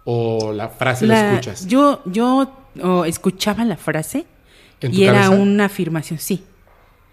[0.04, 1.66] ¿O la frase la, La- escuchas?
[1.66, 4.24] Yo, yo oh, escuchaba la frase
[4.80, 6.44] ¿En tu y era una afirmación, sí.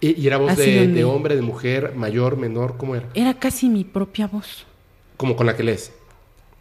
[0.03, 2.75] ¿Y, y era voz de, hombre, de mujer, mayor, menor?
[2.75, 3.07] ¿Cómo era?
[3.13, 4.65] Era casi mi propia voz.
[5.15, 5.93] Como con la que lees.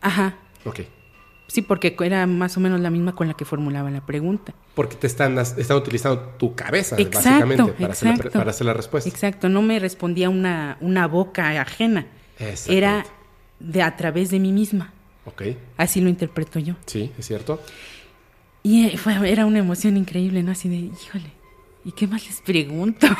[0.00, 0.36] Ajá.
[0.64, 0.82] Ok.
[1.48, 4.54] Sí, porque era más o menos la misma con la que formulaba la pregunta.
[4.74, 8.74] Porque te están, están utilizando tu cabeza, Exacto, básicamente, para hacer, la, para hacer la
[8.74, 9.10] respuesta.
[9.10, 12.06] Exacto, no me respondía una, una boca ajena.
[12.68, 13.04] Era
[13.58, 14.92] de a través de mí misma.
[15.24, 15.42] Ok.
[15.76, 16.76] Así lo interpreto yo.
[16.86, 17.60] Sí, es cierto.
[18.62, 20.52] Y eh, fue, era una emoción increíble, ¿no?
[20.52, 21.41] Así de, híjole,
[21.84, 23.06] ¿y qué más les pregunto?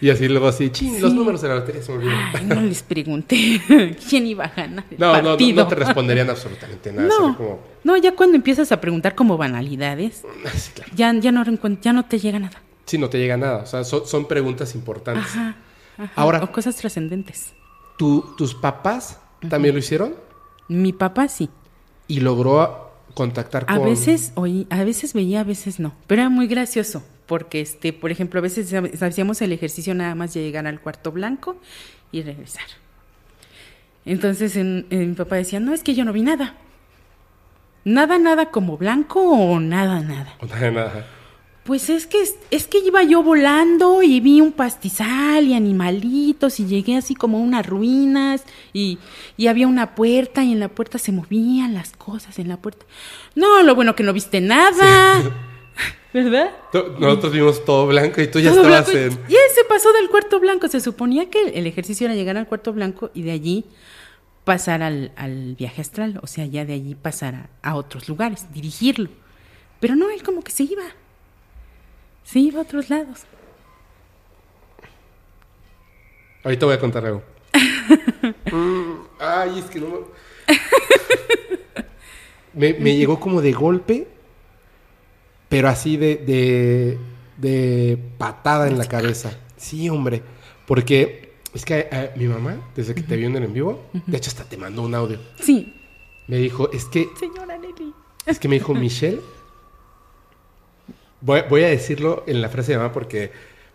[0.00, 2.18] Y así luego así, ching, los números de la lotería se me olvidan.
[2.34, 3.62] Ay, no les pregunté
[4.08, 5.62] quién iba a ganar el No, no, no, partido.
[5.62, 7.06] no te responderían absolutamente nada.
[7.08, 10.22] No, como, no, ya cuando empiezas a preguntar como banalidades,
[10.56, 10.90] sí, claro.
[10.96, 12.60] ya, ya, no, reencuent- ya no te llega nada.
[12.84, 13.58] Sí, no te llega nada.
[13.58, 15.22] O sea, son, son preguntas importantes.
[15.24, 15.54] Ajá,
[15.96, 16.12] ajá.
[16.16, 17.52] Ahora- O cosas trascendentes.
[17.96, 20.16] ¿Tu- ¿Tus papás también lo hicieron?
[20.66, 21.48] Mi papá sí.
[22.08, 22.81] Y logró
[23.14, 23.74] contactar con...
[23.76, 25.94] A veces oí, a veces veía, a veces no.
[26.06, 28.72] Pero era muy gracioso, porque este, por ejemplo, a veces
[29.02, 31.56] hacíamos el ejercicio nada más de llegar al cuarto blanco
[32.10, 32.64] y regresar.
[34.04, 36.56] Entonces en- en mi papá decía, no, es que yo no vi nada.
[37.84, 40.36] Nada, nada como blanco o nada, nada.
[40.42, 41.06] Nada, nada.
[41.64, 42.18] Pues es que
[42.50, 47.38] es que iba yo volando y vi un pastizal y animalitos y llegué así como
[47.38, 48.98] a unas ruinas y,
[49.36, 52.84] y, había una puerta y en la puerta se movían las cosas en la puerta.
[53.36, 55.22] No, lo bueno que no viste nada.
[56.12, 56.50] ¿Verdad?
[56.98, 59.12] Nosotros vimos todo blanco y tú ya estabas en...
[59.28, 60.68] Y se pasó del cuarto blanco.
[60.68, 63.64] Se suponía que el ejercicio era llegar al cuarto blanco y de allí
[64.44, 66.18] pasar al, al viaje astral.
[66.22, 69.08] O sea, ya de allí pasar a otros lugares, dirigirlo.
[69.80, 70.82] Pero no, él como que se iba.
[72.24, 73.20] Se iba a otros lados.
[76.44, 77.22] Ahorita voy a contar algo.
[78.52, 80.06] Mm, ay, es que no
[82.54, 82.74] me...
[82.74, 84.06] me, llegó como de golpe,
[85.48, 86.98] pero así de, de,
[87.38, 89.38] de patada en la cabeza.
[89.56, 90.22] Sí, hombre.
[90.66, 94.16] Porque es que eh, mi mamá, desde que te vio en el en vivo, de
[94.16, 95.18] hecho hasta te mandó un audio.
[95.40, 95.74] Sí.
[96.28, 97.08] Me dijo, es que...
[97.18, 97.92] Señora Nelly.
[98.26, 99.20] Es que me dijo, Michelle,
[101.22, 103.30] Voy, a decirlo en la frase de mamá porque,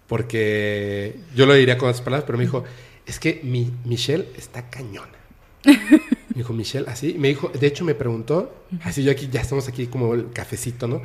[0.05, 2.65] porque yo lo diría con otras palabras, pero me dijo,
[3.05, 5.17] es que mi, Michelle está cañona.
[5.63, 7.15] Me dijo, Michelle, así.
[7.17, 8.53] Me dijo, de hecho me preguntó,
[8.83, 11.01] así yo aquí, ya estamos aquí como el cafecito, ¿no?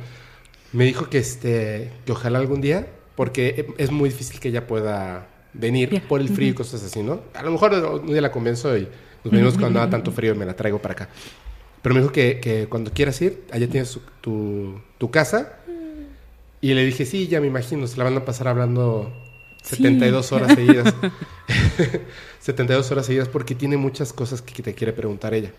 [0.73, 5.27] Me dijo que, este, que ojalá algún día, porque es muy difícil que ella pueda
[5.53, 7.21] venir por el frío y cosas así, ¿no?
[7.33, 8.87] A lo mejor un día la convenzo y
[9.23, 11.09] nos venimos cuando haga tanto frío y me la traigo para acá.
[11.81, 15.62] Pero me dijo que, que cuando quieras ir, allá tienes tu, tu casa
[16.63, 19.11] y le dije, sí, ya me imagino, se la van a pasar hablando
[19.63, 20.95] 72 horas seguidas.
[22.39, 25.51] 72 horas seguidas porque tiene muchas cosas que te quiere preguntar ella.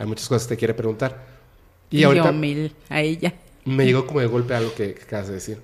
[0.00, 1.24] Hay muchas cosas que te quiere preguntar.
[1.90, 2.34] Y, ahorita
[2.88, 3.34] a ella.
[3.66, 5.60] Me llegó como de golpe algo que, acabas de decir.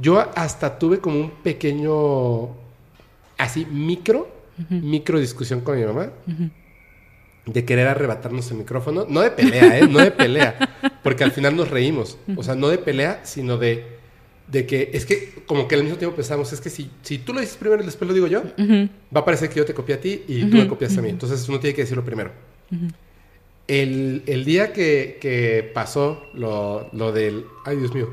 [0.00, 2.56] Yo hasta tuve como un pequeño,
[3.36, 4.30] así, micro,
[4.70, 6.10] micro discusión con mi mamá
[7.52, 9.06] de querer arrebatarnos el micrófono.
[9.08, 9.86] No de pelea, ¿eh?
[9.88, 10.56] No de pelea.
[11.02, 12.18] Porque al final nos reímos.
[12.36, 13.84] O sea, no de pelea, sino de,
[14.46, 17.32] de que es que como que al mismo tiempo pensamos, es que si, si tú
[17.32, 18.42] lo dices primero y después lo digo yo,
[19.14, 21.08] va a parecer que yo te copié a ti y tú me copias a mí.
[21.08, 22.30] Entonces uno tiene que decirlo primero.
[23.66, 27.46] El, el, día que, que pasó lo, lo, del...
[27.64, 28.08] Ay, Dios mío.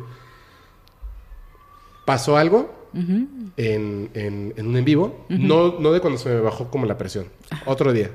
[2.06, 5.26] Pasó algo en, en, en, un en vivo.
[5.30, 7.26] no, no de cuando se me bajó como la presión.
[7.66, 8.12] Otro día.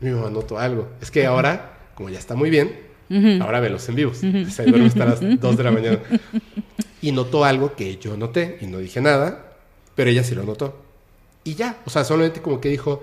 [0.00, 0.88] Mi mamá notó algo.
[1.00, 2.86] Es que ahora, como ya está muy bien,
[3.42, 4.18] ahora ve los en vivos.
[4.18, 5.98] Se duerme hasta las 2 de la mañana.
[7.02, 9.54] Y notó algo que yo noté y no dije nada,
[9.94, 10.82] pero ella sí lo notó.
[11.44, 13.02] Y ya, o sea, solamente como que dijo,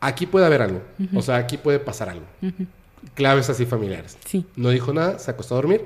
[0.00, 0.82] aquí puede haber algo.
[1.14, 2.26] O sea, aquí puede pasar algo.
[3.14, 4.18] Claves así familiares.
[4.24, 4.44] Sí.
[4.56, 5.84] No dijo nada, se acostó a dormir.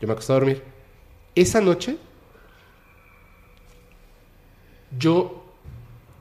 [0.00, 0.62] Yo me acosté a dormir.
[1.34, 1.98] Esa noche,
[4.98, 5.44] yo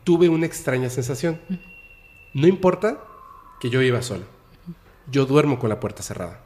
[0.04, 1.40] tuve una extraña sensación.
[2.34, 3.00] No importa
[3.60, 4.24] que yo iba solo.
[5.12, 6.42] Yo duermo con la puerta cerrada.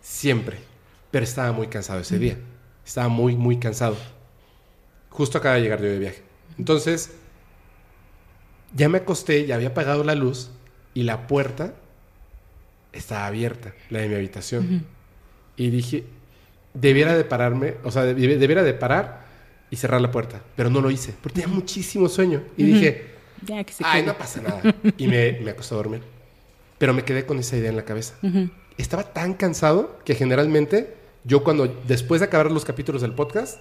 [0.00, 0.58] Siempre.
[1.10, 2.38] Pero estaba muy cansado ese día.
[2.84, 3.96] Estaba muy, muy cansado.
[5.10, 6.22] Justo acaba de llegar yo de viaje.
[6.58, 7.12] Entonces,
[8.74, 10.50] ya me acosté, ya había apagado la luz
[10.92, 11.74] y la puerta
[12.92, 14.84] estaba abierta, la de mi habitación.
[15.56, 16.04] Y dije,
[16.74, 19.24] debiera de pararme, o sea, debiera de parar
[19.70, 20.42] y cerrar la puerta.
[20.56, 22.42] Pero no lo hice, porque tenía muchísimo sueño.
[22.56, 23.14] Y dije,
[23.44, 24.62] ya, que se ay, no pasa nada.
[24.96, 26.02] Y me, me acosté a dormir.
[26.84, 28.14] Pero me quedé con esa idea en la cabeza.
[28.76, 30.92] Estaba tan cansado que generalmente
[31.24, 33.58] yo cuando, después de acabar los capítulos del podcast,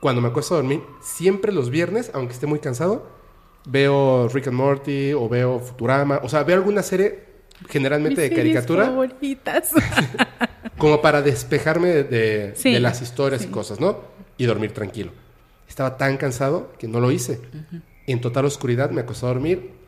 [0.00, 3.12] cuando me acuesto a dormir, siempre los viernes, aunque esté muy cansado,
[3.64, 7.20] veo Rick and Morty o veo Futurama, o sea, veo alguna serie
[7.68, 8.86] generalmente de caricatura.
[8.86, 9.70] Favoritas.
[10.78, 14.00] como para despejarme de, de, las historias y cosas, ¿no?
[14.36, 15.12] Y dormir tranquilo.
[15.68, 17.40] Estaba tan cansado que no lo hice.
[18.08, 19.78] En total oscuridad me acosté a dormir,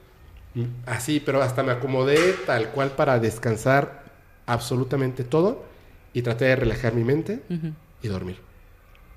[0.87, 4.05] Así, pero hasta me acomodé tal cual para descansar
[4.47, 5.65] absolutamente todo
[6.13, 7.43] y traté de relajar mi mente
[8.03, 8.39] y dormir.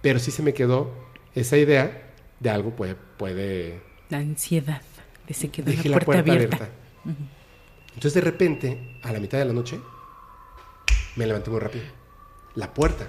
[0.02, 0.94] Pero sí se me quedó
[1.34, 2.96] esa idea de algo puede...
[2.96, 3.82] puede...
[4.10, 4.82] La ansiedad
[5.28, 6.70] de se quedó la puerta, abierta.
[7.88, 9.80] Entonces de repente, a la mitad de la noche,
[11.16, 11.86] me levanté muy rápido.
[12.56, 13.08] La puerta.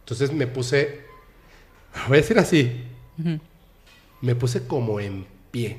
[0.00, 1.04] Entonces me puse,
[2.06, 2.84] voy a decir así,
[4.20, 5.78] me puse como en pie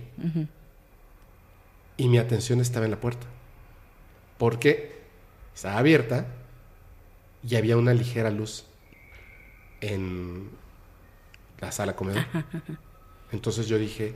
[1.97, 3.25] y mi atención estaba en la puerta.
[4.37, 5.01] Porque
[5.55, 6.27] estaba abierta
[7.47, 8.65] y había una ligera luz
[9.81, 10.49] en
[11.59, 12.25] la sala comedor.
[13.31, 14.15] Entonces yo dije,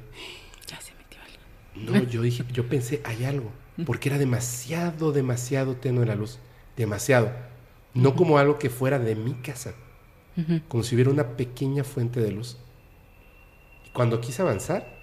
[0.67, 1.99] ya se metió algo.
[1.99, 3.51] No, yo dije, yo pensé, hay algo,
[3.85, 6.39] porque era demasiado, demasiado tenue la luz,
[6.77, 7.31] demasiado.
[7.93, 9.73] No como algo que fuera de mi casa,
[10.69, 12.57] como si hubiera una pequeña fuente de luz.
[13.85, 15.00] Y cuando quise avanzar,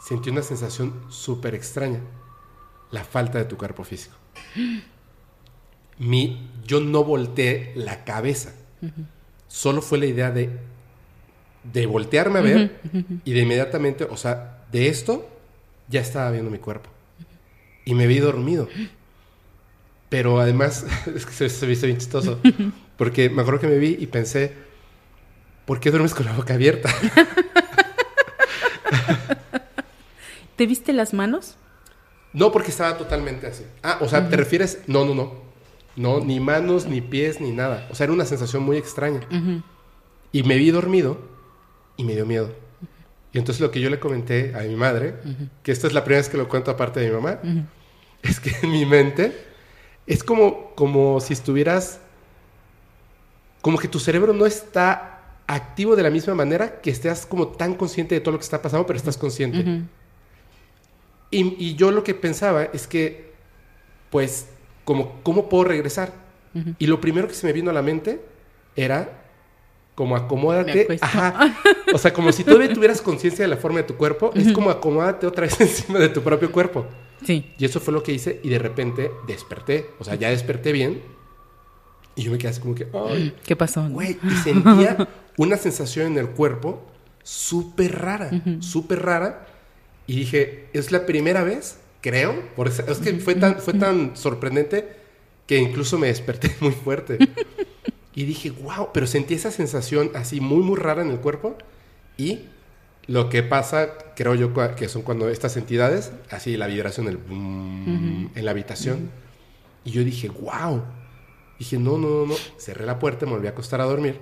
[0.00, 2.00] sentí una sensación súper extraña,
[2.90, 4.14] la falta de tu cuerpo físico.
[5.98, 8.54] Mi, yo no volteé la cabeza.
[9.48, 10.50] solo fue la idea de,
[11.72, 12.80] de voltearme a ver
[13.24, 15.28] y de inmediatamente, o sea, de esto
[15.88, 16.90] ya estaba viendo mi cuerpo.
[17.84, 18.68] Y me vi dormido.
[20.08, 22.40] Pero además, es que se, se viste bien chistoso.
[22.96, 24.52] Porque me acuerdo que me vi y pensé,
[25.64, 26.90] ¿por qué duermes con la boca abierta?
[30.56, 31.56] ¿Te viste las manos?
[32.32, 33.64] No, porque estaba totalmente así.
[33.82, 34.80] Ah, o sea, ¿te refieres?
[34.86, 35.46] No, no, no.
[35.96, 37.88] No, ni manos, ni pies, ni nada.
[37.90, 39.20] O sea, era una sensación muy extraña.
[40.32, 41.18] Y me vi dormido
[41.96, 42.52] y me dio miedo.
[43.32, 45.14] Y entonces lo que yo le comenté a mi madre,
[45.62, 47.38] que esta es la primera vez que lo cuento aparte de mi mamá,
[48.22, 49.46] es que en mi mente
[50.06, 52.00] es como, como si estuvieras,
[53.62, 55.12] como que tu cerebro no está
[55.46, 58.60] activo de la misma manera que estés como tan consciente de todo lo que está
[58.60, 59.82] pasando, pero estás consciente.
[61.30, 63.32] Y, y yo lo que pensaba es que,
[64.10, 64.48] pues,
[64.84, 66.12] como, ¿cómo puedo regresar?
[66.78, 68.18] Y lo primero que se me vino a la mente
[68.76, 69.24] era
[69.94, 70.98] como acomódate.
[71.00, 71.58] Ajá.
[71.94, 74.70] O sea, como si todavía tuvieras conciencia de la forma de tu cuerpo, es como
[74.70, 76.84] acomódate otra vez encima de tu propio cuerpo.
[77.24, 77.54] Sí.
[77.56, 79.90] Y eso fue lo que hice y de repente desperté.
[79.98, 81.00] O sea, ya desperté bien.
[82.16, 83.88] Y yo me quedé así como que, ay, ¿Qué pasó?
[83.88, 84.18] güey.
[84.22, 85.08] Y sentía
[85.38, 86.84] una sensación en el cuerpo
[87.22, 88.30] súper rara,
[88.60, 89.46] súper rara.
[90.06, 92.34] Y dije, es la primera vez, creo.
[92.54, 94.88] Por eso, es que fue tan, fue tan sorprendente
[95.46, 97.18] que incluso me desperté muy fuerte.
[98.14, 101.56] y dije, wow, pero sentí esa sensación así muy, muy rara en el cuerpo.
[102.16, 102.40] Y
[103.06, 108.30] lo que pasa, creo yo, que son cuando estas entidades, así la vibración, el boom,
[108.34, 109.10] en la habitación.
[109.84, 110.82] Y yo dije, wow.
[111.58, 112.34] Dije, no, no, no, no.
[112.58, 114.20] Cerré la puerta, me volví a acostar a dormir.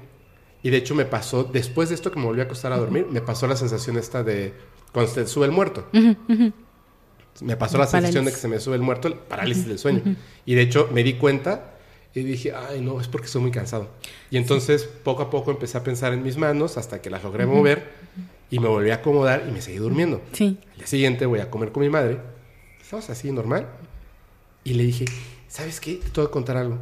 [0.62, 3.06] Y de hecho me pasó, después de esto que me volví a acostar a dormir,
[3.10, 4.54] me pasó la sensación esta de
[4.94, 5.86] cuando se te sube el muerto.
[7.42, 9.78] Me pasó la La sensación de que se me sube el muerto, el parálisis del
[9.78, 10.02] sueño.
[10.46, 11.72] Y de hecho me di cuenta
[12.14, 13.88] y dije, ay, no, es porque estoy muy cansado.
[14.30, 17.44] Y entonces poco a poco empecé a pensar en mis manos hasta que las logré
[17.44, 17.90] mover
[18.50, 20.22] y me volví a acomodar y me seguí durmiendo.
[20.32, 20.58] Sí.
[20.70, 22.18] Al día siguiente voy a comer con mi madre.
[22.80, 23.66] Estamos así, normal.
[24.62, 25.06] Y le dije,
[25.48, 25.94] ¿sabes qué?
[25.96, 26.78] Te tengo que contar algo.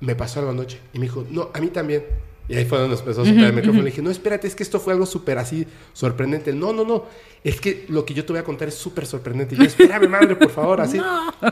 [0.00, 0.80] Me pasó algo anoche.
[0.94, 2.04] Y me dijo, no, a mí también.
[2.48, 3.82] Y ahí fue donde nos empezó a soplar el micrófono.
[3.82, 6.52] Le dije, no, espérate, es que esto fue algo súper así sorprendente.
[6.54, 7.04] No, no, no.
[7.44, 9.54] Es que lo que yo te voy a contar es súper sorprendente.
[9.54, 10.98] Y yo, espérame, madre, por favor, así.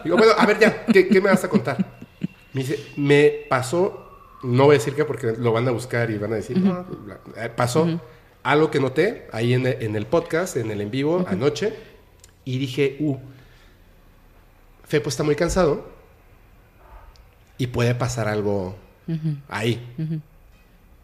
[0.04, 1.98] Digo, bueno, a ver ya, ¿qué, qué me vas a contar?
[2.54, 4.10] Me dice, me pasó,
[4.42, 6.84] no voy a decir qué porque lo van a buscar y van a decir, no,
[6.84, 7.20] bla.
[7.36, 8.00] Eh, pasó
[8.42, 11.74] algo que noté ahí en el, en el podcast, en el en vivo, anoche,
[12.44, 13.16] y dije, uh,
[14.84, 15.84] Fepo está muy cansado
[17.58, 18.76] y puede pasar algo
[19.48, 19.84] ahí.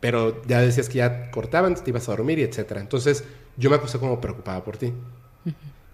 [0.02, 2.80] Pero ya decías que ya cortaban, te ibas a dormir y etcétera.
[2.82, 3.24] Entonces
[3.56, 4.92] yo me acosté como preocupada por ti.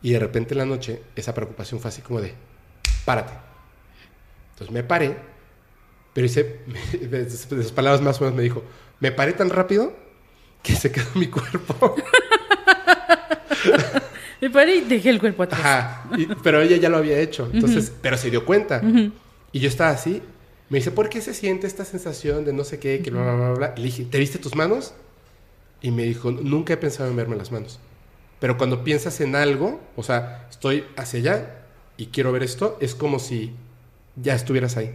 [0.02, 2.32] Y de repente en la noche esa preocupación fue así como de,
[3.04, 3.32] párate.
[4.52, 5.14] Entonces me paré,
[6.14, 6.60] pero hice,
[7.00, 8.64] de sus palabras más o menos me dijo,
[8.98, 9.92] me paré tan rápido
[10.62, 11.94] que se quedó mi cuerpo.
[14.40, 15.60] Me paré y dejé el cuerpo atrás.
[15.60, 16.08] Ajá.
[16.16, 17.50] Y- pero ella ya lo había hecho.
[17.52, 18.80] Entonces, pero se dio cuenta.
[19.52, 20.22] Y yo estaba así.
[20.70, 23.00] Me dice, ¿por qué se siente esta sensación de no sé qué?
[23.00, 23.74] Que bla, bla, bla, bla?
[23.76, 24.92] Y le dije, ¿te viste tus manos?
[25.80, 27.78] Y me dijo, nunca he pensado en verme las manos.
[28.40, 31.54] Pero cuando piensas en algo, o sea, estoy hacia allá
[31.96, 33.52] y quiero ver esto, es como si
[34.16, 34.94] ya estuvieras ahí.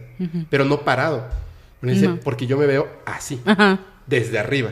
[0.50, 1.26] Pero no parado.
[1.80, 2.20] Me dice, No.
[2.20, 3.80] porque yo me veo así, Ajá.
[4.06, 4.70] desde arriba.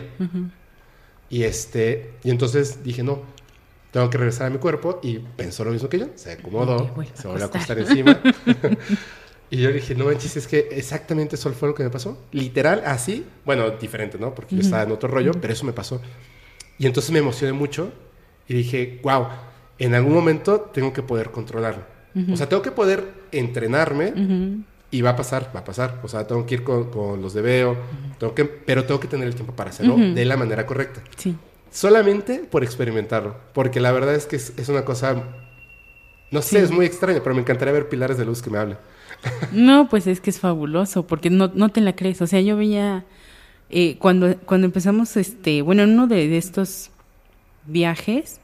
[1.28, 3.22] Y este, y entonces dije, no,
[3.90, 7.26] tengo que regresar a mi cuerpo y pensó lo mismo que yo, se acomodó, se
[7.28, 8.20] volvió a acostar encima.
[9.52, 12.16] y yo dije, no manches, es que exactamente eso fue lo que me pasó.
[12.32, 14.34] Literal, así, bueno, diferente, ¿no?
[14.34, 16.00] Porque yo estaba en otro rollo, pero eso me pasó.
[16.78, 17.92] Y entonces me emocioné mucho
[18.48, 19.26] y dije, wow,
[19.78, 21.84] en algún momento tengo que poder controlarlo.
[22.32, 26.00] O sea, tengo que poder entrenarme y va a pasar, va a pasar.
[26.02, 27.76] O sea, tengo que ir con, con los de veo,
[28.18, 31.02] tengo que, pero tengo que tener el tiempo para hacerlo de la manera correcta.
[31.18, 31.36] Sí.
[31.70, 33.36] Solamente por experimentarlo.
[33.52, 35.22] Porque la verdad es que es, es una cosa,
[36.30, 38.78] no sé, es muy extraña, pero me encantaría ver pilares de luz que me hablen.
[39.52, 42.20] No, pues es que es fabuloso, porque no, no te la crees.
[42.22, 43.04] O sea, yo veía
[43.70, 46.90] eh, cuando, cuando empezamos, este, bueno, en uno de, de estos
[47.66, 48.40] viajes,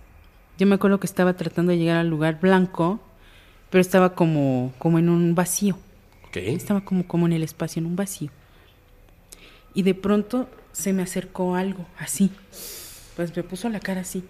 [0.59, 3.01] yo me acuerdo que estaba tratando de llegar al lugar blanco,
[3.71, 5.79] pero estaba como, como en un vacío.
[6.33, 8.31] Estaba como, como en el espacio, en un vacío.
[9.75, 12.31] Y de pronto se me acercó algo, así.
[13.17, 14.25] Pues me puso la cara así.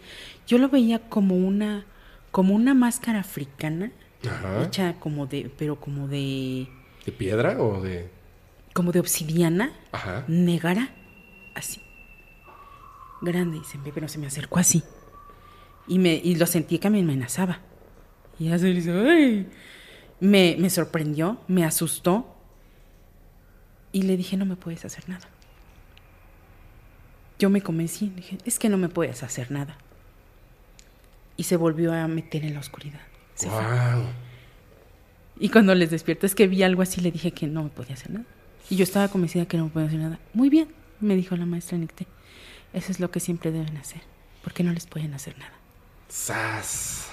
[0.47, 1.85] Yo lo veía como una,
[2.31, 3.93] como una máscara africana,
[4.27, 4.65] Ajá.
[4.65, 6.69] hecha como de, pero como de,
[7.07, 8.11] ¿De piedra o de...?
[8.75, 10.25] como de obsidiana, Ajá.
[10.29, 10.91] negara,
[11.55, 11.81] así.
[13.21, 14.83] Grande, y se me, pero se me acercó así.
[15.89, 17.61] Y, me, y lo sentí que me amenazaba.
[18.39, 19.49] Y ya se le hizo, "Ay".
[20.21, 22.37] Me, me sorprendió, me asustó.
[23.91, 25.29] Y le dije, no me puedes hacer nada.
[27.41, 29.77] yo me convencí, dije, es que no me puedes hacer nada.
[31.37, 33.01] Y se volvió a meter en la oscuridad.
[33.39, 33.61] Se fue.
[33.63, 34.05] Wow.
[35.39, 37.95] Y cuando les despierto es que vi algo así, le dije que no me podía
[37.95, 38.27] hacer nada.
[38.71, 40.19] Y yo estaba convencida que no me podía hacer nada.
[40.35, 40.69] Muy bien,
[41.01, 42.07] me dijo la maestra Nicté.
[42.73, 44.03] Eso es lo que siempre deben hacer,
[44.43, 45.53] porque no les pueden hacer nada.
[46.09, 47.09] Sas.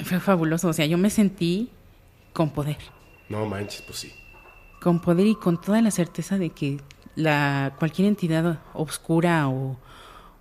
[0.00, 1.70] Fue fabuloso, o sea, yo me sentí
[2.32, 2.78] con poder,
[3.28, 4.12] No manches, pues sí.
[4.80, 6.80] con poder y con toda la certeza de que
[7.16, 9.76] la cualquier entidad oscura o,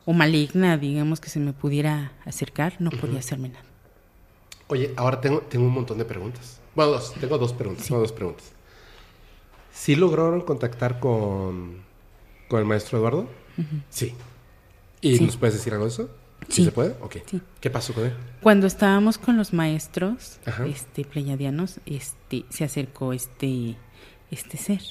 [0.05, 3.65] o maligna, digamos, que se me pudiera acercar, no podía hacerme nada.
[4.67, 6.59] Oye, ahora tengo, tengo un montón de preguntas.
[6.75, 7.13] Bueno, dos.
[7.13, 7.87] Tengo dos preguntas.
[7.87, 8.51] Tengo dos preguntas.
[9.71, 11.77] ¿Sí lograron contactar con,
[12.49, 13.29] con el maestro Eduardo?
[13.89, 14.13] Sí.
[15.01, 15.23] ¿Y Sí.
[15.25, 16.09] nos puedes decir algo de eso?
[16.49, 16.63] Sí.
[16.65, 16.95] se puede?
[17.01, 17.17] Ok.
[17.25, 17.41] Sí.
[17.59, 18.13] ¿Qué pasó con él?
[18.41, 20.65] Cuando estábamos con los maestros, Ajá.
[20.67, 23.75] este, pleyadianos, este, se acercó este,
[24.31, 24.81] este ser.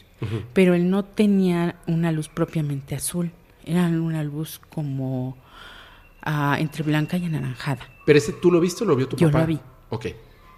[0.54, 3.30] Pero él no tenía una luz propiamente azul.
[3.64, 5.36] Era una luz como
[6.22, 7.88] ah, entre blanca y anaranjada.
[8.06, 9.40] ¿Pero ese tú lo viste o lo vio tu Yo papá?
[9.42, 9.58] lo vi.
[9.90, 10.06] Ok.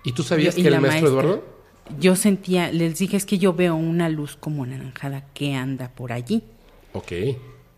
[0.05, 1.29] ¿Y tú sabías Yo- que era el maestro maestra.
[1.31, 1.59] Eduardo?
[1.99, 6.13] Yo sentía, les dije, es que yo veo una luz como anaranjada que anda por
[6.13, 6.43] allí.
[6.93, 7.13] Ok.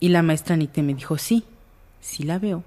[0.01, 1.45] Y la maestra Anite me dijo, sí,
[2.01, 2.65] sí la veo.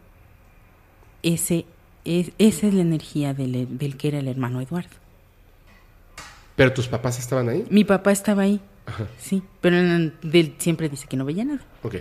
[1.21, 1.65] Ese,
[2.05, 4.89] es, esa es la energía del, del que era el hermano Eduardo.
[6.55, 7.65] ¿Pero tus papás estaban ahí?
[7.69, 9.07] Mi papá estaba ahí, Ajá.
[9.17, 10.13] sí, pero él
[10.59, 11.61] siempre dice que no veía nada.
[11.81, 11.95] Ok.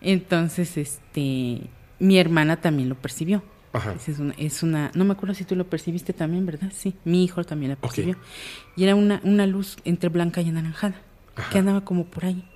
[0.00, 1.62] Entonces, este,
[1.98, 3.42] mi hermana también lo percibió.
[3.74, 3.92] Ajá.
[3.94, 6.72] Es una, es una, no me acuerdo si tú lo percibiste también, ¿verdad?
[6.74, 8.16] Sí, mi hijo también la percibió.
[8.76, 10.94] Y era una, una luz entre blanca y anaranjada,
[11.36, 11.50] Ajá.
[11.50, 12.48] que andaba como por ahí.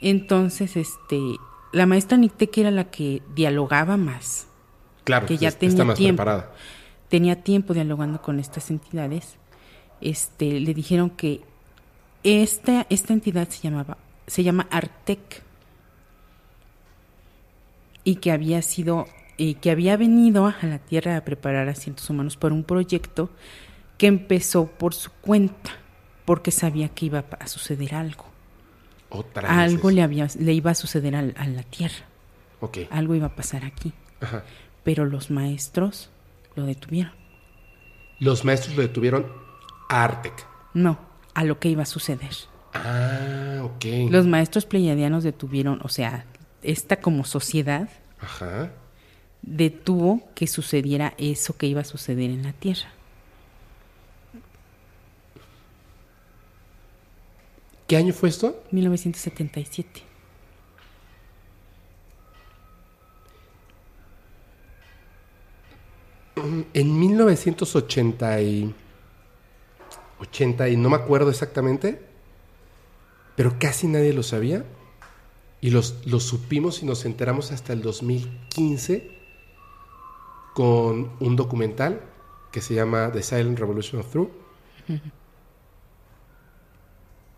[0.00, 1.20] Entonces, este,
[1.72, 4.46] la maestra Nicté, que era la que dialogaba más,
[5.04, 6.22] Claro, que ya es- tenía está más tiempo.
[6.22, 6.52] preparada.
[7.10, 9.34] tenía tiempo dialogando con estas entidades,
[10.00, 11.40] este, le dijeron que
[12.22, 13.98] esta, esta entidad se llamaba,
[14.28, 15.42] se llama Artec
[18.04, 19.06] y que había sido,
[19.40, 23.30] y que había venido a la Tierra a preparar a cientos humanos por un proyecto
[23.96, 25.70] que empezó por su cuenta,
[26.26, 28.26] porque sabía que iba a suceder algo.
[29.08, 32.04] Otra vez Algo le, había, le iba a suceder a la Tierra,
[32.60, 32.80] Ok.
[32.90, 34.44] algo iba a pasar aquí, Ajá.
[34.84, 36.10] pero los maestros
[36.54, 37.12] lo detuvieron.
[38.18, 39.24] Los maestros lo detuvieron
[39.88, 40.34] a Artec.
[40.74, 40.98] No,
[41.32, 42.30] a lo que iba a suceder.
[42.74, 44.10] Ah, ok.
[44.10, 46.26] Los maestros pleiadianos detuvieron, o sea,
[46.62, 47.88] esta como sociedad
[48.20, 48.72] Ajá.
[49.42, 52.92] Detuvo que sucediera eso que iba a suceder en la Tierra.
[57.86, 58.62] ¿Qué año fue esto?
[58.70, 60.02] 1977.
[66.72, 68.74] En 1980 y...
[70.20, 72.00] 80 y no me acuerdo exactamente,
[73.36, 74.64] pero casi nadie lo sabía.
[75.62, 79.19] Y los, los supimos y nos enteramos hasta el 2015
[80.60, 82.02] con un documental
[82.52, 84.28] que se llama The Silent Revolution of Truth.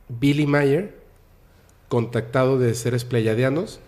[0.08, 0.98] Billy Mayer,
[1.86, 3.78] contactado de seres pleiadianos,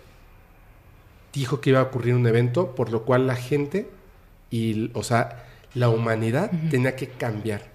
[1.33, 3.89] dijo que iba a ocurrir un evento, por lo cual la gente
[4.51, 7.73] y, o sea, la humanidad tenía que cambiar.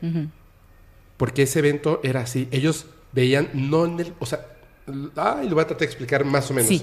[1.19, 2.49] Porque ese evento era así.
[2.53, 4.15] Ellos veían, no en el.
[4.19, 4.47] O sea,
[5.15, 6.71] ay, lo voy a tratar de explicar más o menos.
[6.71, 6.83] Sí.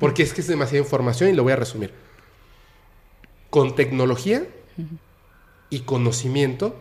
[0.00, 1.92] Porque es que es demasiada información y lo voy a resumir.
[3.50, 4.46] Con tecnología
[5.70, 6.76] y conocimiento,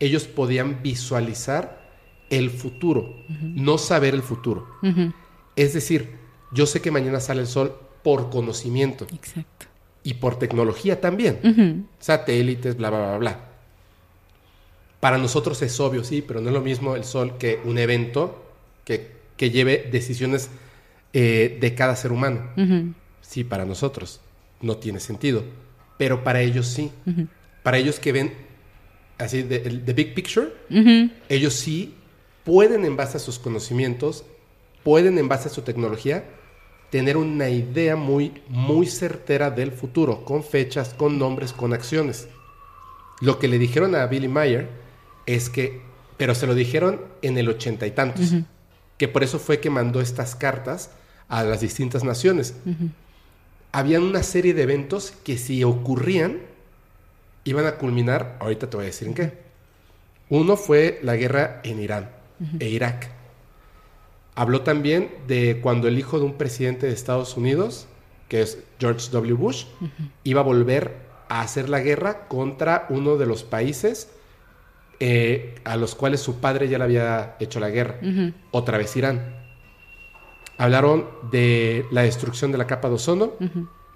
[0.00, 1.82] ellos podían visualizar
[2.30, 4.66] el futuro, no saber el futuro.
[5.54, 6.16] Es decir,
[6.50, 9.66] yo sé que mañana sale el sol por conocimiento Exacto.
[10.02, 13.40] y por tecnología también satélites, bla, bla, bla, bla.
[15.00, 18.42] Para nosotros es obvio, sí, pero no es lo mismo el sol que un evento
[18.84, 20.50] que, que lleve decisiones
[21.12, 22.50] eh, de cada ser humano.
[23.20, 24.20] Sí, para nosotros
[24.62, 25.44] no tiene sentido,
[25.98, 26.90] pero para ellos sí.
[27.62, 28.32] Para ellos que ven
[29.18, 30.52] así, the big picture,
[31.28, 31.94] ellos sí
[32.44, 34.24] pueden en base a sus conocimientos,
[34.82, 36.24] pueden en base a su tecnología,
[36.90, 42.28] tener una idea muy, muy certera del futuro, con fechas, con nombres, con acciones.
[43.20, 44.68] Lo que le dijeron a Billy Mayer
[45.26, 45.80] es que,
[46.16, 48.34] pero se lo dijeron en el ochenta y tantos,
[48.98, 50.90] que por eso fue que mandó estas cartas
[51.28, 52.54] a las distintas naciones.
[53.72, 56.40] Habían una serie de eventos que si ocurrían,
[57.44, 59.32] iban a culminar, ahorita te voy a decir en qué.
[60.28, 62.10] Uno fue la guerra en Irán
[62.58, 63.10] e Irak.
[64.34, 67.86] Habló también de cuando el hijo de un presidente de Estados Unidos,
[68.28, 69.34] que es George W.
[69.34, 69.64] Bush,
[70.24, 70.96] iba a volver
[71.28, 74.08] a hacer la guerra contra uno de los países
[75.00, 77.98] eh, a los cuales su padre ya le había hecho la guerra.
[78.52, 79.41] Otra vez Irán.
[80.62, 83.32] Hablaron de la destrucción de la capa de ozono,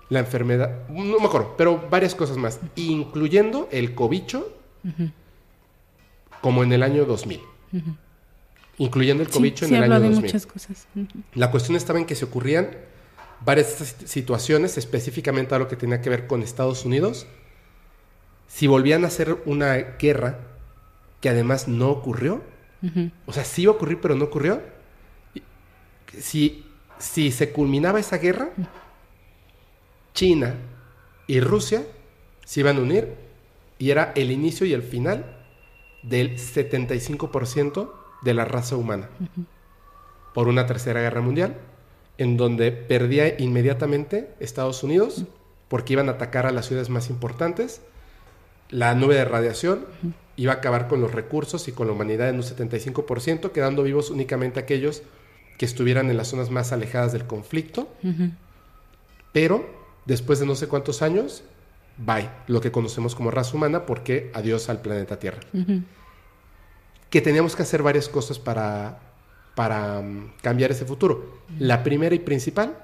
[0.08, 4.52] la enfermedad, no me acuerdo, pero varias cosas más, incluyendo el cobicho,
[6.40, 7.40] como en el año 2000.
[8.78, 10.20] Incluyendo el cobicho en el año 2000.
[10.22, 10.88] muchas cosas.
[11.34, 12.70] La cuestión estaba en que se ocurrían
[13.44, 17.26] varias situaciones, específicamente a lo que tenía que ver con Estados Unidos.
[18.48, 20.40] Si volvían a hacer una guerra,
[21.20, 22.42] que además no ocurrió,
[23.26, 24.62] o sea, sí iba a ocurrir, pero no ocurrió.
[26.20, 26.64] Si,
[26.98, 28.50] si se culminaba esa guerra,
[30.14, 30.54] China
[31.26, 31.86] y Rusia
[32.44, 33.14] se iban a unir
[33.78, 35.36] y era el inicio y el final
[36.02, 37.90] del 75%
[38.22, 39.08] de la raza humana
[40.32, 41.56] por una tercera guerra mundial,
[42.18, 45.24] en donde perdía inmediatamente Estados Unidos
[45.68, 47.80] porque iban a atacar a las ciudades más importantes,
[48.70, 49.86] la nube de radiación
[50.36, 54.10] iba a acabar con los recursos y con la humanidad en un 75%, quedando vivos
[54.10, 55.02] únicamente aquellos
[55.56, 57.88] que estuvieran en las zonas más alejadas del conflicto,
[59.32, 59.66] pero
[60.04, 61.44] después de no sé cuántos años,
[61.98, 65.40] bye, lo que conocemos como raza humana, porque adiós al planeta Tierra.
[67.10, 68.98] Que teníamos que hacer varias cosas para,
[69.54, 71.38] para um, cambiar ese futuro.
[71.58, 72.76] La primera y principal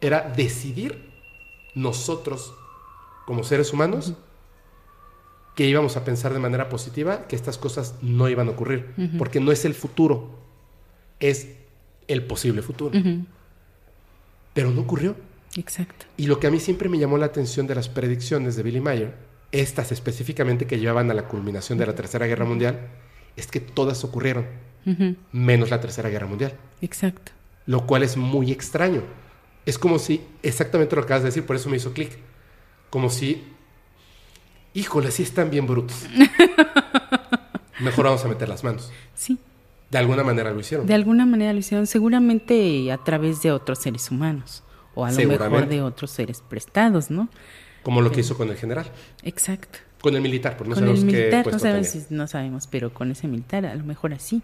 [0.00, 1.12] era decidir
[1.74, 2.54] nosotros,
[3.26, 4.14] como seres humanos,
[5.54, 9.38] que íbamos a pensar de manera positiva que estas cosas no iban a ocurrir, porque
[9.38, 10.30] no es el futuro,
[11.20, 11.48] es
[12.08, 12.98] el posible futuro.
[14.52, 15.16] Pero no ocurrió.
[15.56, 16.06] Exacto.
[16.16, 18.80] Y lo que a mí siempre me llamó la atención de las predicciones de Billy
[18.80, 19.14] Mayer,
[19.50, 22.88] estas específicamente que llevaban a la culminación de la Tercera Guerra Mundial,
[23.36, 24.46] es que todas ocurrieron,
[25.30, 26.54] menos la Tercera Guerra Mundial.
[26.80, 27.32] Exacto.
[27.66, 29.02] Lo cual es muy extraño.
[29.66, 32.18] Es como si, exactamente lo que acabas de decir, por eso me hizo clic,
[32.90, 33.44] como si,
[34.74, 36.06] híjole, sí están bien brutos.
[37.80, 38.90] Mejor vamos a meter las manos.
[39.14, 39.38] Sí.
[39.92, 40.86] De alguna manera lo hicieron.
[40.86, 44.62] De alguna manera lo hicieron, seguramente a través de otros seres humanos,
[44.94, 47.28] o a lo mejor de otros seres prestados, ¿no?
[47.82, 48.86] Como lo que hizo con el general.
[49.22, 49.80] Exacto.
[50.00, 52.94] Con el militar, porque no con sabemos el militar, qué no sabemos, no sabemos, pero
[52.94, 54.40] con ese militar a lo mejor así.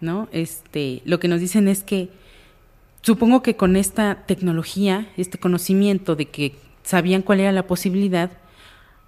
[0.00, 0.30] ¿No?
[0.32, 2.08] Este, lo que nos dicen es que
[3.02, 8.30] supongo que con esta tecnología, este conocimiento de que sabían cuál era la posibilidad,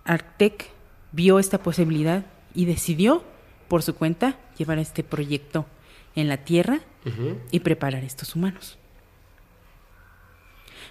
[0.04, 0.66] Artec
[1.12, 3.24] vio esta posibilidad y decidió
[3.68, 5.66] por su cuenta llevar este proyecto
[6.14, 6.80] en la Tierra
[7.50, 8.78] y preparar estos humanos.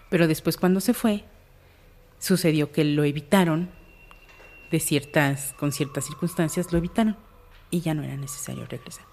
[0.10, 1.23] Pero después cuando se fue,
[2.19, 3.69] sucedió que lo evitaron
[4.72, 7.18] de ciertas, con ciertas circunstancias lo evitaron
[7.69, 9.06] y ya no era necesario regresar.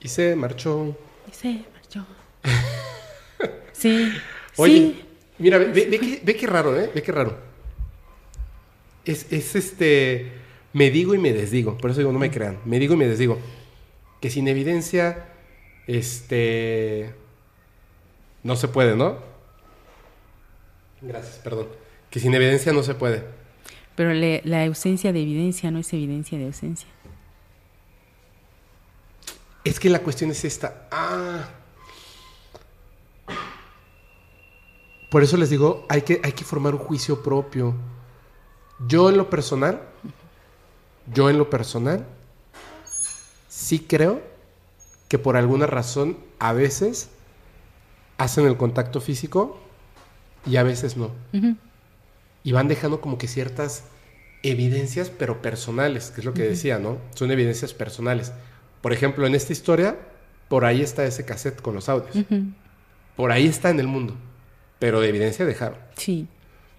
[0.00, 0.96] Y se marchó.
[1.30, 2.04] Y se marchó.
[3.72, 4.12] sí.
[4.56, 5.04] Oye,
[5.38, 6.90] mira, ve, ve, qué, raro, ¿eh?
[6.94, 7.38] Ve qué raro.
[9.04, 10.32] Es, es este.
[10.72, 11.78] Me digo y me desdigo.
[11.78, 12.58] Por eso digo, no me crean.
[12.64, 13.38] Me digo y me desdigo.
[14.24, 15.26] Que sin evidencia.
[15.86, 17.14] Este.
[18.42, 19.18] No se puede, ¿no?
[21.02, 21.68] Gracias, perdón.
[22.08, 23.22] Que sin evidencia no se puede.
[23.94, 26.88] Pero la ausencia de evidencia no es evidencia de ausencia.
[29.62, 30.88] Es que la cuestión es esta.
[30.90, 31.50] Ah.
[35.10, 37.74] Por eso les digo, hay que, hay que formar un juicio propio.
[38.88, 39.82] Yo en lo personal,
[41.12, 42.06] yo en lo personal,
[43.64, 44.20] sí creo
[45.08, 47.08] que por alguna razón a veces
[48.18, 49.58] hacen el contacto físico
[50.46, 51.10] y a veces no
[52.44, 53.84] y van dejando como que ciertas
[54.42, 56.98] evidencias, pero personales, que es lo que decía, ¿no?
[57.14, 58.32] Son evidencias personales.
[58.82, 59.98] Por ejemplo, en esta historia,
[60.48, 62.26] por ahí está ese cassette con los audios.
[63.16, 64.14] Por ahí está en el mundo,
[64.78, 65.78] pero de evidencia dejaron.
[65.96, 66.28] Sí,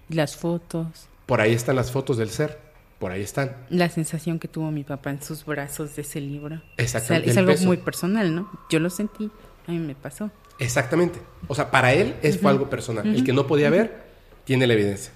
[0.08, 1.08] las fotos.
[1.26, 2.60] Por ahí están las fotos del ser,
[3.06, 3.54] por ahí están.
[3.70, 6.60] La sensación que tuvo mi papá en sus brazos de ese libro.
[6.76, 7.30] Exactamente.
[7.30, 8.50] es algo muy personal, ¿no?
[8.68, 9.30] Yo lo sentí,
[9.68, 10.28] a mí me pasó.
[10.58, 11.20] Exactamente.
[11.46, 13.06] O sea, para él es, fue algo personal.
[13.06, 14.06] El que no podía ver
[14.42, 15.12] tiene la evidencia.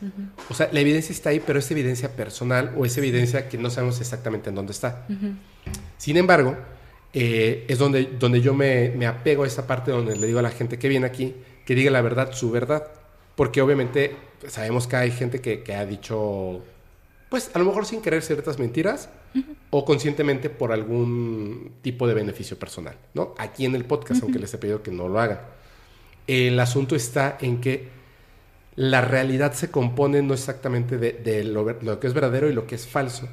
[0.48, 3.70] O sea, la evidencia está ahí, pero es evidencia personal o es evidencia que no
[3.70, 5.04] sabemos exactamente en dónde está.
[5.98, 6.56] Sin embargo,
[7.12, 10.42] eh, es donde, donde yo me, me, apego a esa parte donde le digo a
[10.42, 11.34] la gente que viene aquí
[11.66, 12.86] que diga la verdad, su verdad.
[13.34, 14.14] Porque obviamente
[14.46, 16.62] sabemos que hay gente que, que, ha dicho,
[17.31, 19.09] pues a lo mejor sin querer ciertas mentiras
[19.70, 23.35] o conscientemente por algún tipo de beneficio personal, ¿no?
[23.39, 25.40] Aquí en el podcast, aunque les he pedido que no lo hagan.
[26.27, 27.89] El asunto está en que
[28.74, 32.86] la realidad se compone no exactamente de, lo, que es verdadero y lo que es
[32.86, 33.28] falso,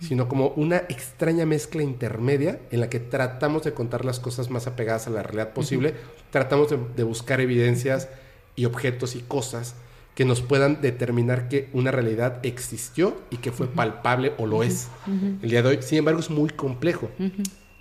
[0.00, 4.66] sino como una extraña mezcla intermedia en la que tratamos de contar las cosas más
[4.66, 5.94] apegadas a la realidad posible,
[6.30, 8.08] tratamos de, buscar evidencias
[8.56, 9.74] y objetos y cosas
[10.14, 14.88] que nos puedan determinar que una realidad existió y que fue palpable o lo es.
[15.42, 17.10] El día de hoy, sin embargo, es muy complejo.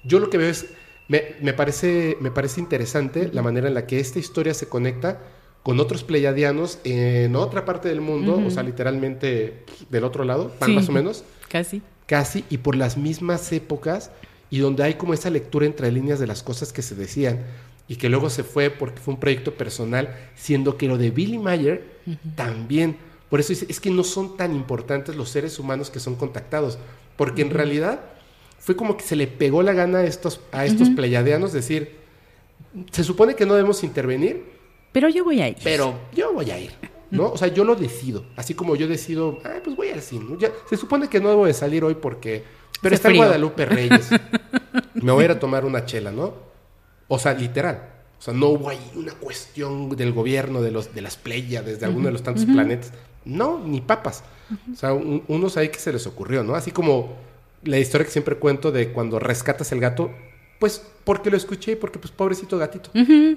[0.04, 0.66] Yo lo que veo es
[1.10, 5.20] Me, me parece, me parece interesante la manera en la que esta historia se conecta
[5.62, 10.72] con otros pleiadianos en otra parte del mundo, o sea, literalmente del otro lado, Sí.
[10.74, 11.82] más o menos, Casi.
[12.08, 14.12] casi, y por las mismas épocas,
[14.50, 17.42] y donde hay como esa lectura entre líneas de las cosas que se decían,
[17.88, 21.38] y que luego se fue porque fue un proyecto personal, siendo que lo de Billy
[21.38, 21.84] Mayer
[22.36, 22.98] también.
[23.30, 26.78] Por eso dice, es que no son tan importantes los seres humanos que son contactados,
[27.18, 28.00] porque en realidad
[28.60, 31.96] fue como que se le pegó la gana a estos, a estos pleiadianos decir,
[32.92, 34.44] se supone que no debemos intervenir,
[34.92, 35.58] Pero yo voy a ir.
[35.64, 36.72] pero yo voy a ir,
[37.12, 37.30] ¿no?
[37.32, 38.26] O sea, yo lo decido.
[38.36, 40.26] Así como yo decido, ah, pues voy al cine.
[40.30, 40.38] ¿no?
[40.38, 42.44] Ya, se supone que no debo de salir hoy porque...
[42.82, 43.22] Pero está frío.
[43.24, 44.10] Guadalupe Reyes.
[44.94, 46.53] Me voy a ir a tomar una chela, ¿no?
[47.14, 47.90] O sea, literal.
[48.20, 51.86] O sea, no hubo ahí una cuestión del gobierno, de, los, de las Pléyades, de
[51.86, 52.94] alguno de los tantos planetas.
[53.26, 54.24] No, ni papas.
[54.72, 56.56] O sea, un- unos ahí que se les ocurrió, ¿no?
[56.56, 57.14] Así como
[57.64, 60.12] la historia que siempre cuento de cuando rescatas el gato,
[60.60, 62.90] pues porque lo escuché y porque, pues, pobrecito gatito.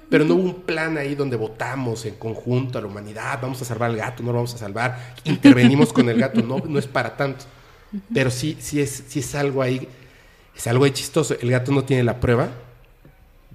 [0.08, 3.64] Pero no hubo un plan ahí donde votamos en conjunto a la humanidad, vamos a
[3.64, 6.86] salvar al gato, no lo vamos a salvar, intervenimos con el gato, no, no es
[6.86, 7.44] para tanto.
[8.14, 9.88] Pero sí, sí es, sí es algo ahí,
[10.56, 11.34] es algo ahí chistoso.
[11.40, 12.50] El gato no tiene la prueba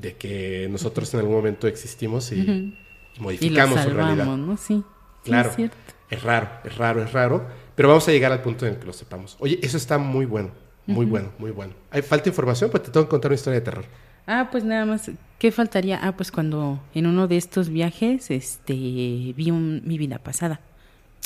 [0.02, 4.26] de que nosotros en algún momento existimos y, y y lo modificamos su realidad.
[4.26, 4.58] ¿no?
[4.58, 4.76] Sí.
[4.76, 4.84] Sí,
[5.24, 5.78] Claro, es cierto.
[6.10, 7.46] es raro, es raro, es raro,
[7.76, 9.38] pero vamos a llegar al punto en el que lo sepamos.
[9.40, 10.50] Oye, eso está muy bueno,
[10.88, 11.74] muy bueno, muy bueno.
[11.92, 12.72] ¿Hay falta información?
[12.72, 13.86] Pues te tengo que contar una historia de terror.
[14.26, 15.12] Ah, pues nada más.
[15.38, 16.00] ¿Qué faltaría?
[16.02, 20.60] Ah, pues cuando en uno de estos viajes, este, vi un- mi vida pasada.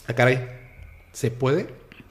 [0.08, 0.46] Ah, caray,
[1.14, 1.68] ¿se puede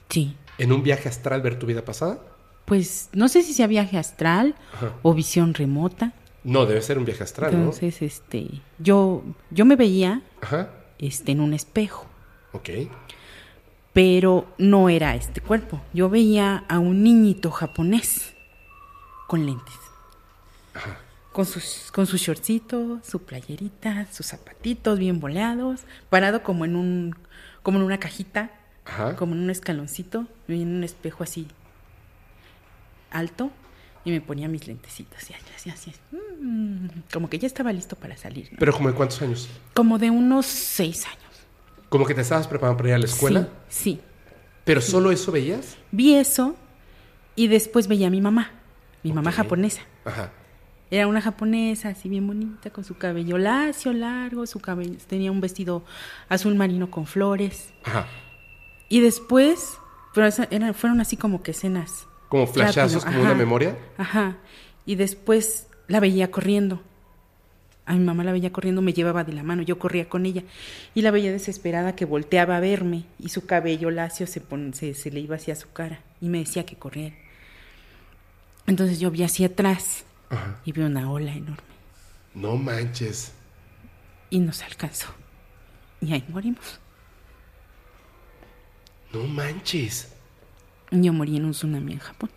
[0.09, 0.35] Sí.
[0.57, 2.19] en un viaje astral ver tu vida pasada?
[2.65, 4.93] Pues no sé si sea viaje astral Ajá.
[5.03, 6.13] o visión remota.
[6.45, 8.47] No, debe ser un viaje astral, Entonces, este,
[8.79, 10.21] yo, yo me veía, ¿no?
[10.41, 10.69] Ajá,
[10.99, 12.05] este, en un espejo,
[12.53, 12.69] ok.
[13.91, 15.81] pero no era este cuerpo.
[15.93, 18.33] Yo veía a un niñito japonés
[19.27, 19.73] con lentes.
[21.31, 27.15] Con sus, con su shortcito, su playerita, sus zapatitos bien boleados, parado como en un,
[27.63, 28.51] como en una cajita,
[28.85, 29.15] Ajá.
[29.17, 31.47] como en un escaloncito, en un espejo así
[33.11, 33.49] alto,
[34.05, 35.91] y me ponía mis lentecitos y así, así, así,
[36.41, 38.49] mm, como que ya estaba listo para salir.
[38.51, 38.57] ¿no?
[38.59, 39.49] Pero como de cuántos años?
[39.73, 41.19] Como de unos seis años.
[41.89, 44.01] Como que te estabas preparando para ir a la escuela, Sí, sí.
[44.63, 45.77] pero solo eso veías.
[45.91, 46.55] Vi eso
[47.35, 48.51] y después veía a mi mamá,
[49.03, 49.81] mi mamá japonesa.
[50.05, 50.31] Ajá.
[50.91, 55.41] Era una japonesa así bien bonita, con su cabello lacio, largo, su cabello, tenía un
[55.41, 55.83] vestido
[56.29, 57.73] azul marino con flores.
[57.83, 58.05] Ajá.
[58.87, 59.77] Y después,
[60.13, 62.07] pero esa- eran- fueron así como que escenas.
[62.29, 63.77] Como flashazos, rápido, como una memoria.
[63.97, 64.37] Ajá.
[64.85, 66.81] Y después la veía corriendo.
[67.87, 70.43] A mi mamá la veía corriendo, me llevaba de la mano, yo corría con ella.
[70.95, 74.95] Y la veía desesperada que volteaba a verme y su cabello lacio se, pon- se,
[74.95, 77.15] se le iba hacia su cara y me decía que corriera.
[78.65, 80.59] Entonces yo vi hacia atrás Ajá.
[80.65, 81.61] y vi una ola enorme
[82.33, 83.33] No manches.
[84.31, 85.09] y nos alcanzó.
[86.01, 86.79] Y ahí morimos.
[89.13, 90.11] No manches.
[91.03, 92.29] Yo morí en un tsunami en Japón.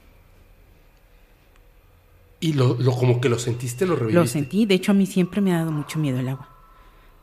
[2.41, 4.21] Y lo, lo como que lo sentiste, lo reviviste.
[4.21, 6.49] Lo sentí, de hecho a mí siempre me ha dado mucho miedo el agua.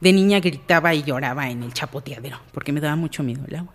[0.02, 3.74] De niña gritaba y lloraba en el chapoteadero porque me daba mucho miedo el agua.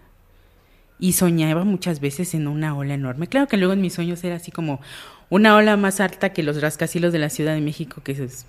[0.98, 3.26] Y soñaba muchas veces en una ola enorme.
[3.26, 4.80] Claro que luego en mis sueños era así como
[5.30, 8.46] una ola más alta que los rascacielos de la Ciudad de México, que es,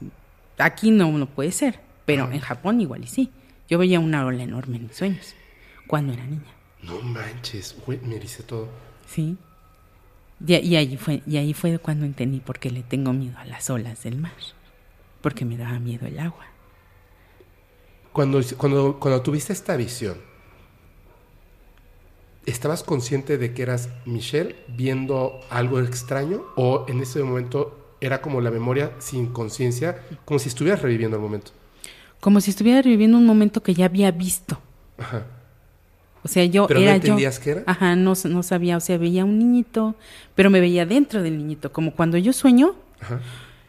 [0.57, 3.31] aquí no, no puede ser, pero en Japón igual y sí.
[3.69, 5.33] Yo veía una ola enorme en mis sueños
[5.87, 6.51] cuando era niña.
[6.83, 7.75] No manches.
[7.85, 8.67] Güey, me dice todo.
[9.13, 9.37] Sí.
[10.45, 13.45] Y, y ahí fue, y ahí fue cuando entendí por qué le tengo miedo a
[13.45, 14.31] las olas del mar.
[15.21, 16.45] Porque me daba miedo el agua.
[18.11, 20.17] Cuando, cuando, cuando tuviste esta visión,
[22.45, 26.43] ¿estabas consciente de que eras Michelle viendo algo extraño?
[26.55, 31.23] ¿O en ese momento era como la memoria sin conciencia, como si estuvieras reviviendo el
[31.23, 31.51] momento?
[32.19, 34.59] Como si estuviera reviviendo un momento que ya había visto.
[34.97, 35.25] Ajá.
[36.23, 37.43] O sea, yo ¿Pero no era entendías yo.
[37.43, 37.63] qué era?
[37.65, 38.77] Ajá, no, no sabía.
[38.77, 39.95] O sea, veía un niñito,
[40.35, 41.71] pero me veía dentro del niñito.
[41.71, 43.19] Como cuando yo sueño, Ajá.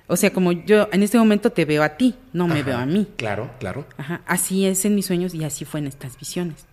[0.07, 2.63] o sea, como yo en este momento te veo a ti, no me Ajá.
[2.65, 3.09] veo a mí.
[3.17, 3.87] Claro, claro.
[3.97, 6.67] Ajá, así es en mis sueños y así fue en estas visiones.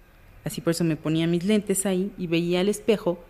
[0.44, 3.24] Así por eso me ponía mis lentes ahí y veía el espejo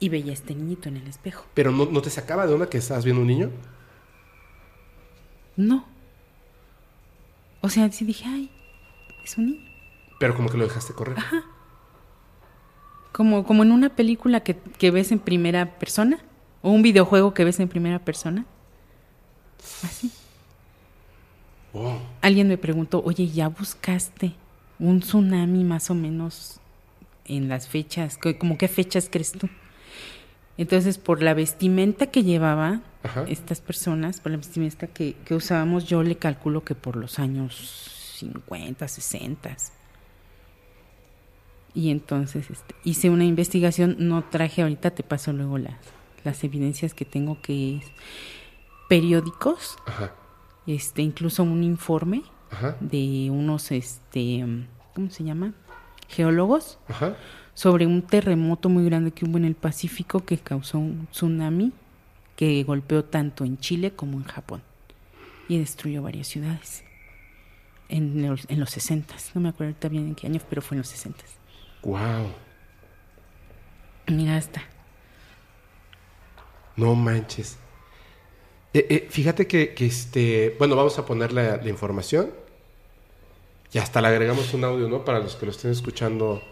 [0.00, 1.46] y veía a este niñito en el espejo.
[1.54, 3.50] Pero no, no te sacaba de onda que estabas viendo un niño.
[5.56, 5.84] No.
[7.60, 8.50] O sea, sí dije, ay,
[9.24, 9.64] es un niño.
[10.20, 11.16] Pero como que lo dejaste correr.
[13.12, 16.18] Como, como en una película que, que ves en primera persona
[16.62, 18.44] o un videojuego que ves en primera persona.
[19.82, 20.12] Así.
[21.72, 24.34] Oh, Alguien me preguntó, oye, ¿ya buscaste
[24.78, 26.60] un tsunami más o menos
[27.24, 28.18] en las fechas?
[28.18, 29.48] ¿Cómo- ¿Como qué fechas crees tú?
[30.56, 33.24] Entonces, por la vestimenta que llevaba Ajá.
[33.28, 38.14] estas personas, por la vestimenta que, que usábamos, yo le calculo que por los años
[38.16, 39.56] 50, 60.
[41.74, 45.76] Y entonces este, hice una investigación, no traje ahorita, te paso luego las,
[46.24, 47.84] las evidencias que tengo que es
[48.88, 50.14] periódicos, Ajá.
[50.66, 52.76] este, incluso un informe Ajá.
[52.80, 54.44] de unos, este,
[54.94, 55.52] ¿cómo se llama?
[56.08, 57.16] Geólogos Ajá.
[57.54, 61.72] sobre un terremoto muy grande que hubo en el Pacífico que causó un tsunami
[62.34, 64.62] que golpeó tanto en Chile como en Japón
[65.48, 66.84] y destruyó varias ciudades
[67.88, 69.14] en los, en los 60.
[69.34, 71.18] No me acuerdo ahorita bien en qué año, pero fue en los 60.
[71.82, 72.32] Wow.
[74.06, 74.62] Mira esta.
[76.76, 77.56] No manches.
[78.72, 80.54] Eh, eh, fíjate que, que este.
[80.58, 82.30] Bueno, vamos a poner la, la información.
[83.72, 85.04] Y hasta le agregamos un audio, ¿no?
[85.04, 86.42] Para los que lo estén escuchando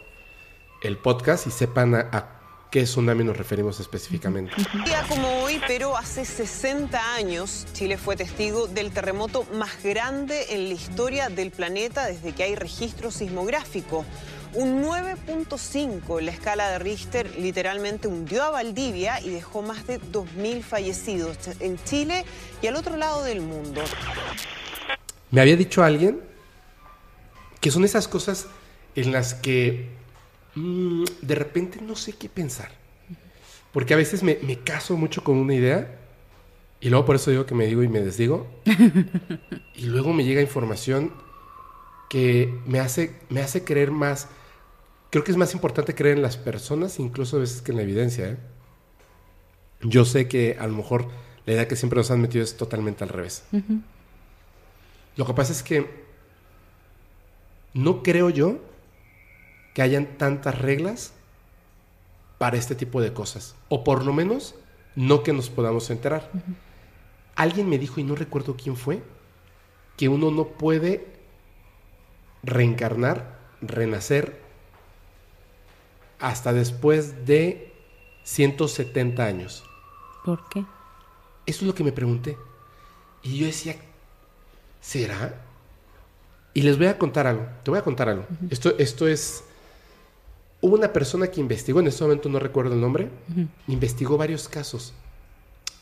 [0.82, 2.36] el podcast y sepan a, a
[2.70, 4.52] qué tsunami nos referimos específicamente.
[4.74, 10.54] Un día como hoy, pero hace 60 años, Chile fue testigo del terremoto más grande
[10.54, 14.04] en la historia del planeta desde que hay registro sismográfico.
[14.56, 20.00] Un 9.5 en la escala de Richter literalmente hundió a Valdivia y dejó más de
[20.00, 22.24] 2.000 fallecidos en Chile
[22.62, 23.82] y al otro lado del mundo.
[25.30, 26.22] Me había dicho alguien
[27.60, 28.46] que son esas cosas
[28.94, 29.90] en las que
[30.54, 32.70] mm, de repente no sé qué pensar.
[33.72, 35.98] Porque a veces me, me caso mucho con una idea
[36.80, 38.46] y luego por eso digo que me digo y me desdigo.
[39.74, 41.12] y luego me llega información
[42.08, 44.28] que me hace, me hace creer más.
[45.16, 47.84] Creo que es más importante creer en las personas, incluso a veces que en la
[47.84, 48.28] evidencia.
[48.28, 48.36] ¿eh?
[49.80, 51.08] Yo sé que a lo mejor
[51.46, 53.44] la idea que siempre nos han metido es totalmente al revés.
[55.16, 55.88] Lo que pasa es que
[57.72, 58.58] no creo yo
[59.72, 61.14] que hayan tantas reglas
[62.36, 63.54] para este tipo de cosas.
[63.70, 64.54] O por lo menos
[64.96, 66.30] no que nos podamos enterar.
[67.36, 69.02] Alguien me dijo, y no recuerdo quién fue,
[69.96, 71.06] que uno no puede
[72.42, 74.44] reencarnar, renacer,
[76.18, 77.72] hasta después de
[78.24, 79.64] 170 años.
[80.24, 80.60] ¿Por qué?
[81.46, 82.36] Eso es lo que me pregunté.
[83.22, 83.76] Y yo decía,
[84.80, 85.42] ¿será?
[86.54, 87.46] Y les voy a contar algo.
[87.62, 88.24] Te voy a contar algo.
[88.50, 89.44] esto, esto es...
[90.60, 93.10] Hubo una persona que investigó, en este momento no recuerdo el nombre,
[93.68, 94.94] investigó varios casos.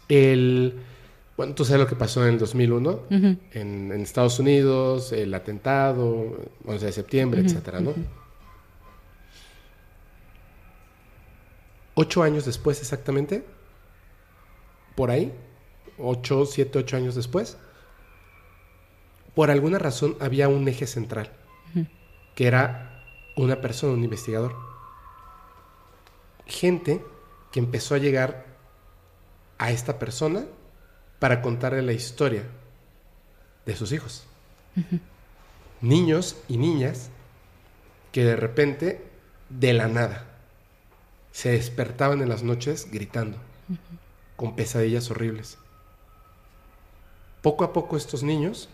[0.08, 0.74] El...
[1.36, 3.16] Bueno, tú sabes lo que pasó en el 2001 Ujú.
[3.16, 6.36] en, en Estados Unidos, el atentado,
[6.66, 7.92] 11 de septiembre, etcétera, ¿no?
[11.94, 13.44] Ocho años después exactamente,
[14.96, 15.32] por ahí,
[15.98, 17.56] ocho, siete, ocho años después,
[19.34, 21.32] por alguna razón había un eje central,
[22.34, 23.04] que era
[23.36, 24.56] una persona, un investigador.
[26.46, 27.04] Gente
[27.52, 28.46] que empezó a llegar
[29.58, 30.44] a esta persona
[31.18, 32.44] para contarle la historia
[33.66, 34.26] de sus hijos.
[35.80, 37.10] Niños y niñas
[38.12, 39.04] que de repente,
[39.48, 40.33] de la nada,
[41.34, 43.36] se despertaban en las noches gritando,
[44.36, 45.58] con pesadillas horribles.
[47.42, 48.68] Poco a poco estos niños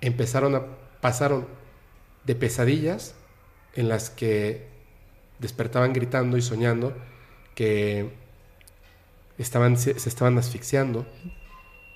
[0.00, 0.62] empezaron a
[1.02, 1.46] pasaron
[2.24, 3.14] de pesadillas
[3.74, 4.66] en las que
[5.40, 6.96] despertaban gritando y soñando
[7.54, 8.10] que
[9.36, 11.06] estaban, se, se estaban asfixiando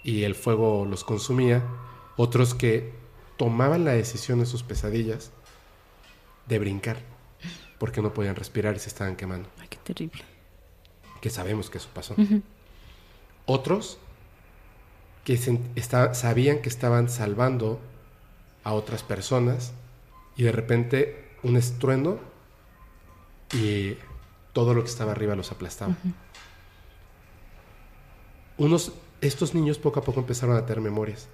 [0.04, 1.64] y el fuego los consumía,
[2.18, 2.92] otros que
[3.38, 5.32] tomaban la decisión en sus pesadillas
[6.46, 7.15] de brincar
[7.78, 10.22] porque no podían respirar y se estaban quemando, Ay, qué terrible.
[11.20, 12.14] que sabemos que eso pasó.
[13.46, 13.98] Otros
[15.24, 15.60] que se-
[16.14, 17.80] sabían que estaban salvando
[18.64, 19.72] a otras personas
[20.36, 22.20] y de repente un estruendo
[23.52, 23.96] y
[24.52, 25.94] todo lo que estaba arriba los aplastaba.
[28.58, 31.28] Unos, estos niños poco a poco empezaron a tener memorias.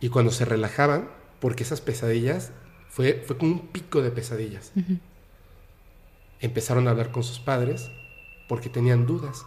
[0.00, 1.08] Y cuando se relajaban,
[1.40, 2.52] porque esas pesadillas,
[2.88, 4.72] fue, fue como un pico de pesadillas.
[6.44, 7.90] Empezaron a hablar con sus padres
[8.48, 9.46] porque tenían dudas.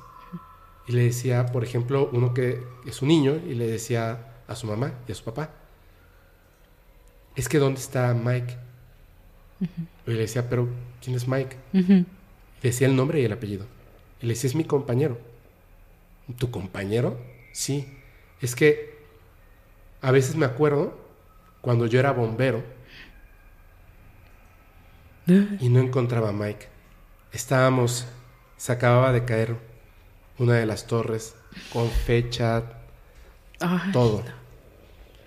[0.88, 4.66] Y le decía, por ejemplo, uno que es un niño, y le decía a su
[4.66, 5.52] mamá y a su papá,
[7.36, 8.58] es que ¿dónde está Mike?
[10.08, 10.68] Y le decía, pero
[11.00, 11.56] ¿quién es Mike?
[11.74, 12.06] Y
[12.64, 13.68] decía el nombre y el apellido.
[14.20, 15.20] Y le decía, es mi compañero.
[16.40, 17.20] ¿Tu compañero?
[17.52, 17.88] Sí.
[18.42, 18.98] Es que
[20.02, 20.98] a veces me acuerdo
[21.62, 22.64] cuando yo era bombero
[25.28, 26.77] y no encontraba a Mike.
[27.38, 28.08] Estábamos,
[28.58, 29.58] se acababa de caer
[30.40, 31.36] una de las torres
[31.72, 32.64] con fecha,
[33.60, 34.24] Ay, todo.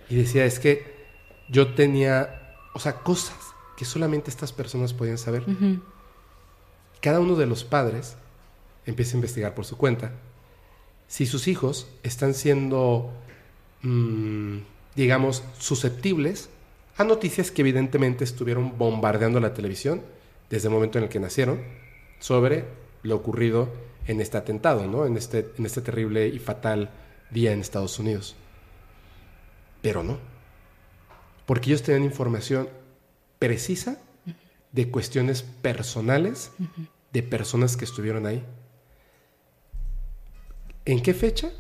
[0.09, 1.07] Y decía, es que
[1.49, 3.37] yo tenía, o sea, cosas
[3.77, 5.45] que solamente estas personas podían saber.
[7.01, 8.16] Cada uno de los padres
[8.87, 10.11] empiece a investigar por su cuenta
[11.07, 13.12] si sus hijos están siendo,
[13.82, 14.57] mm,
[14.97, 16.49] digamos, susceptibles
[16.97, 20.03] a noticias que evidentemente estuvieron bombardeando la televisión
[20.51, 21.61] desde el momento en el que nacieron
[22.20, 22.66] sobre
[23.02, 23.68] lo ocurrido
[24.06, 25.06] en este atentado, ¿no?
[25.06, 26.90] En este, en este terrible y fatal
[27.30, 28.36] día en Estados Unidos.
[29.82, 30.18] Pero no.
[31.47, 32.68] Porque ellos tenían información
[33.38, 33.98] precisa
[34.72, 36.52] de cuestiones personales
[37.12, 38.44] de personas que estuvieron ahí.
[40.84, 41.51] ¿En qué fecha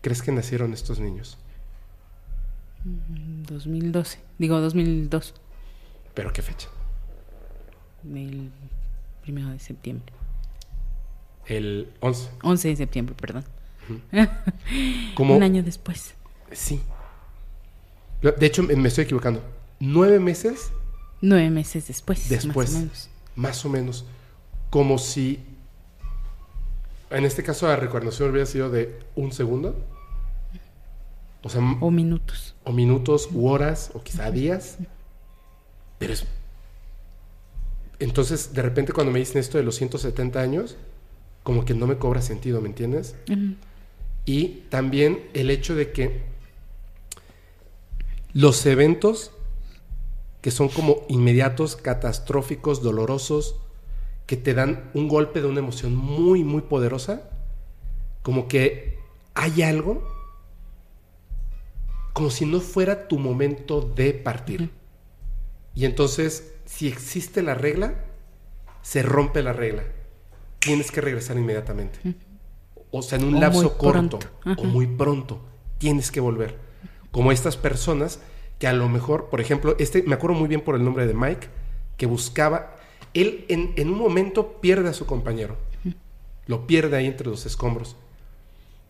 [0.00, 1.38] crees que nacieron estos niños?
[2.84, 4.20] 2012.
[4.38, 5.34] Digo, 2002.
[6.14, 6.68] ¿Pero qué fecha?
[8.04, 8.50] El
[9.26, 10.12] primero de septiembre.
[11.46, 12.30] El 11.
[12.44, 13.44] 11 de septiembre, perdón.
[15.16, 16.14] Como, Un año después.
[16.52, 16.80] Sí.
[18.22, 19.42] De hecho, me estoy equivocando.
[19.80, 20.70] Nueve meses
[21.20, 22.28] Nueve meses después.
[22.28, 22.70] después.
[22.70, 23.08] Más o menos.
[23.34, 24.04] Más o menos.
[24.70, 25.40] Como si,
[27.10, 29.74] en este caso, la recordación hubiera sido de un segundo.
[31.42, 32.54] O sea, O minutos.
[32.62, 34.78] o minutos, u horas, o quizá días.
[35.98, 36.24] Pero es...
[37.98, 40.76] Entonces, de repente cuando me dicen esto de los 170 años,
[41.42, 43.14] como que no me cobra sentido, ¿me entiendes?
[44.24, 46.22] Y también el hecho de que
[48.32, 49.30] los eventos
[50.46, 53.56] que son como inmediatos, catastróficos, dolorosos,
[54.26, 57.30] que te dan un golpe de una emoción muy, muy poderosa,
[58.22, 58.98] como que
[59.34, 60.06] hay algo,
[62.12, 64.70] como si no fuera tu momento de partir.
[65.74, 67.94] Y entonces, si existe la regla,
[68.82, 69.84] se rompe la regla.
[70.58, 71.98] Tienes que regresar inmediatamente.
[72.90, 74.18] O sea, en un O lapso corto
[74.56, 75.40] o muy pronto,
[75.78, 76.58] tienes que volver.
[77.10, 78.20] Como estas personas
[78.58, 81.14] que a lo mejor, por ejemplo, este, me acuerdo muy bien por el nombre de
[81.14, 81.48] Mike,
[81.96, 82.76] que buscaba,
[83.14, 85.56] él en, en un momento pierde a su compañero,
[86.46, 87.96] lo pierde ahí entre los escombros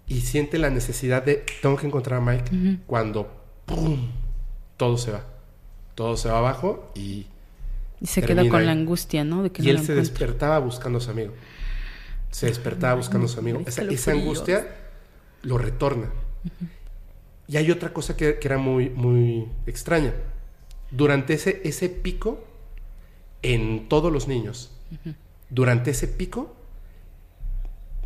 [0.06, 3.28] y siente la necesidad de, tengo que encontrar a Mike, cuando,
[3.64, 4.08] ¡pum!,
[4.76, 5.24] todo se va.
[5.94, 7.26] Todo se va abajo y,
[8.00, 8.66] Y se queda con ahí.
[8.66, 9.42] la angustia, ¿no?
[9.42, 11.32] De que y no él se despertaba buscando a su amigo.
[12.30, 13.62] Se despertaba buscando a su amigo.
[13.66, 14.66] Esa, esa angustia
[15.42, 16.10] lo retorna.
[17.48, 20.12] Y hay otra cosa que, que era muy, muy extraña.
[20.90, 22.44] Durante ese, ese pico,
[23.42, 24.72] en todos los niños,
[25.50, 26.54] durante ese pico,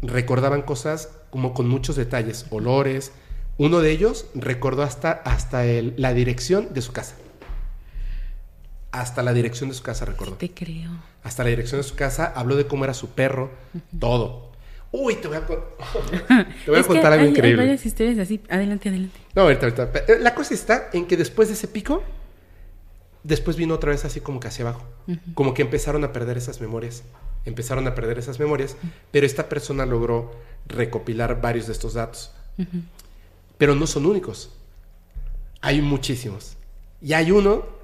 [0.02, 3.12] recordaban cosas como con muchos detalles, olores.
[3.58, 7.16] Uno de ellos recordó hasta, hasta el- la dirección de su casa.
[8.92, 10.90] Hasta la dirección de su casa recordó Te creo.
[11.22, 13.50] hasta la dirección de su casa, habló de cómo era su perro,
[13.98, 14.50] todo.
[14.92, 15.46] Uy, te voy a,
[16.64, 17.62] te voy a contar algo hay- increíble.
[17.62, 18.40] Hay varias historias así.
[18.48, 19.20] Adelante, adelante.
[19.36, 19.92] No, ahorita, ahorita.
[19.92, 22.02] Pe- La cosa está en que después de ese pico,
[23.22, 24.84] después vino otra vez así como que hacia abajo.
[25.34, 27.04] Como que empezaron a perder esas memorias.
[27.44, 28.76] Empezaron a perder esas memorias,
[29.12, 30.32] pero esta persona logró
[30.66, 32.32] recopilar varios de estos datos.
[33.58, 34.50] Pero no son únicos.
[35.60, 36.56] Hay muchísimos.
[37.00, 37.78] Y hay uno.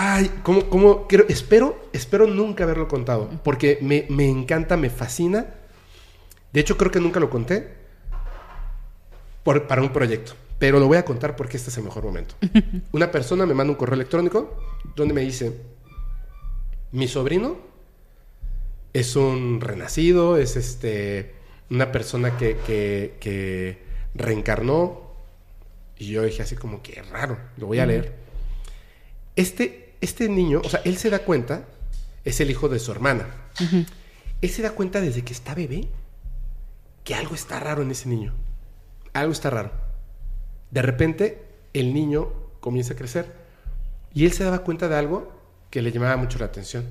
[0.00, 1.08] Ay, ¿cómo, cómo?
[1.28, 3.28] Espero, espero nunca haberlo contado.
[3.42, 5.46] Porque me, me encanta, me fascina.
[6.52, 7.68] De hecho, creo que nunca lo conté
[9.42, 10.34] por- para un proyecto.
[10.60, 12.36] Pero lo voy a contar porque este es el mejor momento.
[12.92, 14.56] Una persona me manda un correo electrónico
[14.94, 15.52] donde me dice,
[16.92, 17.56] mi sobrino
[18.92, 21.34] es un renacido, es este
[21.70, 23.78] una persona que, que- que
[24.14, 25.08] reencarnó.
[25.98, 28.12] Y yo dije así como que raro, lo voy a leer.
[29.34, 31.64] Este, este niño, o sea, él se da cuenta,
[32.24, 33.26] es el hijo de su hermana.
[34.40, 35.88] Él se da cuenta desde que está bebé
[37.04, 38.34] que algo está raro en ese niño.
[39.12, 39.72] Algo está raro.
[40.70, 43.32] De repente, el niño comienza a crecer
[44.14, 45.32] y él se daba cuenta de algo
[45.70, 46.86] que le llamaba mucho la atención.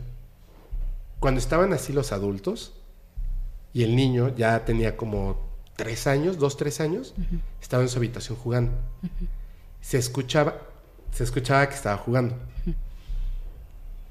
[1.20, 2.74] Cuando estaban así los adultos
[3.74, 7.14] y el niño ya tenía como tres años, dos, tres años,
[7.62, 8.72] estaba en su habitación jugando.
[9.82, 10.62] Se escuchaba,
[11.12, 12.36] se escuchaba que estaba jugando.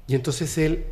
[0.07, 0.85] Y entonces él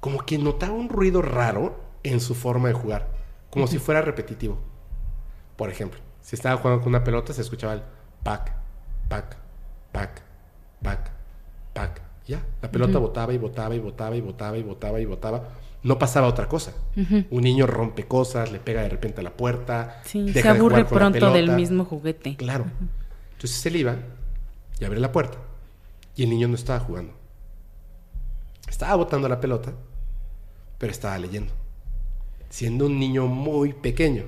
[0.00, 3.08] como que notaba un ruido raro en su forma de jugar,
[3.50, 4.58] como si fuera repetitivo.
[5.56, 7.82] Por ejemplo, si estaba jugando con una pelota, se escuchaba el
[8.22, 8.52] pac,
[9.08, 9.36] pac,
[9.92, 10.22] pac,
[10.82, 11.10] pac,
[11.72, 12.02] pac.
[12.26, 15.48] Ya, la pelota botaba y botaba y botaba y botaba y botaba y botaba.
[15.82, 16.72] No pasaba otra cosa.
[17.30, 20.02] Un niño rompe cosas, le pega de repente a la puerta.
[20.04, 22.36] Sí, deja se de jugar aburre con la pronto del mismo juguete.
[22.36, 22.66] Claro.
[23.32, 23.96] Entonces él iba
[24.80, 25.38] y abre la puerta
[26.16, 27.12] y el niño no estaba jugando.
[28.68, 29.72] Estaba botando la pelota,
[30.78, 31.52] pero estaba leyendo.
[32.50, 34.24] Siendo un niño muy pequeño.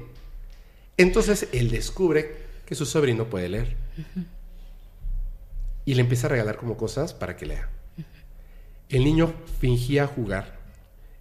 [0.96, 2.36] Entonces él descubre
[2.66, 3.76] que su sobrino puede leer.
[5.84, 7.70] Y le empieza a regalar como cosas para que lea.
[8.88, 10.58] El niño fingía jugar.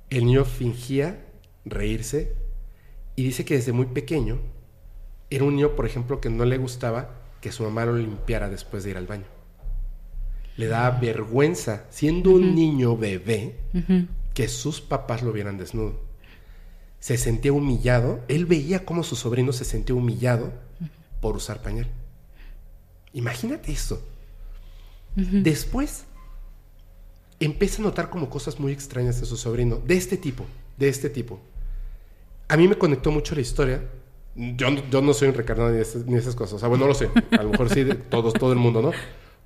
[0.09, 1.25] El niño fingía
[1.65, 2.33] reírse.
[3.15, 4.39] Y dice que desde muy pequeño
[5.29, 8.83] era un niño, por ejemplo, que no le gustaba que su mamá lo limpiara después
[8.83, 9.36] de ir al baño.
[10.57, 13.55] Le daba vergüenza, siendo un niño bebé,
[14.33, 15.99] que sus papás lo vieran desnudo.
[16.99, 18.21] Se sentía humillado.
[18.27, 20.51] Él veía cómo su sobrino se sentía humillado
[21.21, 21.87] por usar pañal.
[23.13, 24.01] Imagínate eso.
[25.15, 26.05] Después
[27.39, 30.45] empieza a notar como cosas muy extrañas de su sobrino, de este tipo,
[30.77, 31.39] de este tipo.
[32.47, 33.83] A mí me conectó mucho la historia.
[34.35, 36.53] Yo, yo no soy un recarnado ni, esas, ni esas cosas.
[36.53, 37.09] O sea, bueno, no lo sé.
[37.31, 38.91] A lo mejor sí, de todos, todo el mundo, ¿no?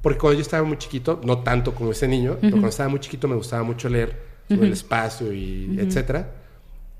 [0.01, 2.99] Porque cuando yo estaba muy chiquito, no tanto como ese niño, pero cuando estaba muy
[2.99, 4.15] chiquito me gustaba mucho leer
[4.49, 6.31] sobre el espacio y etcétera.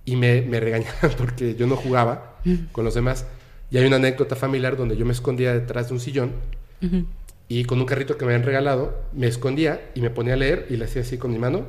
[0.06, 2.38] Y me, me regañaban porque yo no jugaba
[2.72, 3.26] con los demás.
[3.72, 6.32] Y hay una anécdota familiar donde yo me escondía detrás de un sillón
[7.48, 10.68] y con un carrito que me habían regalado, me escondía y me ponía a leer
[10.70, 11.66] y le hacía así con mi mano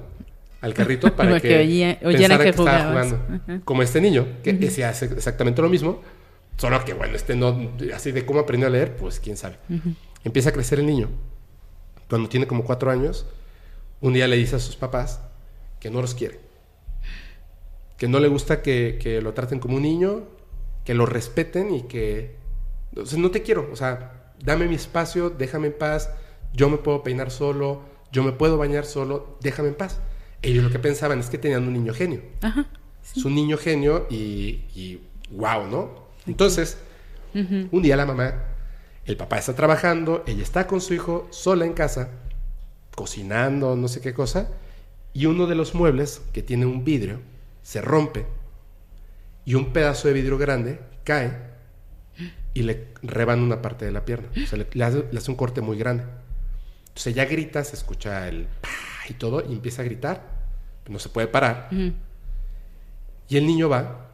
[0.60, 3.20] al carrito para que, oye, pensara que, que, estaba jugando.
[3.64, 6.00] Como este niño, que se hace exactamente lo mismo,
[6.56, 9.56] solo que bueno, este no, así de cómo aprendió a leer, pues quién sabe.
[10.24, 11.08] Empieza a crecer el niño.
[12.08, 13.26] Cuando tiene como cuatro años,
[14.00, 15.20] un día le dice a sus papás
[15.80, 16.40] que no los quiere.
[17.96, 20.24] Que no le gusta que, que lo traten como un niño,
[20.84, 22.36] que lo respeten y que...
[22.96, 26.10] O sea, no te quiero, o sea, dame mi espacio, déjame en paz,
[26.52, 27.82] yo me puedo peinar solo,
[28.12, 30.00] yo me puedo bañar solo, déjame en paz.
[30.42, 32.20] Ellos lo que pensaban es que tenían un niño genio.
[32.42, 32.66] Ajá,
[33.16, 35.00] Es un niño genio y, y
[35.30, 35.90] wow, ¿no?
[36.26, 36.78] Entonces,
[37.34, 38.34] un día la mamá,
[39.04, 42.10] el papá está trabajando, ella está con su hijo sola en casa,
[42.94, 44.48] cocinando, no sé qué cosa,
[45.12, 47.20] y uno de los muebles que tiene un vidrio
[47.62, 48.26] se rompe
[49.44, 51.52] y un pedazo de vidrio grande cae
[52.54, 54.28] y le reban una parte de la pierna.
[54.42, 56.04] O sea, le, hace, un corte muy grande.
[56.88, 58.46] Entonces ella grita, se escucha el
[59.08, 60.22] y todo, y empieza a gritar.
[60.88, 61.68] No se puede parar.
[61.70, 64.10] Y el niño va,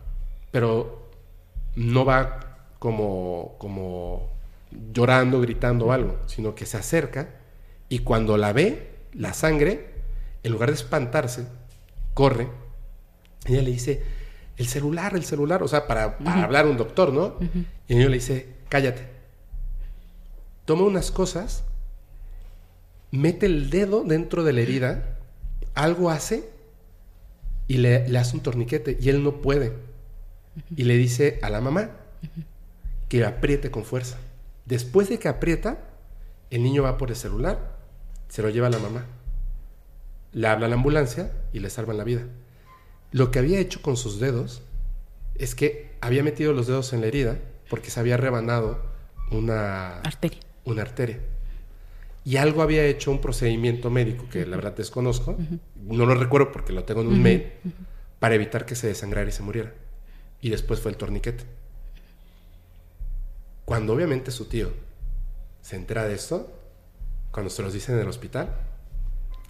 [0.50, 1.10] pero
[1.74, 4.30] no va como, como
[4.70, 7.28] llorando, gritando o algo, sino que se acerca
[7.88, 9.94] y cuando la ve, la sangre,
[10.42, 11.46] en lugar de espantarse,
[12.14, 12.48] corre.
[13.46, 14.02] Ella le dice,
[14.56, 17.36] el celular, el celular, o sea, para, para hablar un doctor, ¿no?
[17.86, 19.06] Y el niño le dice, cállate.
[20.64, 21.64] Toma unas cosas,
[23.10, 25.18] mete el dedo dentro de la herida,
[25.74, 26.50] algo hace
[27.68, 29.72] y le, le hace un torniquete y él no puede.
[30.76, 31.90] Y le dice a la mamá
[33.08, 34.18] que apriete con fuerza.
[34.68, 35.78] Después de que aprieta,
[36.50, 37.78] el niño va por el celular,
[38.28, 39.06] se lo lleva a la mamá.
[40.32, 42.26] Le habla a la ambulancia y le salvan la vida.
[43.10, 44.60] Lo que había hecho con sus dedos
[45.36, 47.38] es que había metido los dedos en la herida
[47.70, 48.82] porque se había rebanado
[49.30, 50.40] una arteria.
[50.66, 51.18] Una arteria.
[52.26, 55.38] Y algo había hecho un procedimiento médico que la verdad desconozco,
[55.82, 57.52] no lo recuerdo porque lo tengo en un mail,
[58.18, 59.72] para evitar que se desangrara y se muriera.
[60.42, 61.44] Y después fue el torniquete.
[63.68, 64.72] Cuando obviamente su tío
[65.60, 66.50] se entera de esto,
[67.30, 68.48] cuando se los dicen en el hospital,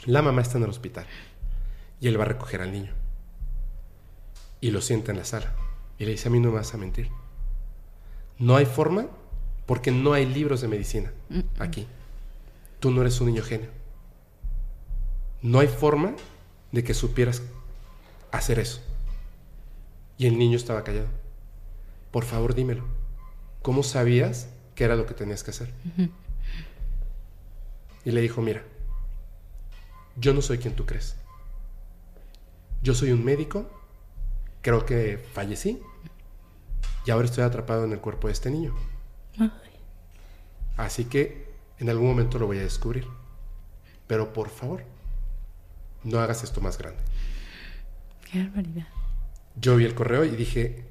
[0.06, 1.06] la mamá está en el hospital
[2.00, 2.92] y él va a recoger al niño
[4.60, 5.54] y lo sienta en la sala.
[6.00, 7.10] Y le dice, a mí no me vas a mentir.
[8.38, 9.06] No hay forma
[9.66, 11.12] porque no hay libros de medicina
[11.60, 11.86] aquí.
[12.80, 13.70] Tú no eres un niño genio.
[15.42, 16.16] No hay forma
[16.72, 17.40] de que supieras
[18.32, 18.80] hacer eso.
[20.16, 21.06] Y el niño estaba callado.
[22.10, 22.97] Por favor, dímelo.
[23.62, 25.72] ¿Cómo sabías que era lo que tenías que hacer?
[28.04, 28.62] Y le dijo, mira,
[30.16, 31.16] yo no soy quien tú crees.
[32.82, 33.68] Yo soy un médico
[34.62, 35.80] creo que fallecí
[37.06, 38.74] y ahora estoy atrapado en el cuerpo de este niño.
[40.76, 41.48] Así que
[41.78, 43.06] en algún momento lo voy a descubrir.
[44.06, 44.84] Pero por favor,
[46.04, 47.00] no hagas esto más grande.
[48.30, 48.88] Qué barbaridad.
[49.56, 50.84] Yo vi el correo y dije,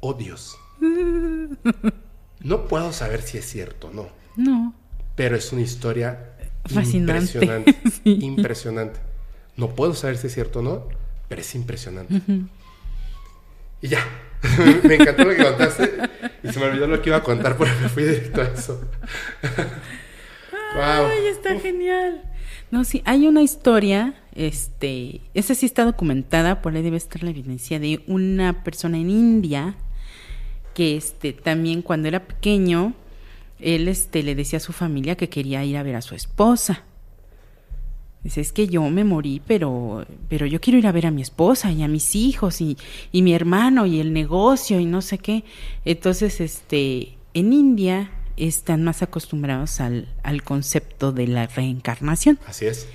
[0.00, 0.58] oh Dios.
[2.44, 4.08] No puedo saber si es cierto o no.
[4.36, 4.74] No.
[5.16, 6.34] Pero es una historia
[6.66, 6.98] Fascinante.
[6.98, 7.76] impresionante.
[8.04, 9.00] Impresionante.
[9.56, 10.88] No puedo saber si es cierto o no,
[11.28, 12.20] pero es impresionante.
[13.80, 14.04] Y ya,
[14.84, 15.90] me encantó lo que contaste
[16.42, 18.80] y se me olvidó lo que iba a contar porque me fui directo a eso.
[20.74, 21.06] wow.
[21.06, 22.22] Ay, está genial.
[22.70, 27.30] No, sí, hay una historia, este, esa sí está documentada, por ahí debe estar la
[27.30, 29.76] evidencia de una persona en India
[30.74, 32.94] que este también cuando era pequeño
[33.60, 36.84] él este le decía a su familia que quería ir a ver a su esposa
[38.24, 41.20] Dice, es que yo me morí, pero, pero yo quiero ir a ver a mi
[41.20, 42.78] esposa y a mis hijos y,
[43.12, 45.44] mi hermano y el negocio y no sé qué.
[45.84, 52.38] Entonces, este, en India están más acostumbrados al, al concepto de la reencarnación.
[52.46, 52.88] Así es.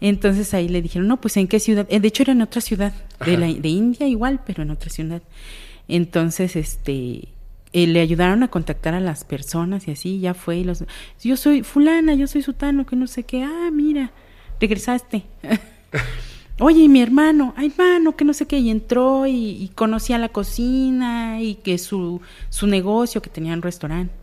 [0.00, 1.86] Entonces ahí le dijeron, no, pues en qué ciudad.
[1.90, 2.94] Eh, de hecho era en otra ciudad,
[3.24, 5.20] de, la, de India igual, pero en otra ciudad.
[5.88, 7.28] Entonces, este,
[7.72, 10.58] eh, le ayudaron a contactar a las personas y así, ya fue.
[10.58, 10.84] Y los,
[11.22, 13.42] yo soy fulana, yo soy sutano, que no sé qué.
[13.42, 14.12] Ah, mira,
[14.60, 15.24] regresaste.
[16.58, 20.30] Oye, y mi hermano, ay, hermano, que no sé qué, y entró y, conocía la
[20.30, 24.14] cocina y que su, su negocio, que tenía un restaurante.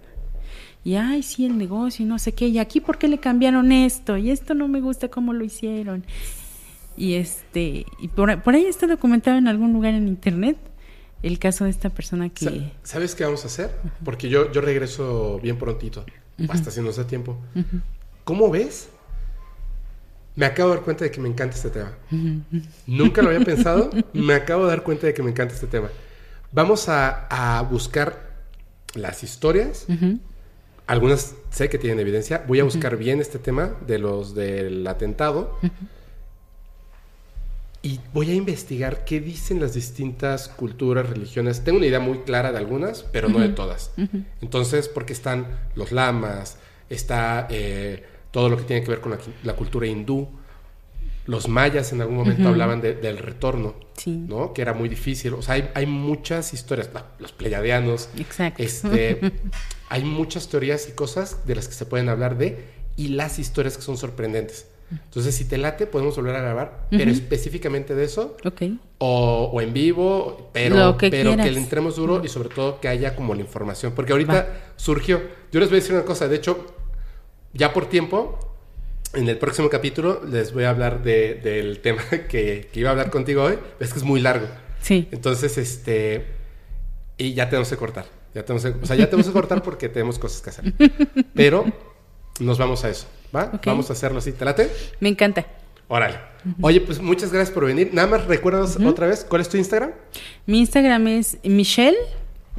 [0.84, 2.48] Y ay, sí, el negocio y no sé qué.
[2.48, 4.18] Y aquí, ¿por qué le cambiaron esto?
[4.18, 6.04] Y esto no me gusta cómo lo hicieron.
[6.98, 10.58] Y este, y por, por ahí está documentado en algún lugar en internet
[11.24, 12.46] el caso de esta persona que.
[12.46, 12.52] Sa-
[12.84, 13.72] ¿Sabes qué vamos a hacer?
[14.06, 16.06] Porque yo, yo regreso bien prontito,
[16.50, 17.38] hasta si nos da tiempo.
[18.24, 18.90] ¿Cómo ves?
[20.36, 21.92] Me acabo de dar cuenta de que me encanta este tema.
[22.88, 25.90] Nunca lo había pensado, me acabo de dar cuenta de que me encanta este tema.
[26.52, 27.28] Vamos a,
[27.58, 28.32] a buscar
[28.96, 29.86] las historias.
[30.88, 32.44] Algunas sé que tienen evidencia.
[32.48, 35.58] Voy a buscar bien este tema de los del atentado.
[37.84, 41.64] Y voy a investigar qué dicen las distintas culturas, religiones.
[41.66, 43.92] Tengo una idea muy clara de algunas, pero no de todas.
[44.42, 46.58] Entonces, porque están los lamas,
[46.90, 50.30] está eh, todo lo que tiene que ver con la, la cultura hindú.
[51.26, 54.12] Los mayas en algún momento hablaban de- del retorno, Sí.
[54.12, 54.54] ¿no?
[54.54, 55.34] Que era muy difícil.
[55.34, 56.90] O sea, hay, hay muchas historias.
[56.94, 58.10] La- Los pleyadianos.
[58.18, 58.64] Exacto.
[58.64, 59.20] Este,
[59.90, 62.64] hay muchas teorías y cosas de las que se pueden hablar de
[62.96, 64.68] y las historias que son sorprendentes.
[65.06, 68.62] Entonces, si te late, podemos volver a grabar, pero específicamente de eso, Ok.
[69.00, 72.80] o, o en vivo, pero, Lo que pero que le entremos duro y sobre todo
[72.82, 73.94] que haya como la información.
[73.96, 75.22] Porque ahorita surgió,
[75.52, 76.66] yo les voy a decir una cosa, de hecho,
[77.54, 78.40] ya por tiempo,
[79.14, 82.92] en el próximo capítulo les voy a hablar de- del tema que, que iba a
[82.94, 84.48] hablar contigo hoy, es que es muy largo.
[84.82, 85.08] Sí.
[85.12, 86.26] Entonces, este,
[87.18, 88.06] y ya tenemos que cortar.
[88.34, 90.74] Ya tenemos que- o sea, ya tenemos que cortar porque tenemos cosas que hacer.
[91.36, 91.66] Pero
[92.40, 93.60] nos vamos a eso, ¿va?
[93.66, 94.32] Vamos a hacerlo así.
[94.32, 94.70] ¿Te late?
[95.00, 95.46] Me encanta.
[95.88, 96.16] Órale.
[96.62, 97.90] Oye, pues muchas gracias por venir.
[97.94, 99.92] Nada más recuérdanos otra vez, ¿cuál es tu Instagram?
[100.46, 101.98] Mi Instagram es Michelle,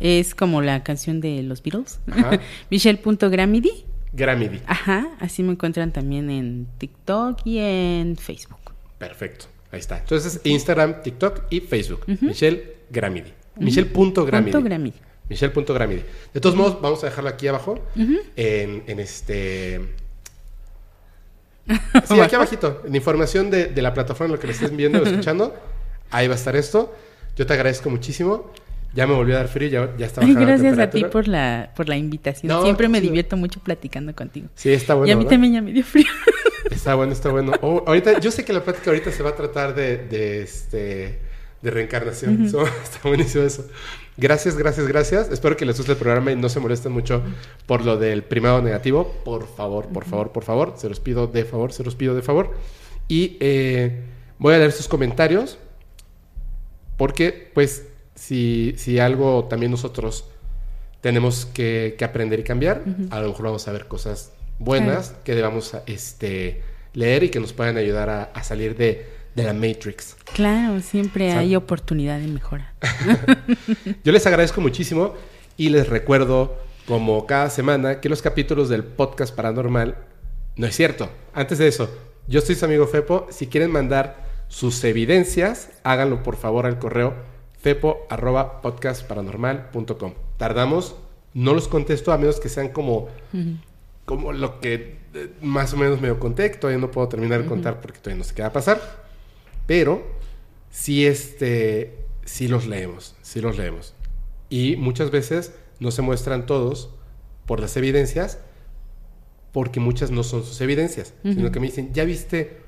[0.00, 2.00] es como la canción de los Beatles.
[2.70, 3.84] Michelle.gramidi.
[4.12, 4.60] Gramidi.
[4.66, 8.60] Ajá, así me encuentran también en TikTok y en Facebook.
[8.98, 9.46] Perfecto.
[9.72, 9.98] Ahí está.
[9.98, 12.04] Entonces, Instagram, TikTok y Facebook.
[12.20, 13.32] Michelle Gramidi.
[13.56, 14.92] Michelle.gramidi.
[15.28, 16.02] Michelle.gramidi.
[16.32, 17.84] De todos modos, vamos a dejarlo aquí abajo.
[18.36, 19.80] en, en este.
[22.06, 22.82] Sí, aquí abajito.
[22.86, 25.54] En información de, de la plataforma en lo que le estés viendo o escuchando.
[26.10, 26.94] Ahí va a estar esto.
[27.36, 28.50] Yo te agradezco muchísimo.
[28.94, 31.72] Ya me volvió a dar frío, ya, ya está la gracias a ti por la,
[31.74, 32.46] por la invitación.
[32.52, 33.10] No, Siempre me chido.
[33.10, 34.46] divierto mucho platicando contigo.
[34.54, 35.08] Sí, está bueno.
[35.08, 35.30] y a mí ¿verdad?
[35.34, 36.06] también ya me dio frío.
[36.70, 37.52] Está bueno, está bueno.
[37.60, 41.18] Oh, ahorita, yo sé que la plática ahorita se va a tratar de, de, este,
[41.60, 42.48] de reencarnación.
[42.48, 43.66] So, está buenísimo eso.
[44.16, 45.30] Gracias, gracias, gracias.
[45.30, 47.22] Espero que les guste el programa y no se molesten mucho
[47.66, 49.12] por lo del primado negativo.
[49.24, 50.74] Por favor, por favor, por favor.
[50.76, 52.52] Se los pido de favor, se los pido de favor.
[53.08, 54.04] Y eh,
[54.38, 55.58] voy a leer sus comentarios
[56.96, 60.26] porque, pues, si, si algo también nosotros
[61.00, 65.34] tenemos que, que aprender y cambiar, a lo mejor vamos a ver cosas buenas que
[65.34, 66.62] debamos este,
[66.92, 70.16] leer y que nos puedan ayudar a, a salir de, de la Matrix.
[70.32, 72.72] Claro, siempre hay oportunidad de mejora.
[74.04, 75.14] Yo les agradezco muchísimo
[75.56, 76.56] y les recuerdo,
[76.86, 79.96] como cada semana, que los capítulos del podcast paranormal
[80.56, 81.08] no es cierto.
[81.32, 81.88] Antes de eso,
[82.28, 83.26] yo soy su amigo Fepo.
[83.30, 87.14] Si quieren mandar sus evidencias, háganlo por favor al correo
[87.60, 90.14] fepo.podcastparanormal.com.
[90.36, 90.96] Tardamos,
[91.32, 93.08] no los contesto a menos que sean como,
[94.04, 97.48] como lo que eh, más o menos medio conté, que todavía no puedo terminar de
[97.48, 99.03] contar porque todavía no sé qué va a pasar.
[99.66, 100.02] Pero
[100.70, 103.94] sí, este, sí los leemos, sí los leemos.
[104.50, 106.90] Y muchas veces no se muestran todos
[107.46, 108.38] por las evidencias,
[109.52, 112.58] porque muchas no son sus evidencias, sino que me dicen, ya viste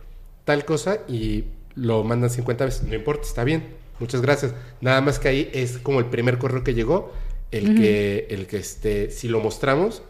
[0.44, 1.44] tal cosa y
[1.74, 2.82] lo mandan 50 veces.
[2.84, 3.64] No importa, está bien.
[3.98, 4.54] Muchas gracias.
[4.80, 7.12] Nada más que ahí es como el primer correo que llegó,
[7.50, 10.02] el que, el que este, si lo mostramos,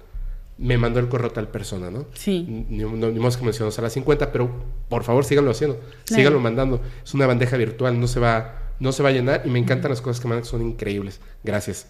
[0.58, 2.06] me mandó el correo tal persona, ¿no?
[2.14, 2.44] Sí.
[2.68, 4.50] Ni, no- ni modo que mencionamos a las 50, pero
[4.88, 5.96] por favor síganlo haciendo, Claro.
[6.06, 6.80] síganlo mandando.
[7.04, 9.90] Es una bandeja virtual, no se va, no se va a llenar y me encantan
[9.90, 11.20] las cosas que mandan, son increíbles.
[11.44, 11.88] Gracias.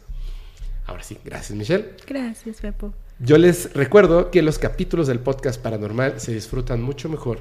[0.86, 1.94] Ahora sí, gracias Michelle.
[2.06, 2.92] Gracias, Pepo.
[3.18, 7.40] Yo les recuerdo que los capítulos del podcast paranormal se disfrutan mucho mejor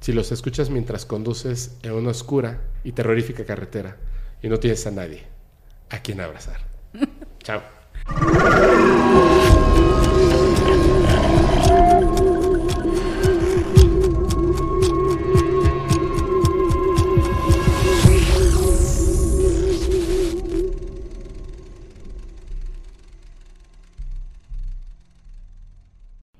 [0.00, 3.96] si los escuchas mientras conduces en una oscura y terrorífica carretera
[4.42, 5.24] y no tienes a nadie
[5.90, 6.60] a quien abrazar.
[7.42, 7.60] Chao.